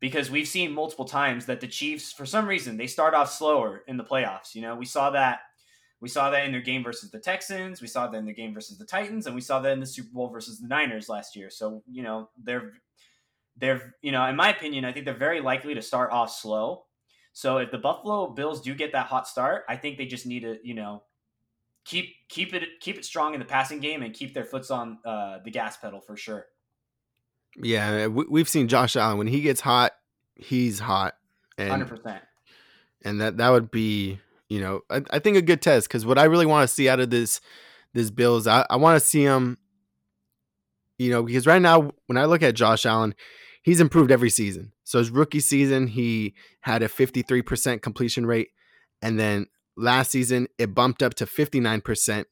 because 0.00 0.30
we've 0.30 0.48
seen 0.48 0.72
multiple 0.72 1.04
times 1.04 1.46
that 1.46 1.60
the 1.60 1.66
Chiefs, 1.66 2.12
for 2.12 2.24
some 2.24 2.46
reason, 2.46 2.76
they 2.76 2.86
start 2.86 3.14
off 3.14 3.32
slower 3.32 3.82
in 3.86 3.96
the 3.96 4.04
playoffs. 4.04 4.54
You 4.54 4.62
know, 4.62 4.74
we 4.74 4.86
saw 4.86 5.10
that. 5.10 5.40
We 6.00 6.08
saw 6.08 6.30
that 6.30 6.46
in 6.46 6.52
their 6.52 6.60
game 6.60 6.84
versus 6.84 7.10
the 7.10 7.18
Texans. 7.18 7.80
We 7.80 7.88
saw 7.88 8.06
that 8.06 8.16
in 8.16 8.24
their 8.24 8.34
game 8.34 8.54
versus 8.54 8.78
the 8.78 8.84
Titans, 8.84 9.26
and 9.26 9.34
we 9.34 9.40
saw 9.40 9.58
that 9.60 9.72
in 9.72 9.80
the 9.80 9.86
Super 9.86 10.10
Bowl 10.12 10.28
versus 10.28 10.60
the 10.60 10.68
Niners 10.68 11.08
last 11.08 11.34
year. 11.34 11.50
So 11.50 11.82
you 11.90 12.02
know 12.02 12.30
they're 12.42 12.72
they're 13.56 13.94
you 14.00 14.12
know 14.12 14.24
in 14.24 14.36
my 14.36 14.50
opinion, 14.50 14.84
I 14.84 14.92
think 14.92 15.04
they're 15.04 15.14
very 15.14 15.40
likely 15.40 15.74
to 15.74 15.82
start 15.82 16.12
off 16.12 16.32
slow 16.32 16.84
so 17.38 17.58
if 17.58 17.70
the 17.70 17.78
Buffalo 17.78 18.30
Bills 18.30 18.60
do 18.60 18.74
get 18.74 18.90
that 18.94 19.06
hot 19.06 19.28
start, 19.28 19.62
I 19.68 19.76
think 19.76 19.96
they 19.96 20.06
just 20.06 20.26
need 20.26 20.40
to, 20.40 20.58
you 20.64 20.74
know, 20.74 21.04
keep 21.84 22.16
keep 22.28 22.52
it 22.52 22.64
keep 22.80 22.98
it 22.98 23.04
strong 23.04 23.32
in 23.32 23.38
the 23.38 23.46
passing 23.46 23.78
game 23.78 24.02
and 24.02 24.12
keep 24.12 24.34
their 24.34 24.44
foots 24.44 24.72
on 24.72 24.98
uh, 25.04 25.38
the 25.44 25.52
gas 25.52 25.76
pedal 25.76 26.00
for 26.00 26.16
sure. 26.16 26.46
Yeah, 27.62 28.08
we've 28.08 28.48
seen 28.48 28.66
Josh 28.66 28.96
Allen 28.96 29.18
when 29.18 29.28
he 29.28 29.40
gets 29.40 29.60
hot, 29.60 29.92
he's 30.34 30.80
hot. 30.80 31.14
Hundred 31.56 31.86
percent. 31.86 32.24
And 33.04 33.20
that 33.20 33.36
that 33.36 33.50
would 33.50 33.70
be, 33.70 34.18
you 34.48 34.60
know, 34.60 34.80
I, 34.90 35.02
I 35.08 35.18
think 35.20 35.36
a 35.36 35.42
good 35.42 35.62
test 35.62 35.86
because 35.86 36.04
what 36.04 36.18
I 36.18 36.24
really 36.24 36.44
want 36.44 36.68
to 36.68 36.74
see 36.74 36.88
out 36.88 36.98
of 36.98 37.10
this 37.10 37.40
this 37.94 38.10
Bills, 38.10 38.48
I, 38.48 38.66
I 38.68 38.74
want 38.74 39.00
to 39.00 39.06
see 39.06 39.22
him. 39.22 39.58
You 40.98 41.12
know, 41.12 41.22
because 41.22 41.46
right 41.46 41.62
now 41.62 41.92
when 42.06 42.18
I 42.18 42.24
look 42.24 42.42
at 42.42 42.56
Josh 42.56 42.84
Allen, 42.84 43.14
he's 43.62 43.80
improved 43.80 44.10
every 44.10 44.30
season. 44.30 44.72
So 44.88 44.98
his 44.98 45.10
rookie 45.10 45.40
season, 45.40 45.88
he 45.88 46.32
had 46.60 46.82
a 46.82 46.88
53% 46.88 47.82
completion 47.82 48.24
rate. 48.24 48.48
And 49.02 49.20
then 49.20 49.48
last 49.76 50.10
season, 50.10 50.48
it 50.56 50.74
bumped 50.74 51.02
up 51.02 51.12
to 51.16 51.26
59%. 51.26 52.24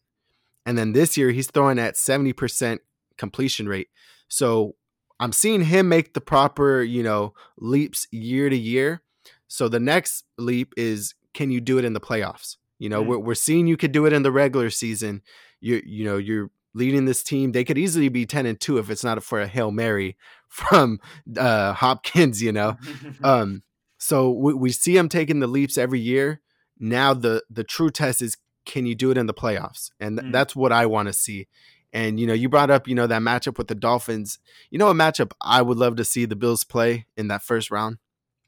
And 0.64 0.78
then 0.78 0.94
this 0.94 1.18
year, 1.18 1.32
he's 1.32 1.50
throwing 1.50 1.78
at 1.78 1.96
70% 1.96 2.78
completion 3.18 3.68
rate. 3.68 3.88
So 4.28 4.74
I'm 5.20 5.32
seeing 5.32 5.64
him 5.64 5.90
make 5.90 6.14
the 6.14 6.22
proper, 6.22 6.80
you 6.80 7.02
know, 7.02 7.34
leaps 7.58 8.06
year 8.10 8.48
to 8.48 8.56
year. 8.56 9.02
So 9.48 9.68
the 9.68 9.78
next 9.78 10.24
leap 10.38 10.72
is 10.78 11.14
can 11.34 11.50
you 11.50 11.60
do 11.60 11.76
it 11.76 11.84
in 11.84 11.92
the 11.92 12.00
playoffs? 12.00 12.56
You 12.78 12.88
know, 12.88 13.02
mm-hmm. 13.02 13.10
we're, 13.10 13.18
we're 13.18 13.34
seeing 13.34 13.66
you 13.66 13.76
could 13.76 13.92
do 13.92 14.06
it 14.06 14.14
in 14.14 14.22
the 14.22 14.32
regular 14.32 14.70
season. 14.70 15.20
You 15.60 15.82
you 15.84 16.06
know, 16.06 16.16
you're 16.16 16.50
leading 16.76 17.06
this 17.06 17.22
team. 17.22 17.52
They 17.52 17.64
could 17.64 17.78
easily 17.78 18.08
be 18.08 18.26
10 18.26 18.44
and 18.46 18.60
2 18.60 18.78
if 18.78 18.90
it's 18.90 19.02
not 19.02 19.22
for 19.24 19.40
a 19.40 19.46
Hail 19.46 19.70
Mary 19.70 20.16
from 20.48 21.00
uh, 21.36 21.72
Hopkins, 21.72 22.42
you 22.42 22.52
know. 22.52 22.76
um, 23.24 23.62
So 23.98 24.30
we, 24.30 24.52
we 24.54 24.70
see 24.72 24.96
him 24.96 25.08
taking 25.08 25.40
the 25.40 25.46
leaps 25.46 25.78
every 25.78 26.00
year. 26.00 26.40
Now 26.78 27.14
the 27.14 27.42
the 27.50 27.64
true 27.64 27.90
test 27.90 28.20
is 28.20 28.36
can 28.66 28.84
you 28.84 28.94
do 28.94 29.10
it 29.10 29.16
in 29.16 29.26
the 29.26 29.34
playoffs? 29.34 29.90
And 29.98 30.18
th- 30.18 30.28
Mm. 30.28 30.32
that's 30.32 30.54
what 30.54 30.72
I 30.72 30.84
want 30.86 31.06
to 31.08 31.12
see. 31.14 31.46
And 31.92 32.20
you 32.20 32.26
know, 32.26 32.34
you 32.34 32.48
brought 32.50 32.70
up 32.70 32.86
you 32.86 32.94
know 32.94 33.06
that 33.06 33.22
matchup 33.22 33.56
with 33.58 33.68
the 33.68 33.74
Dolphins. 33.74 34.38
You 34.70 34.78
know, 34.78 34.88
a 34.90 34.94
matchup 34.94 35.30
I 35.40 35.62
would 35.62 35.78
love 35.78 35.96
to 35.96 36.04
see 36.04 36.26
the 36.26 36.36
Bills 36.36 36.64
play 36.64 37.06
in 37.16 37.28
that 37.28 37.42
first 37.42 37.70
round. 37.70 37.96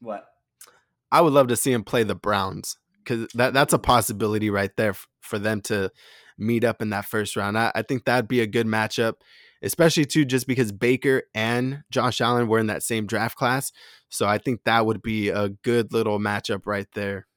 What? 0.01 0.25
I 1.11 1.21
would 1.21 1.33
love 1.33 1.47
to 1.47 1.55
see 1.55 1.71
him 1.71 1.83
play 1.83 2.03
the 2.03 2.13
Browns 2.15 2.77
because 3.03 3.27
that 3.33 3.53
that's 3.53 3.73
a 3.73 3.79
possibility 3.79 4.51
right 4.51 4.75
there 4.77 4.91
f- 4.91 5.07
for 5.21 5.39
them 5.39 5.61
to 5.61 5.89
meet 6.39 6.63
up 6.63 6.81
in 6.81 6.89
that 6.89 7.05
first 7.05 7.35
round. 7.35 7.57
I, 7.57 7.71
I 7.75 7.81
think 7.81 8.05
that'd 8.05 8.27
be 8.27 8.41
a 8.41 8.47
good 8.47 8.67
matchup, 8.67 9.15
especially 9.61 10.05
too 10.05 10.25
just 10.25 10.47
because 10.47 10.71
Baker 10.71 11.23
and 11.33 11.83
Josh 11.91 12.21
Allen 12.21 12.47
were 12.47 12.59
in 12.59 12.67
that 12.67 12.83
same 12.83 13.05
draft 13.05 13.37
class. 13.37 13.71
So 14.09 14.27
I 14.27 14.37
think 14.37 14.63
that 14.65 14.85
would 14.85 15.01
be 15.01 15.29
a 15.29 15.49
good 15.49 15.93
little 15.93 16.19
matchup 16.19 16.65
right 16.65 16.87
there. 16.93 17.27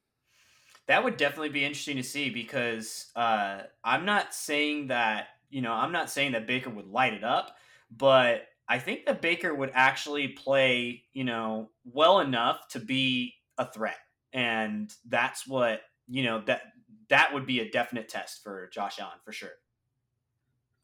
That 0.87 1.03
would 1.03 1.17
definitely 1.17 1.49
be 1.49 1.63
interesting 1.63 1.97
to 1.97 2.03
see 2.03 2.29
because 2.29 3.11
uh, 3.15 3.61
I'm 3.83 4.05
not 4.05 4.33
saying 4.33 4.87
that 4.87 5.27
you 5.49 5.61
know 5.61 5.71
I'm 5.71 5.91
not 5.91 6.09
saying 6.09 6.33
that 6.33 6.47
Baker 6.47 6.69
would 6.69 6.87
light 6.87 7.13
it 7.13 7.23
up, 7.23 7.55
but 7.89 8.47
I 8.67 8.79
think 8.79 9.05
that 9.05 9.21
Baker 9.21 9.53
would 9.53 9.71
actually 9.73 10.29
play 10.29 11.03
you 11.13 11.23
know 11.23 11.69
well 11.85 12.19
enough 12.19 12.67
to 12.69 12.79
be 12.79 13.35
a 13.57 13.71
threat, 13.71 13.97
and 14.33 14.93
that's 15.07 15.47
what 15.47 15.81
you 16.07 16.23
know 16.23 16.41
that 16.47 16.61
that 17.09 17.33
would 17.33 17.45
be 17.45 17.59
a 17.59 17.69
definite 17.69 18.09
test 18.09 18.43
for 18.43 18.69
Josh 18.73 18.99
Allen 18.99 19.19
for 19.23 19.31
sure. 19.31 19.53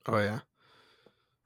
Oh 0.07 0.19
yeah. 0.19 0.39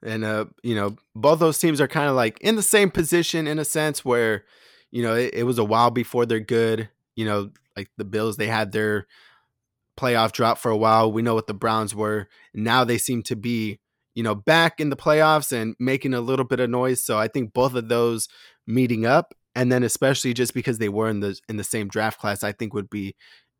And 0.02 0.24
uh, 0.24 0.46
you 0.62 0.74
know, 0.74 0.96
both 1.14 1.38
those 1.38 1.58
teams 1.58 1.80
are 1.80 1.88
kind 1.88 2.08
of 2.08 2.14
like 2.14 2.38
in 2.40 2.56
the 2.56 2.62
same 2.62 2.90
position 2.90 3.46
in 3.46 3.58
a 3.58 3.64
sense 3.64 4.04
where, 4.04 4.44
you 4.90 5.02
know, 5.02 5.14
it, 5.14 5.34
it 5.34 5.42
was 5.44 5.58
a 5.58 5.64
while 5.64 5.90
before 5.90 6.26
they're 6.26 6.40
good. 6.40 6.88
You 7.16 7.24
know, 7.24 7.50
like 7.76 7.90
the 7.96 8.04
Bills, 8.04 8.36
they 8.36 8.46
had 8.46 8.72
their 8.72 9.06
playoff 9.98 10.32
drop 10.32 10.58
for 10.58 10.70
a 10.70 10.76
while. 10.76 11.10
We 11.10 11.22
know 11.22 11.34
what 11.34 11.46
the 11.46 11.54
Browns 11.54 11.94
were. 11.94 12.28
Now 12.52 12.84
they 12.84 12.98
seem 12.98 13.22
to 13.24 13.36
be, 13.36 13.80
you 14.14 14.22
know, 14.22 14.34
back 14.34 14.80
in 14.80 14.90
the 14.90 14.96
playoffs 14.96 15.52
and 15.52 15.74
making 15.78 16.14
a 16.14 16.20
little 16.20 16.44
bit 16.44 16.60
of 16.60 16.70
noise. 16.70 17.04
So 17.04 17.18
I 17.18 17.28
think 17.28 17.52
both 17.52 17.74
of 17.74 17.88
those 17.88 18.28
meeting 18.66 19.06
up, 19.06 19.34
and 19.54 19.70
then 19.70 19.82
especially 19.84 20.34
just 20.34 20.52
because 20.52 20.78
they 20.78 20.88
were 20.88 21.08
in 21.08 21.20
the 21.20 21.38
in 21.48 21.56
the 21.56 21.64
same 21.64 21.88
draft 21.88 22.20
class, 22.20 22.42
I 22.42 22.52
think 22.52 22.74
would 22.74 22.90
be 22.90 23.14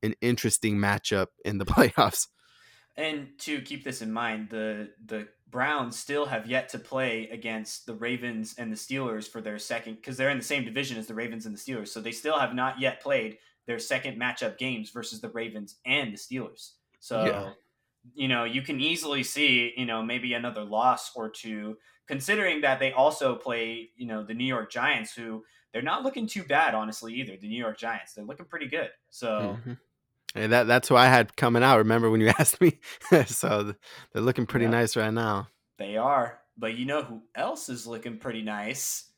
an 0.05 0.15
interesting 0.21 0.77
matchup 0.79 1.29
in 1.45 1.59
the 1.59 1.65
playoffs. 1.67 2.29
And 2.97 3.39
to 3.41 3.61
keep 3.63 3.83
this 3.85 4.03
in 4.03 4.13
mind, 4.13 4.51
the 4.51 4.95
the 5.05 5.29
Browns 5.49 5.99
still 5.99 6.27
have 6.27 6.47
yet 6.47 6.69
to 6.71 6.79
play 6.79 7.29
against 7.29 7.87
the 7.87 7.95
Ravens 7.95 8.55
and 8.57 8.71
the 8.73 8.77
Steelers 8.77 9.29
for 9.29 9.41
their 9.41 9.59
second 9.59 9.97
because 9.97 10.17
they're 10.17 10.31
in 10.31 10.39
the 10.39 10.45
same 10.45 10.65
division 10.65 10.97
as 10.97 11.07
the 11.07 11.15
Ravens 11.15 11.47
and 11.47 11.55
the 11.57 11.61
Steelers. 11.61 11.89
So 11.89 12.01
they 12.01 12.13
still 12.13 12.39
have 12.39 12.55
not 12.55 12.81
yet 12.81 13.01
played 13.01 13.39
their 13.67 13.79
second 13.79 14.21
matchup 14.21 14.59
games 14.59 14.91
versus 14.91 15.21
the 15.21 15.31
Ravens 15.31 15.81
and 15.85 16.13
the 16.13 16.17
Steelers. 16.19 16.73
So 17.01 17.45
Yeah. 17.45 17.55
you 18.15 18.29
know, 18.29 18.45
you 18.45 18.63
can 18.63 18.81
easily 18.81 19.23
see, 19.23 19.73
you 19.77 19.87
know, 19.87 20.03
maybe 20.03 20.35
another 20.35 20.65
loss 20.65 21.15
or 21.17 21.31
two 21.31 21.79
considering 22.07 22.61
that 22.63 22.79
they 22.81 22.93
also 22.93 23.37
play, 23.37 23.91
you 23.97 24.07
know, 24.07 24.25
the 24.25 24.35
New 24.35 24.45
York 24.47 24.71
Giants 24.71 25.15
who 25.15 25.45
they're 25.73 25.83
not 25.83 26.03
looking 26.05 26.27
too 26.27 26.45
bad 26.45 26.75
honestly 26.75 27.15
either. 27.15 27.37
The 27.37 27.49
New 27.49 27.59
York 27.59 27.79
Giants, 27.79 28.15
they're 28.15 28.25
looking 28.25 28.47
pretty 28.47 28.69
good. 28.69 28.91
So 29.11 29.63
Mhm. 29.65 29.79
And 30.35 30.53
that 30.53 30.67
that's 30.67 30.89
who 30.89 30.97
I 30.97 31.07
had 31.07 31.37
coming 31.37 31.63
out. 31.63 31.79
Remember 31.79 32.11
when 32.11 32.21
you 32.21 32.29
asked 32.39 32.61
me? 32.61 32.79
so 33.27 33.75
they're 34.13 34.23
looking 34.23 34.47
pretty 34.47 34.65
Yeah. 34.67 34.71
nice 34.73 34.97
right 34.97 35.13
now. 35.13 35.49
They 35.79 35.97
are. 35.97 36.41
But 36.57 36.75
you 36.75 36.85
know 36.87 37.03
who 37.03 37.23
else 37.35 37.69
is 37.69 37.87
looking 37.87 38.19
pretty 38.19 38.43
nice? 38.43 39.11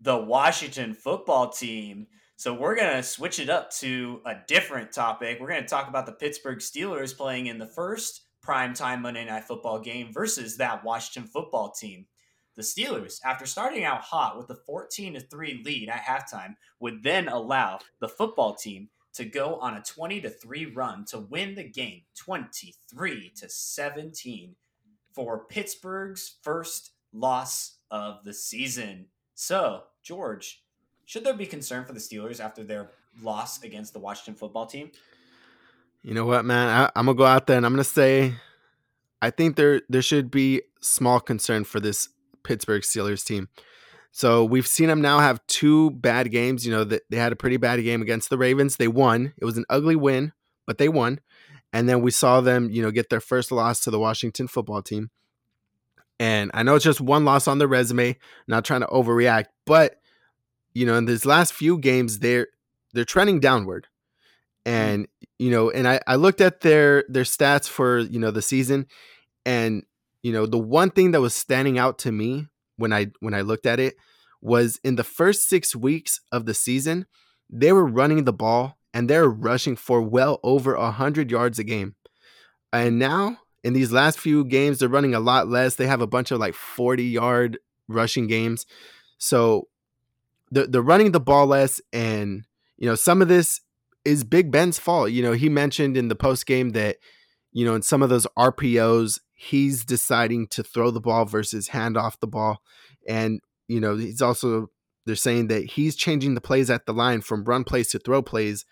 The 0.00 0.16
Washington 0.16 0.94
football 0.94 1.50
team. 1.50 2.06
So 2.36 2.52
we're 2.54 2.74
going 2.74 2.96
to 2.96 3.02
switch 3.04 3.38
it 3.38 3.48
up 3.48 3.70
to 3.74 4.20
a 4.26 4.34
different 4.48 4.90
topic. 4.92 5.38
We're 5.40 5.48
going 5.48 5.62
to 5.62 5.68
talk 5.68 5.88
about 5.88 6.06
the 6.06 6.12
Pittsburgh 6.12 6.58
Steelers 6.58 7.16
playing 7.16 7.46
in 7.46 7.58
the 7.58 7.68
first 7.68 8.22
primetime 8.44 9.00
Monday 9.00 9.24
Night 9.24 9.44
Football 9.44 9.78
game 9.78 10.12
versus 10.12 10.56
that 10.56 10.82
Washington 10.82 11.30
football 11.30 11.70
team. 11.70 12.06
The 12.56 12.62
Steelers, 12.62 13.20
after 13.24 13.46
starting 13.46 13.84
out 13.84 14.00
hot 14.00 14.36
with 14.36 14.50
a 14.50 14.56
14 14.66 15.14
to 15.14 15.20
3 15.20 15.62
lead 15.64 15.88
at 15.88 16.02
halftime, 16.02 16.56
would 16.80 17.04
then 17.04 17.28
allow 17.28 17.78
the 18.00 18.08
football 18.08 18.56
team 18.56 18.88
to 19.14 19.24
go 19.24 19.56
on 19.56 19.74
a 19.74 19.82
20 19.82 20.20
to 20.22 20.30
3 20.30 20.66
run 20.66 21.04
to 21.06 21.18
win 21.18 21.54
the 21.54 21.64
game 21.64 22.02
23 22.16 23.32
to 23.36 23.48
17 23.48 24.54
for 25.12 25.44
Pittsburgh's 25.44 26.36
first 26.42 26.92
loss 27.12 27.78
of 27.90 28.24
the 28.24 28.32
season. 28.32 29.06
So, 29.34 29.84
George, 30.02 30.62
should 31.04 31.24
there 31.24 31.34
be 31.34 31.46
concern 31.46 31.84
for 31.84 31.92
the 31.92 32.00
Steelers 32.00 32.40
after 32.40 32.64
their 32.64 32.90
loss 33.22 33.62
against 33.62 33.92
the 33.92 33.98
Washington 33.98 34.34
football 34.34 34.66
team? 34.66 34.90
You 36.02 36.14
know 36.14 36.24
what, 36.24 36.44
man? 36.44 36.68
I, 36.68 36.90
I'm 36.96 37.06
gonna 37.06 37.16
go 37.16 37.24
out 37.24 37.46
there 37.46 37.56
and 37.56 37.66
I'm 37.66 37.72
gonna 37.72 37.84
say, 37.84 38.34
I 39.20 39.30
think 39.30 39.56
there 39.56 39.82
there 39.88 40.02
should 40.02 40.30
be 40.30 40.62
small 40.80 41.20
concern 41.20 41.64
for 41.64 41.78
this 41.78 42.08
Pittsburgh 42.42 42.82
Steelers 42.82 43.24
team. 43.24 43.48
So 44.12 44.44
we've 44.44 44.66
seen 44.66 44.88
them 44.88 45.00
now 45.00 45.20
have 45.20 45.44
two 45.46 45.90
bad 45.90 46.30
games. 46.30 46.64
You 46.66 46.72
know 46.72 46.84
that 46.84 47.02
they 47.10 47.16
had 47.16 47.32
a 47.32 47.36
pretty 47.36 47.56
bad 47.56 47.82
game 47.82 48.02
against 48.02 48.30
the 48.30 48.38
Ravens. 48.38 48.76
They 48.76 48.88
won. 48.88 49.32
It 49.38 49.44
was 49.44 49.56
an 49.56 49.64
ugly 49.68 49.96
win, 49.96 50.32
but 50.66 50.78
they 50.78 50.88
won. 50.88 51.20
And 51.72 51.88
then 51.88 52.02
we 52.02 52.10
saw 52.10 52.42
them, 52.42 52.68
you 52.70 52.82
know, 52.82 52.90
get 52.90 53.08
their 53.08 53.20
first 53.20 53.50
loss 53.50 53.80
to 53.80 53.90
the 53.90 53.98
Washington 53.98 54.46
football 54.46 54.82
team. 54.82 55.10
And 56.20 56.50
I 56.52 56.62
know 56.62 56.74
it's 56.74 56.84
just 56.84 57.00
one 57.00 57.24
loss 57.24 57.48
on 57.48 57.56
their 57.56 57.66
resume. 57.66 58.18
Not 58.46 58.66
trying 58.66 58.82
to 58.82 58.86
overreact, 58.88 59.46
but 59.64 59.96
you 60.74 60.86
know, 60.86 60.94
in 60.96 61.06
these 61.06 61.26
last 61.26 61.54
few 61.54 61.78
games, 61.78 62.18
they're 62.18 62.48
they're 62.92 63.04
trending 63.04 63.40
downward. 63.40 63.88
Mm. 64.66 64.70
And 64.70 65.08
you 65.38 65.50
know, 65.50 65.70
and 65.70 65.88
I, 65.88 66.00
I 66.06 66.16
looked 66.16 66.42
at 66.42 66.60
their 66.60 67.04
their 67.08 67.24
stats 67.24 67.66
for 67.66 67.98
you 67.98 68.18
know 68.18 68.30
the 68.30 68.42
season, 68.42 68.86
and 69.46 69.84
you 70.22 70.32
know 70.32 70.44
the 70.44 70.58
one 70.58 70.90
thing 70.90 71.12
that 71.12 71.20
was 71.22 71.34
standing 71.34 71.78
out 71.78 71.98
to 72.00 72.12
me 72.12 72.48
when 72.82 72.92
I 72.92 73.06
when 73.20 73.32
I 73.32 73.40
looked 73.40 73.64
at 73.64 73.80
it 73.80 73.94
was 74.40 74.80
in 74.82 74.96
the 74.96 75.04
first 75.04 75.48
six 75.48 75.74
weeks 75.74 76.20
of 76.32 76.46
the 76.46 76.54
season, 76.54 77.06
they 77.48 77.72
were 77.72 77.86
running 77.86 78.24
the 78.24 78.32
ball 78.32 78.76
and 78.92 79.08
they're 79.08 79.28
rushing 79.28 79.76
for 79.76 80.02
well 80.02 80.40
over 80.42 80.74
a 80.74 80.90
hundred 80.90 81.30
yards 81.30 81.58
a 81.58 81.64
game, 81.64 81.94
and 82.72 82.98
now 82.98 83.38
in 83.64 83.72
these 83.72 83.92
last 83.92 84.18
few 84.18 84.44
games 84.44 84.78
they're 84.78 84.88
running 84.88 85.14
a 85.14 85.20
lot 85.20 85.48
less. 85.48 85.76
They 85.76 85.86
have 85.86 86.02
a 86.02 86.06
bunch 86.06 86.30
of 86.30 86.40
like 86.40 86.54
forty 86.54 87.04
yard 87.04 87.58
rushing 87.88 88.26
games, 88.26 88.66
so 89.18 89.68
they're, 90.50 90.66
they're 90.66 90.82
running 90.82 91.12
the 91.12 91.20
ball 91.20 91.46
less, 91.46 91.80
and 91.92 92.44
you 92.76 92.86
know 92.86 92.96
some 92.96 93.22
of 93.22 93.28
this 93.28 93.60
is 94.04 94.24
Big 94.24 94.50
Ben's 94.50 94.78
fault. 94.78 95.10
You 95.10 95.22
know, 95.22 95.32
he 95.32 95.48
mentioned 95.48 95.96
in 95.96 96.08
the 96.08 96.16
post 96.16 96.46
game 96.46 96.70
that, 96.70 96.96
you 97.52 97.64
know, 97.64 97.74
in 97.74 97.82
some 97.82 98.02
of 98.02 98.08
those 98.08 98.26
RPOs, 98.38 99.20
he's 99.34 99.84
deciding 99.84 100.46
to 100.48 100.62
throw 100.62 100.90
the 100.90 101.00
ball 101.00 101.24
versus 101.24 101.68
hand 101.68 101.96
off 101.96 102.20
the 102.20 102.26
ball. 102.26 102.62
And, 103.06 103.40
you 103.68 103.80
know, 103.80 103.96
he's 103.96 104.22
also, 104.22 104.70
they're 105.04 105.16
saying 105.16 105.48
that 105.48 105.64
he's 105.64 105.96
changing 105.96 106.34
the 106.34 106.40
plays 106.40 106.70
at 106.70 106.86
the 106.86 106.94
line 106.94 107.20
from 107.20 107.44
run 107.44 107.64
plays 107.64 107.88
to 107.88 107.98
throw 107.98 108.22
plays. 108.22 108.64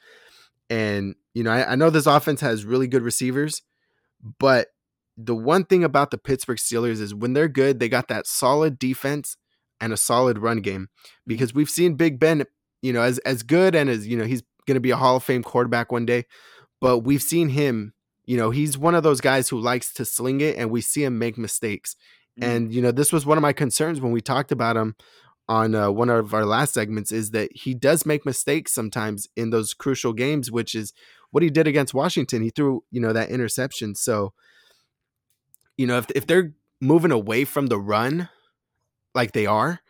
And, 0.68 1.14
you 1.34 1.42
know, 1.42 1.50
I, 1.50 1.72
I 1.72 1.74
know 1.74 1.90
this 1.90 2.06
offense 2.06 2.40
has 2.40 2.64
really 2.64 2.86
good 2.86 3.02
receivers, 3.02 3.62
but 4.38 4.68
the 5.16 5.34
one 5.34 5.64
thing 5.64 5.84
about 5.84 6.10
the 6.10 6.18
Pittsburgh 6.18 6.58
Steelers 6.58 7.00
is 7.00 7.14
when 7.14 7.32
they're 7.32 7.48
good, 7.48 7.78
they 7.78 7.88
got 7.88 8.08
that 8.08 8.26
solid 8.26 8.78
defense 8.78 9.36
and 9.80 9.92
a 9.92 9.96
solid 9.96 10.38
run 10.38 10.60
game 10.60 10.82
mm-hmm. 10.82 11.08
because 11.26 11.54
we've 11.54 11.70
seen 11.70 11.94
Big 11.94 12.18
Ben, 12.18 12.44
you 12.82 12.92
know, 12.92 13.02
as 13.02 13.18
as 13.20 13.42
good 13.42 13.74
and 13.74 13.90
as, 13.90 14.06
you 14.06 14.16
know, 14.16 14.24
he's 14.24 14.42
going 14.66 14.76
to 14.76 14.80
be 14.80 14.90
a 14.90 14.96
Hall 14.96 15.16
of 15.16 15.24
Fame 15.24 15.42
quarterback 15.42 15.90
one 15.92 16.06
day. 16.06 16.26
But 16.80 17.00
we've 17.00 17.22
seen 17.22 17.50
him, 17.50 17.92
you 18.30 18.36
know, 18.36 18.50
he's 18.50 18.78
one 18.78 18.94
of 18.94 19.02
those 19.02 19.20
guys 19.20 19.48
who 19.48 19.58
likes 19.58 19.92
to 19.94 20.04
sling 20.04 20.40
it 20.40 20.56
and 20.56 20.70
we 20.70 20.80
see 20.80 21.02
him 21.02 21.18
make 21.18 21.36
mistakes. 21.36 21.96
Mm. 22.40 22.46
And, 22.46 22.72
you 22.72 22.80
know, 22.80 22.92
this 22.92 23.12
was 23.12 23.26
one 23.26 23.36
of 23.36 23.42
my 23.42 23.52
concerns 23.52 24.00
when 24.00 24.12
we 24.12 24.20
talked 24.20 24.52
about 24.52 24.76
him 24.76 24.94
on 25.48 25.74
uh, 25.74 25.90
one 25.90 26.08
of 26.08 26.32
our 26.32 26.44
last 26.44 26.72
segments 26.72 27.10
is 27.10 27.32
that 27.32 27.50
he 27.52 27.74
does 27.74 28.06
make 28.06 28.24
mistakes 28.24 28.70
sometimes 28.70 29.26
in 29.34 29.50
those 29.50 29.74
crucial 29.74 30.12
games, 30.12 30.48
which 30.48 30.76
is 30.76 30.92
what 31.32 31.42
he 31.42 31.50
did 31.50 31.66
against 31.66 31.92
Washington. 31.92 32.40
He 32.40 32.50
threw, 32.50 32.84
you 32.92 33.00
know, 33.00 33.12
that 33.12 33.30
interception. 33.30 33.96
So, 33.96 34.32
you 35.76 35.88
know, 35.88 35.98
if, 35.98 36.08
if 36.14 36.24
they're 36.24 36.52
moving 36.80 37.10
away 37.10 37.44
from 37.44 37.66
the 37.66 37.80
run 37.80 38.28
like 39.12 39.32
they 39.32 39.46
are, 39.46 39.80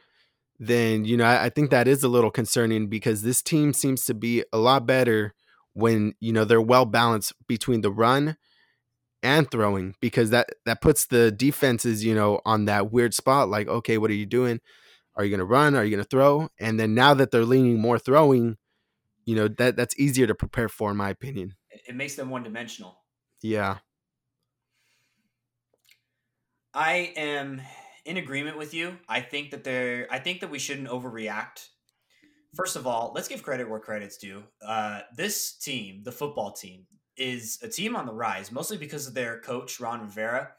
then 0.58 1.04
you 1.04 1.18
know 1.18 1.24
I, 1.24 1.44
I 1.44 1.48
think 1.50 1.70
that 1.70 1.88
is 1.88 2.02
a 2.02 2.08
little 2.08 2.30
concerning 2.30 2.86
because 2.86 3.20
this 3.20 3.42
team 3.42 3.74
seems 3.74 4.06
to 4.06 4.14
be 4.14 4.44
a 4.50 4.58
lot 4.58 4.86
better 4.86 5.34
when 5.80 6.14
you 6.20 6.32
know 6.32 6.44
they're 6.44 6.60
well 6.60 6.84
balanced 6.84 7.32
between 7.48 7.80
the 7.80 7.90
run 7.90 8.36
and 9.22 9.50
throwing 9.50 9.94
because 10.00 10.30
that 10.30 10.50
that 10.64 10.80
puts 10.80 11.06
the 11.06 11.30
defenses 11.30 12.04
you 12.04 12.14
know 12.14 12.40
on 12.44 12.64
that 12.66 12.92
weird 12.92 13.12
spot 13.14 13.48
like 13.48 13.68
okay 13.68 13.98
what 13.98 14.10
are 14.10 14.14
you 14.14 14.26
doing? 14.26 14.60
Are 15.16 15.24
you 15.24 15.30
going 15.30 15.40
to 15.40 15.44
run? 15.44 15.74
Are 15.74 15.84
you 15.84 15.90
going 15.90 16.02
to 16.02 16.08
throw? 16.08 16.48
And 16.58 16.78
then 16.78 16.94
now 16.94 17.12
that 17.14 17.30
they're 17.30 17.44
leaning 17.44 17.80
more 17.80 17.98
throwing 17.98 18.56
you 19.24 19.36
know 19.36 19.48
that 19.48 19.76
that's 19.76 19.98
easier 19.98 20.26
to 20.26 20.34
prepare 20.34 20.68
for 20.68 20.90
in 20.90 20.96
my 20.96 21.10
opinion. 21.10 21.54
It 21.70 21.94
makes 21.94 22.14
them 22.14 22.30
one 22.30 22.42
dimensional. 22.42 22.98
yeah. 23.42 23.78
I 26.72 27.12
am 27.16 27.60
in 28.04 28.16
agreement 28.16 28.56
with 28.56 28.74
you. 28.74 28.96
I 29.08 29.20
think 29.20 29.50
that 29.50 29.64
there 29.64 30.06
I 30.10 30.18
think 30.18 30.40
that 30.40 30.50
we 30.50 30.58
shouldn't 30.58 30.88
overreact 30.88 31.68
first 32.54 32.76
of 32.76 32.86
all, 32.86 33.12
let's 33.14 33.28
give 33.28 33.42
credit 33.42 33.68
where 33.68 33.80
credit's 33.80 34.16
due. 34.16 34.42
Uh, 34.64 35.00
this 35.16 35.52
team, 35.54 36.02
the 36.02 36.12
football 36.12 36.52
team, 36.52 36.86
is 37.16 37.58
a 37.62 37.68
team 37.68 37.96
on 37.96 38.06
the 38.06 38.12
rise, 38.12 38.50
mostly 38.50 38.76
because 38.76 39.06
of 39.06 39.14
their 39.14 39.40
coach, 39.40 39.80
Ron 39.80 40.00
Rivera. 40.00 40.50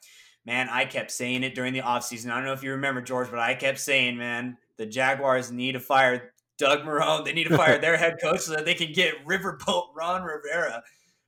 Man, 0.46 0.70
I 0.70 0.86
kept 0.86 1.12
saying 1.12 1.44
it 1.44 1.56
during 1.56 1.74
the 1.74 1.82
offseason. 1.82 2.32
I 2.32 2.36
don't 2.36 2.46
know 2.46 2.54
if 2.54 2.64
you 2.64 2.72
remember, 2.72 3.02
George, 3.02 3.30
but 3.30 3.40
I 3.40 3.54
kept 3.54 3.80
saying, 3.80 4.18
man, 4.18 4.58
the 4.78 4.86
Jaguars 4.86 5.52
need 5.52 5.74
to 5.74 5.80
fire 5.80 6.34
Doug 6.58 6.84
Marrone. 6.84 7.26
They 7.26 7.34
need 7.34 7.48
to 7.48 7.58
fire 7.58 7.78
their 7.82 7.98
head 7.98 8.18
coach 8.22 8.42
so 8.42 8.54
that 8.54 8.66
they 8.66 8.74
can 8.74 8.92
get 8.92 9.26
Riverboat 9.26 9.90
Ron 9.96 10.24
Rivera. 10.24 10.84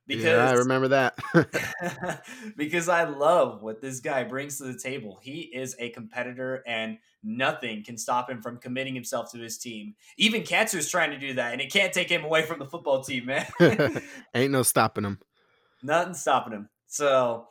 Because 0.06 0.24
yeah, 0.24 0.50
I 0.50 0.52
remember 0.52 0.88
that. 0.88 1.14
because 2.56 2.88
I 2.88 3.04
love 3.04 3.62
what 3.62 3.80
this 3.80 4.00
guy 4.00 4.24
brings 4.24 4.58
to 4.58 4.64
the 4.64 4.78
table. 4.78 5.18
He 5.22 5.40
is 5.40 5.74
a 5.78 5.90
competitor, 5.90 6.62
and 6.66 6.98
nothing 7.22 7.82
can 7.82 7.96
stop 7.96 8.28
him 8.28 8.42
from 8.42 8.58
committing 8.58 8.94
himself 8.94 9.32
to 9.32 9.38
his 9.38 9.56
team. 9.56 9.94
Even 10.18 10.42
Cancer's 10.42 10.90
trying 10.90 11.10
to 11.10 11.18
do 11.18 11.34
that, 11.34 11.52
and 11.52 11.60
it 11.60 11.72
can't 11.72 11.92
take 11.92 12.10
him 12.10 12.24
away 12.24 12.42
from 12.42 12.58
the 12.58 12.66
football 12.66 13.02
team, 13.02 13.26
man. 13.26 13.46
Ain't 14.34 14.52
no 14.52 14.62
stopping 14.62 15.04
him. 15.04 15.18
Nothing 15.82 16.14
stopping 16.14 16.52
him. 16.52 16.68
So 16.86 17.48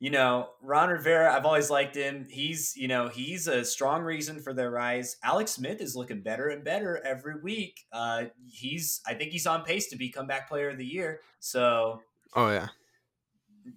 you 0.00 0.08
know, 0.08 0.48
Ron 0.62 0.88
Rivera, 0.88 1.32
I've 1.32 1.44
always 1.44 1.68
liked 1.68 1.94
him. 1.94 2.26
He's, 2.28 2.74
you 2.74 2.88
know, 2.88 3.08
he's 3.08 3.46
a 3.46 3.62
strong 3.66 4.02
reason 4.02 4.40
for 4.40 4.54
their 4.54 4.70
rise. 4.70 5.18
Alex 5.22 5.52
Smith 5.52 5.82
is 5.82 5.94
looking 5.94 6.22
better 6.22 6.48
and 6.48 6.64
better 6.64 7.04
every 7.04 7.38
week. 7.38 7.84
Uh, 7.92 8.24
he's, 8.48 9.02
I 9.06 9.12
think 9.12 9.30
he's 9.30 9.46
on 9.46 9.62
pace 9.62 9.88
to 9.88 9.96
be 9.96 10.08
comeback 10.08 10.48
player 10.48 10.70
of 10.70 10.78
the 10.78 10.86
year. 10.86 11.20
So, 11.38 12.00
oh 12.34 12.50
yeah, 12.50 12.68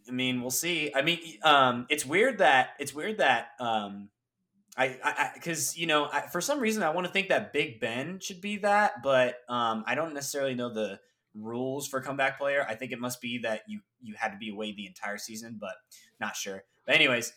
I 0.08 0.12
mean, 0.12 0.40
we'll 0.40 0.50
see. 0.50 0.94
I 0.96 1.02
mean, 1.02 1.20
um, 1.44 1.88
it's 1.90 2.06
weird 2.06 2.38
that 2.38 2.70
it's 2.80 2.96
weird 2.96 3.18
that 3.18 3.50
um, 3.60 4.08
I, 4.78 5.32
because 5.34 5.78
you 5.78 5.88
know, 5.88 6.08
I, 6.12 6.22
for 6.22 6.40
some 6.40 6.62
reason, 6.62 6.84
I 6.84 6.92
want 6.92 7.06
to 7.06 7.12
think 7.12 7.30
that 7.30 7.52
Big 7.52 7.82
Ben 7.82 8.20
should 8.20 8.40
be 8.40 8.58
that, 8.58 9.04
but 9.04 9.36
um, 9.50 9.84
I 9.86 9.96
don't 9.96 10.14
necessarily 10.14 10.56
know 10.56 10.74
the 10.74 11.02
rules 11.36 11.88
for 11.88 12.02
comeback 12.02 12.38
player. 12.38 12.66
I 12.68 12.76
think 12.76 12.92
it 12.92 13.00
must 13.00 13.22
be 13.22 13.40
that 13.40 13.62
you 13.68 13.82
you 14.02 14.16
had 14.18 14.32
to 14.32 14.38
be 14.38 14.50
away 14.50 14.72
the 14.72 14.86
entire 14.88 15.18
season, 15.18 15.58
but 15.60 15.76
not 16.20 16.36
sure. 16.36 16.64
But 16.86 16.96
anyways, 16.96 17.34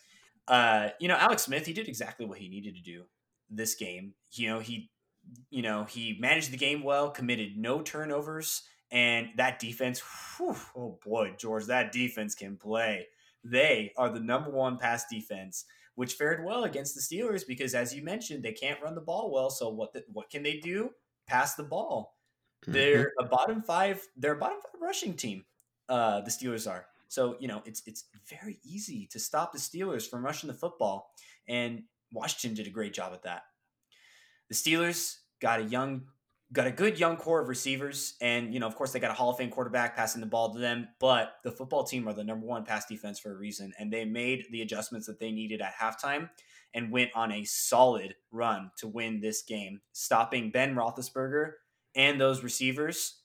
uh, 0.47 0.89
you 0.99 1.07
know, 1.07 1.15
Alex 1.15 1.43
Smith, 1.43 1.65
he 1.65 1.73
did 1.73 1.87
exactly 1.87 2.25
what 2.25 2.37
he 2.37 2.49
needed 2.49 2.75
to 2.75 2.81
do 2.81 3.03
this 3.49 3.75
game. 3.75 4.13
You 4.33 4.49
know, 4.49 4.59
he 4.59 4.89
you 5.49 5.61
know, 5.61 5.83
he 5.83 6.17
managed 6.19 6.51
the 6.51 6.57
game 6.57 6.83
well, 6.83 7.09
committed 7.09 7.57
no 7.57 7.81
turnovers, 7.81 8.63
and 8.91 9.29
that 9.35 9.59
defense, 9.59 10.01
whew, 10.37 10.55
oh 10.75 10.99
boy, 11.03 11.33
George, 11.37 11.65
that 11.65 11.91
defense 11.91 12.35
can 12.35 12.55
play. 12.55 13.07
They 13.43 13.93
are 13.97 14.09
the 14.09 14.19
number 14.19 14.49
one 14.49 14.77
pass 14.77 15.05
defense, 15.09 15.65
which 15.95 16.13
fared 16.13 16.45
well 16.45 16.63
against 16.63 16.95
the 16.95 17.01
Steelers 17.01 17.45
because, 17.47 17.73
as 17.73 17.93
you 17.93 18.03
mentioned, 18.03 18.43
they 18.43 18.53
can't 18.53 18.81
run 18.81 18.95
the 18.95 19.01
ball 19.01 19.31
well. 19.31 19.49
So 19.49 19.69
what 19.69 19.93
the, 19.93 20.03
what 20.11 20.29
can 20.29 20.43
they 20.43 20.57
do? 20.57 20.91
Pass 21.27 21.55
the 21.55 21.63
ball. 21.63 22.16
Mm-hmm. 22.63 22.71
They're 22.73 23.13
a 23.19 23.25
bottom 23.25 23.61
five. 23.61 24.05
They're 24.17 24.33
a 24.33 24.37
bottom 24.37 24.59
five 24.61 24.81
rushing 24.81 25.13
team. 25.13 25.45
Uh, 25.89 26.21
the 26.21 26.31
Steelers 26.31 26.69
are. 26.69 26.87
So 27.07 27.37
you 27.39 27.47
know 27.47 27.61
it's 27.65 27.83
it's 27.85 28.05
very 28.29 28.59
easy 28.63 29.07
to 29.11 29.19
stop 29.19 29.53
the 29.53 29.59
Steelers 29.59 30.09
from 30.09 30.25
rushing 30.25 30.47
the 30.47 30.53
football, 30.53 31.11
and 31.47 31.83
Washington 32.11 32.55
did 32.55 32.67
a 32.67 32.71
great 32.71 32.93
job 32.93 33.13
at 33.13 33.23
that. 33.23 33.43
The 34.49 34.55
Steelers 34.55 35.17
got 35.41 35.59
a 35.59 35.63
young, 35.63 36.03
got 36.51 36.67
a 36.67 36.71
good 36.71 36.99
young 36.99 37.15
core 37.15 37.41
of 37.41 37.47
receivers, 37.47 38.15
and 38.21 38.53
you 38.53 38.59
know 38.59 38.67
of 38.67 38.75
course 38.75 38.91
they 38.91 38.99
got 38.99 39.11
a 39.11 39.13
Hall 39.13 39.29
of 39.29 39.37
Fame 39.37 39.49
quarterback 39.49 39.95
passing 39.95 40.19
the 40.19 40.27
ball 40.27 40.53
to 40.53 40.59
them. 40.59 40.89
But 40.99 41.35
the 41.43 41.51
football 41.51 41.83
team 41.83 42.07
are 42.07 42.13
the 42.13 42.23
number 42.23 42.45
one 42.45 42.65
pass 42.65 42.85
defense 42.85 43.19
for 43.19 43.31
a 43.31 43.37
reason, 43.37 43.73
and 43.79 43.91
they 43.91 44.03
made 44.03 44.45
the 44.51 44.61
adjustments 44.61 45.07
that 45.07 45.19
they 45.19 45.31
needed 45.31 45.61
at 45.61 45.75
halftime 45.75 46.29
and 46.73 46.91
went 46.91 47.11
on 47.15 47.31
a 47.31 47.45
solid 47.45 48.15
run 48.31 48.71
to 48.77 48.87
win 48.87 49.21
this 49.21 49.41
game, 49.43 49.79
stopping 49.93 50.51
Ben 50.51 50.75
Roethlisberger 50.75 51.53
and 51.97 52.21
those 52.21 52.43
receivers 52.43 53.15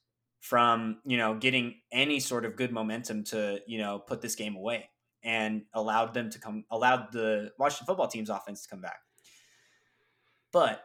from 0.41 0.99
you 1.05 1.17
know 1.17 1.35
getting 1.35 1.77
any 1.93 2.19
sort 2.19 2.45
of 2.45 2.57
good 2.57 2.73
momentum 2.73 3.23
to 3.23 3.61
you 3.69 3.79
know 3.79 4.01
put 4.01 4.21
this 4.21 4.35
game 4.35 4.57
away 4.57 4.89
and 5.23 5.63
allowed 5.75 6.13
them 6.15 6.29
to 6.31 6.41
come 6.41 6.65
allowed 6.73 7.13
the 7.13 7.53
Washington 7.59 7.87
football 7.87 8.09
team's 8.09 8.31
offense 8.31 8.63
to 8.63 8.69
come 8.69 8.81
back. 8.81 8.99
But 10.53 10.83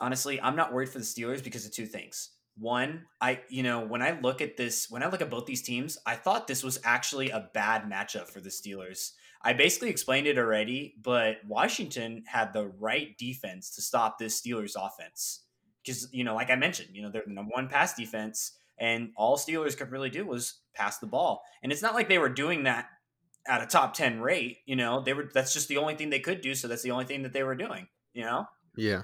honestly, 0.00 0.40
I'm 0.40 0.54
not 0.54 0.72
worried 0.72 0.88
for 0.88 0.98
the 0.98 1.04
Steelers 1.04 1.42
because 1.42 1.66
of 1.66 1.72
two 1.72 1.86
things. 1.86 2.30
One, 2.56 3.06
I 3.20 3.40
you 3.48 3.64
know 3.64 3.80
when 3.80 4.02
I 4.02 4.20
look 4.20 4.40
at 4.40 4.56
this 4.56 4.88
when 4.88 5.02
I 5.02 5.08
look 5.08 5.22
at 5.22 5.30
both 5.30 5.46
these 5.46 5.62
teams, 5.62 5.98
I 6.06 6.14
thought 6.14 6.46
this 6.46 6.62
was 6.62 6.78
actually 6.84 7.30
a 7.30 7.50
bad 7.54 7.90
matchup 7.90 8.28
for 8.28 8.40
the 8.40 8.50
Steelers. 8.50 9.12
I 9.44 9.54
basically 9.54 9.88
explained 9.88 10.28
it 10.28 10.38
already, 10.38 10.94
but 11.02 11.38
Washington 11.48 12.22
had 12.26 12.52
the 12.52 12.68
right 12.78 13.18
defense 13.18 13.74
to 13.74 13.82
stop 13.82 14.16
this 14.16 14.40
Steelers 14.40 14.74
offense 14.78 15.40
because 15.84 16.08
you 16.12 16.24
know, 16.24 16.34
like 16.34 16.50
I 16.50 16.56
mentioned, 16.56 16.90
you 16.92 17.02
know, 17.02 17.10
they're 17.10 17.24
the 17.26 17.32
number 17.32 17.52
one 17.52 17.68
pass 17.68 17.94
defense, 17.94 18.52
and 18.78 19.10
all 19.16 19.36
Steelers 19.36 19.76
could 19.76 19.90
really 19.90 20.10
do 20.10 20.26
was 20.26 20.60
pass 20.74 20.98
the 20.98 21.06
ball. 21.06 21.42
And 21.62 21.72
it's 21.72 21.82
not 21.82 21.94
like 21.94 22.08
they 22.08 22.18
were 22.18 22.28
doing 22.28 22.64
that 22.64 22.86
at 23.46 23.62
a 23.62 23.66
top 23.66 23.94
ten 23.94 24.20
rate. 24.20 24.58
You 24.66 24.76
know, 24.76 25.02
they 25.02 25.12
were. 25.12 25.30
That's 25.32 25.52
just 25.52 25.68
the 25.68 25.78
only 25.78 25.94
thing 25.94 26.10
they 26.10 26.20
could 26.20 26.40
do. 26.40 26.54
So 26.54 26.68
that's 26.68 26.82
the 26.82 26.90
only 26.90 27.04
thing 27.04 27.22
that 27.22 27.32
they 27.32 27.42
were 27.42 27.56
doing. 27.56 27.88
You 28.12 28.24
know. 28.24 28.46
Yeah. 28.76 29.02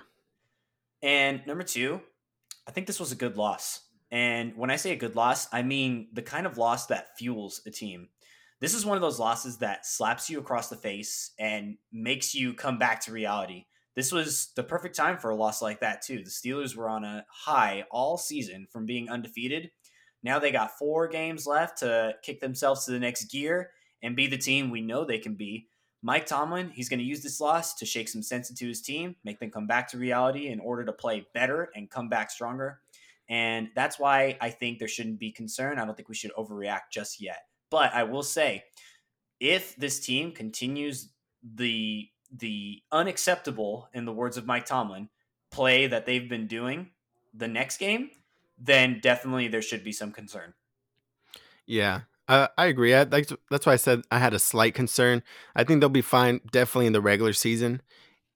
And 1.03 1.47
number 1.47 1.63
two, 1.63 2.01
I 2.67 2.71
think 2.71 2.87
this 2.87 3.01
was 3.01 3.13
a 3.13 3.17
good 3.17 3.37
loss. 3.37 3.83
And 4.11 4.57
when 4.57 4.71
I 4.71 4.77
say 4.77 4.93
a 4.93 4.97
good 4.97 5.17
loss, 5.17 5.49
I 5.53 5.63
mean 5.63 6.09
the 6.13 6.23
kind 6.23 6.47
of 6.47 6.59
loss 6.59 6.87
that 6.87 7.19
fuels 7.19 7.61
a 7.67 7.71
team. 7.71 8.09
This 8.61 8.75
is 8.75 8.85
one 8.85 8.97
of 8.97 9.03
those 9.03 9.21
losses 9.21 9.59
that 9.59 9.87
slaps 9.87 10.29
you 10.29 10.41
across 10.41 10.69
the 10.69 10.77
face 10.77 11.31
and 11.39 11.77
makes 11.93 12.35
you 12.35 12.55
come 12.55 12.79
back 12.79 13.01
to 13.03 13.13
reality 13.13 13.67
this 13.99 14.13
was 14.13 14.53
the 14.55 14.63
perfect 14.63 14.95
time 14.95 15.19
for 15.19 15.31
a 15.31 15.35
loss 15.35 15.61
like 15.61 15.81
that 15.81 16.03
too. 16.03 16.23
The 16.23 16.31
Steelers 16.31 16.77
were 16.77 16.89
on 16.89 17.03
a 17.03 17.27
high 17.29 17.85
all 17.91 18.17
season 18.17 18.69
from 18.71 18.87
being 18.87 19.11
undefeated. 19.11 19.73
Now 20.23 20.39
they 20.39 20.53
got 20.53 20.79
four 20.79 21.09
games 21.09 21.49
left 21.49 21.79
to 21.79 22.15
kick 22.23 22.41
themselves 22.41 22.85
to 22.85 22.93
the 22.93 23.01
next 23.01 23.25
gear 23.25 23.73
and 24.05 24.15
be 24.15 24.29
the 24.29 24.39
team 24.39 24.71
we 24.71 24.83
know 24.83 25.05
they 25.05 25.19
can 25.19 25.35
be. 25.35 25.67
Mike 26.01 26.27
Tomlin, 26.27 26.71
he's 26.71 26.89
going 26.89 27.01
to 27.01 27.05
use 27.05 27.25
this 27.25 27.41
loss 27.41 27.75
to 27.75 27.85
shake 27.85 28.09
some 28.09 28.23
sense 28.23 28.51
into 28.51 28.69
his 28.69 28.83
team, 28.83 29.17
make 29.25 29.41
them 29.41 29.51
come 29.51 29.67
back 29.67 29.89
to 29.89 29.99
reality 29.99 30.47
in 30.47 30.61
order 30.61 30.85
to 30.85 30.93
play 30.93 31.27
better 31.35 31.71
and 31.75 31.91
come 31.91 32.09
back 32.09 32.31
stronger. 32.31 32.79
And 33.29 33.69
that's 33.75 33.99
why 33.99 34.39
I 34.41 34.51
think 34.51 34.79
there 34.79 34.87
shouldn't 34.87 35.19
be 35.19 35.33
concern. 35.33 35.77
I 35.77 35.85
don't 35.85 35.97
think 35.97 36.09
we 36.09 36.15
should 36.15 36.33
overreact 36.39 36.93
just 36.93 37.21
yet. 37.21 37.47
But 37.69 37.93
I 37.93 38.05
will 38.05 38.23
say, 38.23 38.63
if 39.41 39.75
this 39.75 39.99
team 39.99 40.31
continues 40.31 41.09
the 41.43 42.09
the 42.31 42.83
unacceptable, 42.93 43.89
in 43.95 44.05
the 44.05 44.13
words 44.13 44.37
of 44.37 44.47
Mike 44.47 44.67
Tomlin, 44.67 45.09
play 45.51 45.87
that 45.87 46.07
they've 46.07 46.29
been 46.29 46.47
doing 46.47 46.91
the 47.35 47.49
next 47.49 47.79
game, 47.79 48.11
then 48.59 49.01
definitely 49.01 49.49
there 49.49 49.63
should 49.63 49.85
be 49.85 49.93
some 49.93 50.13
concern. 50.13 50.55
Yeah, 51.67 52.03
uh, 52.29 52.49
I 52.57 52.67
agree. 52.67 52.95
I, 52.95 53.05
that's, 53.05 53.33
that's 53.51 53.67
why 53.67 53.73
I 53.73 53.77
said 53.77 54.03
I 54.11 54.19
had 54.19 54.35
a 54.35 54.39
slight 54.39 54.75
concern. 54.75 55.23
I 55.55 55.65
think 55.65 55.81
they'll 55.81 55.89
be 55.89 56.03
fine, 56.03 56.41
definitely 56.53 56.87
in 56.87 56.93
the 56.93 57.01
regular 57.01 57.33
season. 57.33 57.81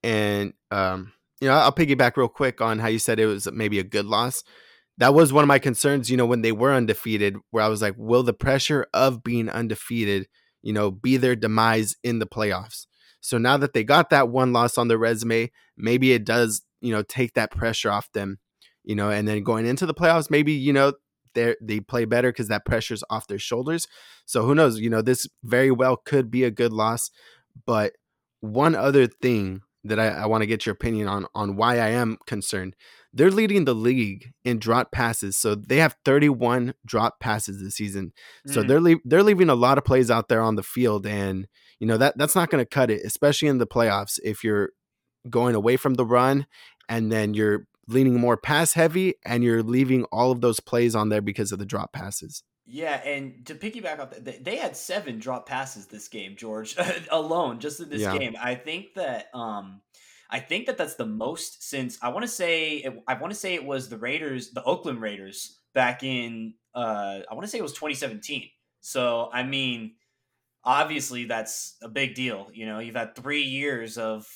And 0.03 0.55
um, 0.70 1.12
you 1.40 1.49
know, 1.49 1.55
I'll 1.55 1.72
piggyback 1.72 2.16
real 2.16 2.28
quick 2.28 2.61
on 2.61 2.78
how 2.78 2.88
you 2.88 2.99
said 2.99 3.18
it 3.18 3.26
was 3.26 3.51
maybe 3.51 3.78
a 3.78 3.84
good 3.84 4.07
loss. 4.07 4.45
That 4.99 5.12
was 5.12 5.32
one 5.32 5.43
of 5.43 5.49
my 5.49 5.59
concerns. 5.59 6.11
You 6.11 6.16
know, 6.16 6.26
when 6.26 6.43
they 6.43 6.53
were 6.53 6.72
undefeated, 6.72 7.36
where 7.51 7.64
I 7.64 7.68
was 7.68 7.82
like, 7.82 7.95
will 7.97 8.22
the 8.22 8.32
pressure 8.32 8.86
of 8.95 9.24
being 9.24 9.49
undefeated, 9.49 10.28
you 10.62 10.72
know, 10.72 10.90
be 10.90 11.16
their 11.16 11.34
demise 11.34 11.97
in 12.05 12.20
the 12.20 12.26
playoffs? 12.26 12.86
So 13.23 13.39
now 13.39 13.57
that 13.57 13.73
they 13.73 13.85
got 13.85 14.11
that 14.11 14.29
one 14.29 14.53
loss 14.53 14.77
on 14.77 14.89
their 14.89 14.99
resume, 14.99 15.51
maybe 15.77 16.12
it 16.12 16.25
does, 16.25 16.62
you 16.81 16.93
know, 16.93 17.03
take 17.03 17.35
that 17.35 17.53
pressure 17.53 17.91
off 17.91 18.12
them, 18.12 18.39
you 18.85 18.95
know, 18.95 19.11
and 19.11 19.27
then 19.27 19.43
going 19.45 19.64
into 19.64 19.87
the 19.87 19.95
playoffs, 19.95 20.31
maybe, 20.31 20.53
you 20.53 20.73
know, 20.73 20.93
they 21.35 21.57
they 21.62 21.81
play 21.81 22.05
better 22.05 22.31
because 22.31 22.49
that 22.49 22.66
pressure's 22.66 23.05
off 23.09 23.27
their 23.27 23.39
shoulders. 23.39 23.89
So 24.27 24.45
who 24.45 24.55
knows? 24.55 24.79
You 24.81 24.91
know, 24.91 25.01
this 25.01 25.27
very 25.43 25.70
well 25.70 25.97
could 25.97 26.31
be 26.31 26.45
a 26.45 26.51
good 26.51 26.73
loss. 26.73 27.11
But 27.64 27.93
one 28.41 28.75
other 28.75 29.07
thing 29.07 29.62
that 29.85 29.99
I, 29.99 30.09
I 30.09 30.27
want 30.27 30.43
to 30.43 30.47
get 30.47 30.66
your 30.66 30.75
opinion 30.75 31.09
on 31.09 31.27
on 31.35 31.57
why 31.57 31.79
I 31.79 31.89
am 31.89 32.18
concerned. 32.27 32.77
They're 33.14 33.31
leading 33.31 33.66
the 33.66 33.75
league 33.75 34.33
in 34.45 34.59
drop 34.59 34.91
passes, 34.91 35.37
so 35.37 35.55
they 35.55 35.77
have 35.79 35.97
31 36.05 36.75
drop 36.87 37.20
passes 37.20 37.62
this 37.62 37.77
season. 37.77 38.12
Mm. 38.49 38.55
So 38.55 38.62
they're 38.62 38.81
le- 38.81 39.01
they're 39.05 39.23
leaving 39.23 39.51
a 39.51 39.55
lot 39.55 39.79
of 39.79 39.85
plays 39.85 40.11
out 40.11 40.29
there 40.29 40.41
on 40.41 40.57
the 40.57 40.62
field, 40.62 41.07
and 41.07 41.47
you 41.83 41.89
know 41.89 41.97
that 41.97 42.16
that's 42.16 42.37
not 42.37 42.49
going 42.49 42.64
to 42.64 42.68
cut 42.68 42.93
it, 42.93 43.03
especially 43.05 43.49
in 43.49 43.59
the 43.59 43.66
playoffs. 43.66 44.20
If 44.22 44.45
you're 44.45 44.70
going 45.28 45.57
away 45.57 45.76
from 45.76 45.95
the 45.95 46.07
run 46.07 46.47
and 46.89 47.11
then 47.11 47.35
you're 47.35 47.66
leaning 47.89 48.20
more 48.20 48.37
pass 48.37 48.74
heavy 48.74 49.14
and 49.24 49.43
you're 49.43 49.64
leaving 49.64 50.05
all 50.05 50.30
of 50.30 50.41
those 50.41 50.61
plays 50.61 50.95
on 50.95 51.09
there 51.09 51.20
because 51.20 51.51
of 51.51 51.59
the 51.59 51.66
drop 51.66 51.93
passes. 51.93 52.45
Yeah, 52.66 53.03
and 53.05 53.45
to 53.47 53.57
piggyback 53.57 53.99
off 53.99 54.11
that, 54.16 54.45
they 54.45 54.59
had 54.59 54.76
seven 54.76 55.18
drop 55.18 55.49
passes 55.49 55.87
this 55.87 56.07
game, 56.07 56.37
George, 56.37 56.76
alone, 57.11 57.59
just 57.59 57.80
in 57.80 57.89
this 57.89 58.03
yeah. 58.03 58.16
game. 58.16 58.37
I 58.41 58.55
think 58.55 58.95
that 58.95 59.26
um 59.35 59.80
I 60.30 60.39
think 60.39 60.66
that 60.66 60.78
that's 60.78 60.95
the 60.95 61.07
most 61.07 61.68
since 61.68 61.99
I 62.01 62.11
want 62.11 62.22
to 62.22 62.30
say 62.30 62.76
it, 62.76 63.03
I 63.09 63.14
want 63.14 63.33
to 63.33 63.39
say 63.39 63.55
it 63.55 63.64
was 63.64 63.89
the 63.89 63.99
Raiders, 63.99 64.53
the 64.53 64.62
Oakland 64.62 65.01
Raiders 65.01 65.59
back 65.74 66.05
in 66.05 66.55
uh 66.76 67.22
I 67.28 67.35
want 67.35 67.43
to 67.43 67.49
say 67.49 67.59
it 67.59 67.62
was 67.62 67.72
2017. 67.72 68.51
So, 68.83 69.30
I 69.33 69.43
mean, 69.45 69.95
obviously 70.65 71.25
that's 71.25 71.77
a 71.83 71.89
big 71.89 72.15
deal, 72.15 72.49
you 72.53 72.67
know. 72.67 72.79
You've 72.79 72.97
had 72.97 73.15
3 73.15 73.43
years 73.43 73.99
of 73.99 74.27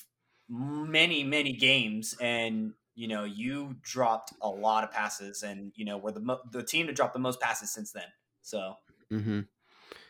many 0.49 1.25
many 1.25 1.53
games 1.55 2.15
and 2.21 2.73
you 2.97 3.09
know, 3.09 3.25
you 3.25 3.77
dropped 3.83 4.33
a 4.41 4.49
lot 4.49 4.83
of 4.83 4.91
passes, 4.91 5.43
and 5.43 5.71
you 5.77 5.85
know, 5.85 5.99
we're 5.99 6.13
the 6.13 6.21
mo- 6.21 6.41
the 6.51 6.63
team 6.63 6.87
to 6.87 6.95
drop 6.95 7.13
the 7.13 7.19
most 7.19 7.41
passes 7.41 7.71
since 7.71 7.93
then. 7.93 8.07
So, 8.41 8.75
hmm 9.11 9.41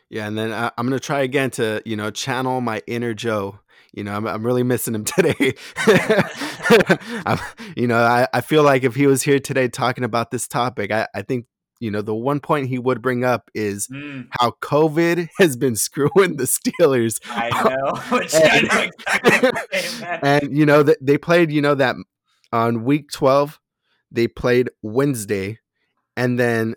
Yeah, 0.09 0.27
and 0.27 0.37
then 0.37 0.53
I, 0.53 0.71
I'm 0.77 0.87
gonna 0.87 0.99
try 0.99 1.21
again 1.21 1.51
to 1.51 1.81
you 1.85 1.97
know 1.97 2.11
channel 2.11 2.61
my 2.61 2.81
inner 2.87 3.13
Joe. 3.13 3.59
You 3.93 4.03
know, 4.05 4.13
I'm, 4.15 4.25
I'm 4.27 4.45
really 4.45 4.63
missing 4.63 4.95
him 4.95 5.03
today. 5.05 5.53
You 7.75 7.87
know, 7.87 7.97
I, 7.97 8.27
I 8.33 8.41
feel 8.41 8.63
like 8.63 8.83
if 8.83 8.95
he 8.95 9.07
was 9.07 9.21
here 9.23 9.39
today 9.39 9.67
talking 9.67 10.03
about 10.03 10.31
this 10.31 10.47
topic, 10.47 10.91
I, 10.91 11.07
I 11.13 11.21
think 11.21 11.45
you 11.79 11.91
know 11.91 12.01
the 12.01 12.15
one 12.15 12.39
point 12.39 12.67
he 12.67 12.79
would 12.79 13.01
bring 13.01 13.23
up 13.23 13.49
is 13.53 13.87
mm, 13.87 14.27
how 14.39 14.51
COVID 14.61 15.29
has 15.37 15.55
been 15.55 15.75
screwing 15.75 16.37
the 16.37 16.43
Steelers. 16.45 17.19
I 17.29 17.49
know. 17.49 17.95
Which 18.17 18.33
I 18.35 18.61
know 18.61 18.81
exactly 18.81 19.49
what 19.49 19.67
you're 19.71 19.81
saying, 19.81 20.01
man. 20.01 20.19
and 20.23 20.57
you 20.57 20.65
know 20.65 20.83
that 20.83 20.97
they 21.01 21.17
played 21.17 21.51
you 21.51 21.61
know 21.61 21.75
that 21.75 21.95
on 22.51 22.83
week 22.83 23.11
12 23.11 23.59
they 24.11 24.27
played 24.27 24.69
wednesday 24.81 25.59
and 26.15 26.39
then 26.39 26.75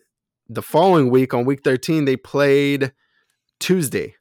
the 0.48 0.62
following 0.62 1.10
week 1.10 1.32
on 1.32 1.44
week 1.44 1.60
13 1.62 2.04
they 2.04 2.16
played 2.16 2.92
tuesday 3.60 4.14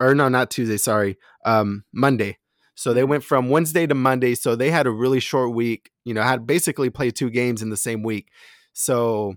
or 0.00 0.14
no 0.14 0.28
not 0.28 0.50
tuesday 0.50 0.78
sorry 0.78 1.18
um 1.44 1.84
monday 1.92 2.38
so 2.74 2.94
they 2.94 3.04
went 3.04 3.22
from 3.22 3.50
wednesday 3.50 3.86
to 3.86 3.94
monday 3.94 4.34
so 4.34 4.56
they 4.56 4.70
had 4.70 4.86
a 4.86 4.90
really 4.90 5.20
short 5.20 5.52
week 5.52 5.90
you 6.04 6.14
know 6.14 6.22
had 6.22 6.46
basically 6.46 6.88
played 6.88 7.14
two 7.14 7.28
games 7.28 7.60
in 7.60 7.68
the 7.68 7.76
same 7.76 8.02
week 8.02 8.30
so 8.72 9.34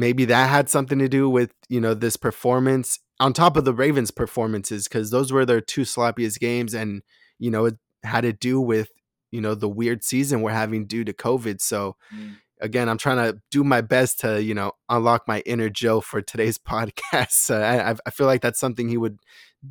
maybe 0.00 0.24
that 0.24 0.48
had 0.48 0.68
something 0.68 0.98
to 0.98 1.08
do 1.08 1.28
with 1.28 1.52
you 1.68 1.80
know 1.80 1.94
this 1.94 2.16
performance 2.16 2.98
on 3.20 3.32
top 3.32 3.56
of 3.56 3.64
the 3.64 3.74
ravens 3.74 4.10
performances 4.10 4.88
because 4.88 5.10
those 5.10 5.30
were 5.32 5.44
their 5.44 5.60
two 5.60 5.82
sloppiest 5.82 6.38
games 6.40 6.72
and 6.74 7.02
you 7.38 7.50
know 7.50 7.66
it 7.66 7.76
had 8.02 8.22
to 8.22 8.32
do 8.32 8.60
with 8.60 8.90
you 9.30 9.40
know 9.40 9.54
the 9.54 9.68
weird 9.68 10.02
season 10.02 10.40
we're 10.42 10.50
having 10.64 10.86
due 10.86 11.04
to 11.04 11.12
covid 11.12 11.60
so 11.60 11.96
Mm. 12.14 12.36
again 12.60 12.88
i'm 12.88 12.98
trying 12.98 13.18
to 13.18 13.40
do 13.50 13.62
my 13.62 13.80
best 13.82 14.20
to 14.20 14.42
you 14.42 14.54
know 14.54 14.72
unlock 14.88 15.28
my 15.28 15.40
inner 15.40 15.68
joe 15.68 16.00
for 16.00 16.20
today's 16.22 16.58
podcast 16.72 17.32
so 17.32 17.60
I, 17.60 17.94
I 18.06 18.10
feel 18.10 18.26
like 18.26 18.40
that's 18.42 18.58
something 18.60 18.88
he 18.88 18.96
would 18.96 19.18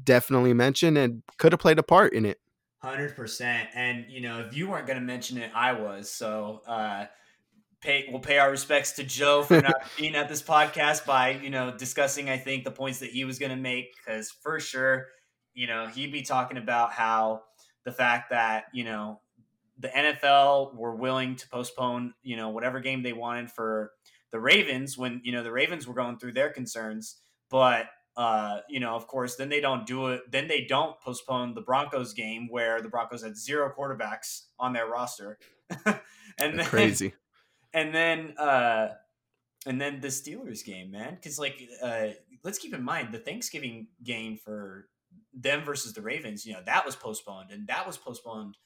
definitely 0.04 0.54
mention 0.54 0.96
and 0.98 1.24
could 1.38 1.52
have 1.54 1.60
played 1.60 1.80
a 1.80 1.84
part 1.84 2.14
in 2.14 2.26
it 2.26 2.40
Hundred 2.82 3.14
percent, 3.14 3.68
and 3.76 4.06
you 4.08 4.22
know, 4.22 4.40
if 4.40 4.56
you 4.56 4.70
weren't 4.70 4.88
going 4.88 4.98
to 5.00 5.04
mention 5.06 5.38
it, 5.38 5.52
I 5.54 5.74
was. 5.74 6.10
So, 6.10 6.62
uh, 6.66 7.08
pay 7.82 8.08
we'll 8.10 8.20
pay 8.20 8.38
our 8.38 8.52
respects 8.52 8.94
to 8.94 9.04
Joe 9.04 9.44
for 9.44 9.62
not 9.62 9.84
being 9.98 10.16
at 10.16 10.30
this 10.30 10.42
podcast 10.42 11.06
by 11.06 11.32
you 11.32 11.50
know 11.50 11.76
discussing. 11.76 12.30
I 12.30 12.38
think 12.38 12.64
the 12.64 12.72
points 12.72 13.00
that 13.00 13.10
he 13.10 13.26
was 13.26 13.40
going 13.40 13.52
to 13.52 13.58
make 13.58 13.96
because 13.96 14.32
for 14.32 14.60
sure, 14.60 15.08
you 15.54 15.68
know, 15.68 15.88
he'd 15.88 16.12
be 16.12 16.22
talking 16.22 16.58
about 16.58 16.92
how 16.92 17.44
the 17.86 17.92
fact 17.92 18.32
that 18.32 18.66
you 18.74 18.84
know 18.84 19.22
the 19.78 19.90
NFL 19.90 20.76
were 20.76 20.96
willing 20.96 21.36
to 21.38 21.50
postpone 21.50 22.14
you 22.22 22.36
know 22.36 22.50
whatever 22.50 22.80
game 22.80 23.04
they 23.04 23.14
wanted 23.14 23.52
for 23.52 23.92
the 24.32 24.40
Ravens 24.40 24.98
when 24.98 25.22
you 25.24 25.32
know 25.32 25.44
the 25.44 25.52
Ravens 25.52 25.88
were 25.88 25.94
going 25.94 26.18
through 26.18 26.34
their 26.34 26.50
concerns, 26.50 27.18
but 27.50 27.88
uh, 28.18 28.60
you 28.68 28.82
know, 28.82 28.96
of 28.96 29.08
course, 29.08 29.38
then 29.38 29.48
they 29.48 29.62
don't 29.62 29.86
do 29.86 30.08
it. 30.08 30.30
Then 30.30 30.50
they 30.50 30.66
don't 30.66 31.00
postpone 31.00 31.54
the 31.54 31.62
Broncos 31.62 32.14
game 32.14 32.50
where 32.50 32.82
the 32.82 32.90
Broncos 32.90 33.24
had 33.24 33.38
zero 33.38 33.72
quarterbacks 33.78 34.48
on 34.60 34.74
their 34.74 34.88
roster, 34.88 35.38
and 35.86 36.60
then 36.60 36.66
crazy 36.66 37.14
and 37.74 37.94
then 37.94 38.36
uh, 38.38 38.90
and 39.66 39.80
then 39.80 40.00
the 40.00 40.08
Steelers 40.08 40.64
game, 40.64 40.92
man. 40.92 41.16
Because 41.16 41.40
like, 41.40 41.62
uh, 41.82 42.08
let's 42.44 42.58
keep 42.58 42.74
in 42.74 42.84
mind 42.84 43.14
the 43.14 43.20
Thanksgiving 43.20 43.88
game 44.04 44.38
for 44.38 44.88
them 45.34 45.64
versus 45.64 45.94
the 45.94 46.02
Ravens. 46.02 46.46
You 46.46 46.54
know, 46.54 46.62
that 46.66 46.86
was 46.86 46.96
postponed, 46.96 47.52
and 47.52 47.68
that 47.68 47.86
was 47.86 47.98
postponed. 47.98 48.58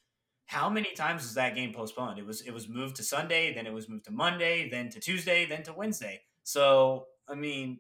How 0.45 0.69
many 0.69 0.93
times 0.93 1.23
was 1.23 1.35
that 1.35 1.55
game 1.55 1.73
postponed? 1.73 2.19
It 2.19 2.25
was 2.25 2.41
it 2.41 2.51
was 2.51 2.69
moved 2.69 2.97
to 2.97 3.03
Sunday, 3.03 3.53
then 3.53 3.65
it 3.65 3.73
was 3.73 3.89
moved 3.89 4.05
to 4.05 4.11
Monday, 4.11 4.69
then 4.69 4.89
to 4.89 4.99
Tuesday, 4.99 5.45
then 5.45 5.63
to 5.63 5.73
Wednesday. 5.73 6.21
So 6.43 7.07
I 7.27 7.35
mean, 7.35 7.79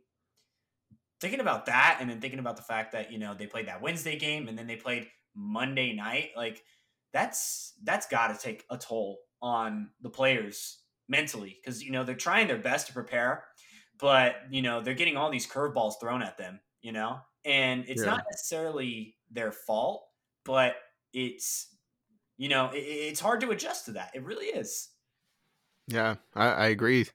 thinking 1.23 1.39
about 1.39 1.67
that 1.67 1.99
and 2.01 2.09
then 2.09 2.19
thinking 2.19 2.39
about 2.39 2.57
the 2.57 2.63
fact 2.63 2.91
that 2.91 3.11
you 3.11 3.17
know 3.17 3.33
they 3.33 3.47
played 3.47 3.67
that 3.67 3.81
Wednesday 3.81 4.17
game 4.17 4.47
and 4.47 4.57
then 4.57 4.67
they 4.67 4.75
played 4.75 5.07
Monday 5.35 5.93
night 5.93 6.31
like 6.35 6.61
that's 7.13 7.73
that's 7.83 8.07
got 8.07 8.27
to 8.27 8.37
take 8.37 8.65
a 8.69 8.77
toll 8.77 9.19
on 9.41 9.89
the 10.01 10.09
players 10.09 10.82
mentally 11.07 11.59
cuz 11.65 11.83
you 11.83 11.91
know 11.91 12.03
they're 12.03 12.15
trying 12.15 12.47
their 12.47 12.57
best 12.57 12.87
to 12.87 12.93
prepare 12.93 13.45
but 13.99 14.37
you 14.49 14.61
know 14.61 14.81
they're 14.81 14.93
getting 14.93 15.17
all 15.17 15.29
these 15.29 15.47
curveballs 15.47 15.99
thrown 15.99 16.21
at 16.21 16.37
them 16.37 16.59
you 16.81 16.91
know 16.91 17.19
and 17.45 17.85
it's 17.87 18.01
Yeah. 18.01 18.11
not 18.11 18.25
necessarily 18.31 19.17
their 19.29 19.51
fault 19.51 20.07
but 20.45 20.77
it's 21.13 21.75
you 22.37 22.49
know 22.49 22.69
it, 22.71 22.79
it's 22.79 23.19
hard 23.19 23.41
to 23.41 23.51
adjust 23.51 23.85
to 23.85 23.91
that 23.91 24.11
it 24.15 24.23
really 24.23 24.47
is 24.47 24.89
yeah 25.87 26.15
i, 26.33 26.47
I 26.47 26.65
agree 26.67 27.07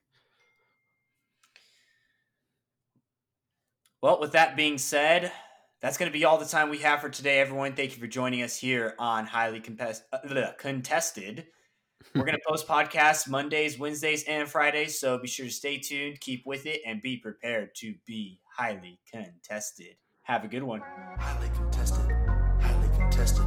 Well, 4.01 4.19
with 4.21 4.31
that 4.31 4.55
being 4.55 4.77
said, 4.77 5.29
that's 5.81 5.97
going 5.97 6.09
to 6.09 6.17
be 6.17 6.23
all 6.23 6.37
the 6.37 6.45
time 6.45 6.69
we 6.69 6.77
have 6.79 7.01
for 7.01 7.09
today, 7.09 7.39
everyone. 7.39 7.73
Thank 7.73 7.93
you 7.93 7.99
for 7.99 8.07
joining 8.07 8.43
us 8.43 8.55
here 8.57 8.95
on 8.97 9.25
Highly 9.25 9.59
Compes- 9.59 10.03
uh, 10.13 10.51
Contested. 10.57 11.47
We're 12.15 12.25
going 12.25 12.37
to 12.37 12.41
post 12.47 12.67
podcasts 12.67 13.27
Mondays, 13.29 13.77
Wednesdays, 13.77 14.23
and 14.23 14.47
Fridays. 14.47 14.99
So 14.99 15.17
be 15.17 15.27
sure 15.27 15.45
to 15.45 15.51
stay 15.51 15.77
tuned, 15.77 16.19
keep 16.21 16.45
with 16.45 16.65
it, 16.65 16.81
and 16.85 17.01
be 17.01 17.17
prepared 17.17 17.75
to 17.77 17.93
be 18.05 18.39
highly 18.57 18.99
contested. 19.11 19.95
Have 20.23 20.43
a 20.43 20.47
good 20.47 20.63
one. 20.63 20.81
Highly 21.17 21.49
contested. 21.55 22.05
Highly 22.59 22.89
contested. 22.97 23.45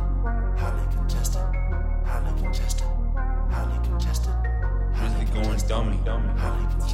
Highly 0.57 0.95
contested. 0.95 1.39
Highly 2.07 2.33
contested. 2.33 2.33
Highly 2.33 2.41
contested. 2.41 2.87
Highly 3.51 3.89
contested. 3.89 4.35
Highly 4.95 5.25
contested. 5.25 5.25
Highly 5.25 5.27
contested. 5.27 6.39
Highly 6.39 6.67
contested. 6.71 6.92